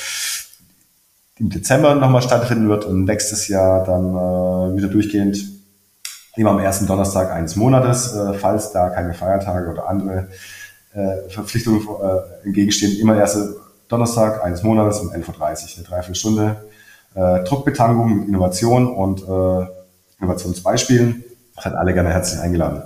[1.38, 5.51] im Dezember nochmal stattfinden wird und nächstes Jahr dann äh, wieder durchgehend
[6.36, 10.28] immer am ersten Donnerstag eines Monates, äh, falls da keine Feiertage oder andere
[10.94, 13.56] äh, Verpflichtungen äh, entgegenstehen, immer erste
[13.88, 15.44] Donnerstag eines Monats um 11.30 Uhr,
[15.76, 16.56] eine Dreiviertelstunde
[17.14, 19.66] äh, Druckbetankung mit Innovation und äh,
[20.18, 21.24] Innovationsbeispielen.
[21.60, 22.82] Seid alle gerne herzlich eingeladen.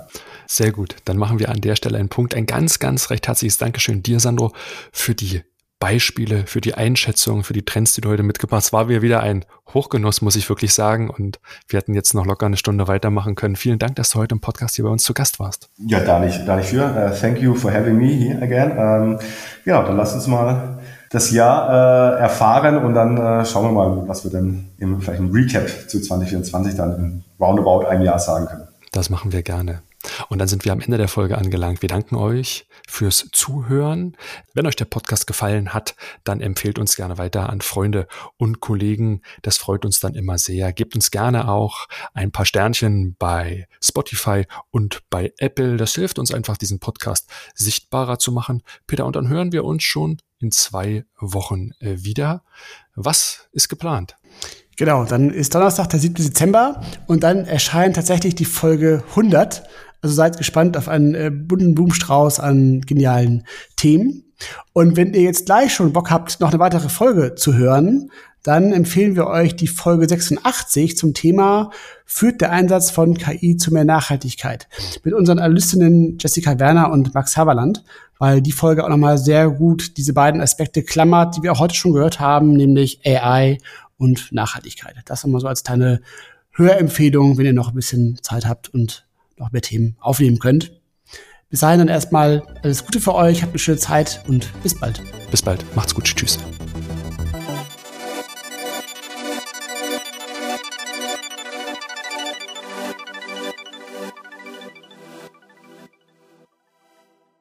[0.47, 0.95] Sehr gut.
[1.05, 2.35] Dann machen wir an der Stelle einen Punkt.
[2.35, 4.51] Ein ganz, ganz recht herzliches Dankeschön dir, Sandro,
[4.91, 5.41] für die
[5.79, 8.73] Beispiele, für die Einschätzung, für die Trends, die du heute mitgebracht hast.
[8.73, 11.09] War wieder ein Hochgenuss, muss ich wirklich sagen.
[11.09, 13.55] Und wir hätten jetzt noch locker eine Stunde weitermachen können.
[13.55, 15.69] Vielen Dank, dass du heute im Podcast hier bei uns zu Gast warst.
[15.77, 16.83] Ja, da nicht, da nicht für.
[16.83, 18.71] Uh, thank you for having me here again.
[18.71, 19.19] Um, ähm,
[19.65, 20.79] ja, dann lass uns mal
[21.09, 25.19] das Jahr äh, erfahren und dann äh, schauen wir mal, was wir denn im, vielleicht
[25.19, 28.67] im Recap zu 2024 dann in roundabout einem Jahr sagen können.
[28.91, 29.81] Das machen wir gerne.
[30.29, 31.81] Und dann sind wir am Ende der Folge angelangt.
[31.81, 34.15] Wir danken euch fürs Zuhören.
[34.53, 38.07] Wenn euch der Podcast gefallen hat, dann empfehlt uns gerne weiter an Freunde
[38.37, 39.21] und Kollegen.
[39.41, 40.71] Das freut uns dann immer sehr.
[40.73, 45.77] Gebt uns gerne auch ein paar Sternchen bei Spotify und bei Apple.
[45.77, 48.63] Das hilft uns einfach, diesen Podcast sichtbarer zu machen.
[48.85, 52.43] Peter, und dann hören wir uns schon in zwei Wochen äh, wieder.
[52.95, 54.15] Was ist geplant?
[54.77, 56.13] Genau, dann ist Donnerstag, der 7.
[56.13, 59.63] Dezember und dann erscheint tatsächlich die Folge 100.
[60.01, 63.43] Also seid gespannt auf einen äh, bunten Blumenstrauß an genialen
[63.75, 64.23] Themen.
[64.73, 68.11] Und wenn ihr jetzt gleich schon Bock habt, noch eine weitere Folge zu hören,
[68.43, 71.71] dann empfehlen wir euch die Folge 86 zum Thema
[72.05, 74.69] Führt der Einsatz von KI zu mehr Nachhaltigkeit
[75.03, 77.83] mit unseren Analystinnen Jessica Werner und Max Haverland,
[78.19, 81.75] weil die Folge auch nochmal sehr gut diese beiden Aspekte klammert, die wir auch heute
[81.75, 83.57] schon gehört haben, nämlich AI
[83.97, 84.95] und Nachhaltigkeit.
[85.05, 86.01] Das nochmal so als kleine
[86.51, 89.06] Hörempfehlung, wenn ihr noch ein bisschen Zeit habt und
[89.37, 90.71] noch mehr Themen aufnehmen könnt.
[91.49, 95.01] Bis dahin dann erstmal alles Gute für euch, habt eine schöne Zeit und bis bald.
[95.31, 95.63] Bis bald.
[95.75, 96.03] Macht's gut.
[96.03, 96.37] Tschüss.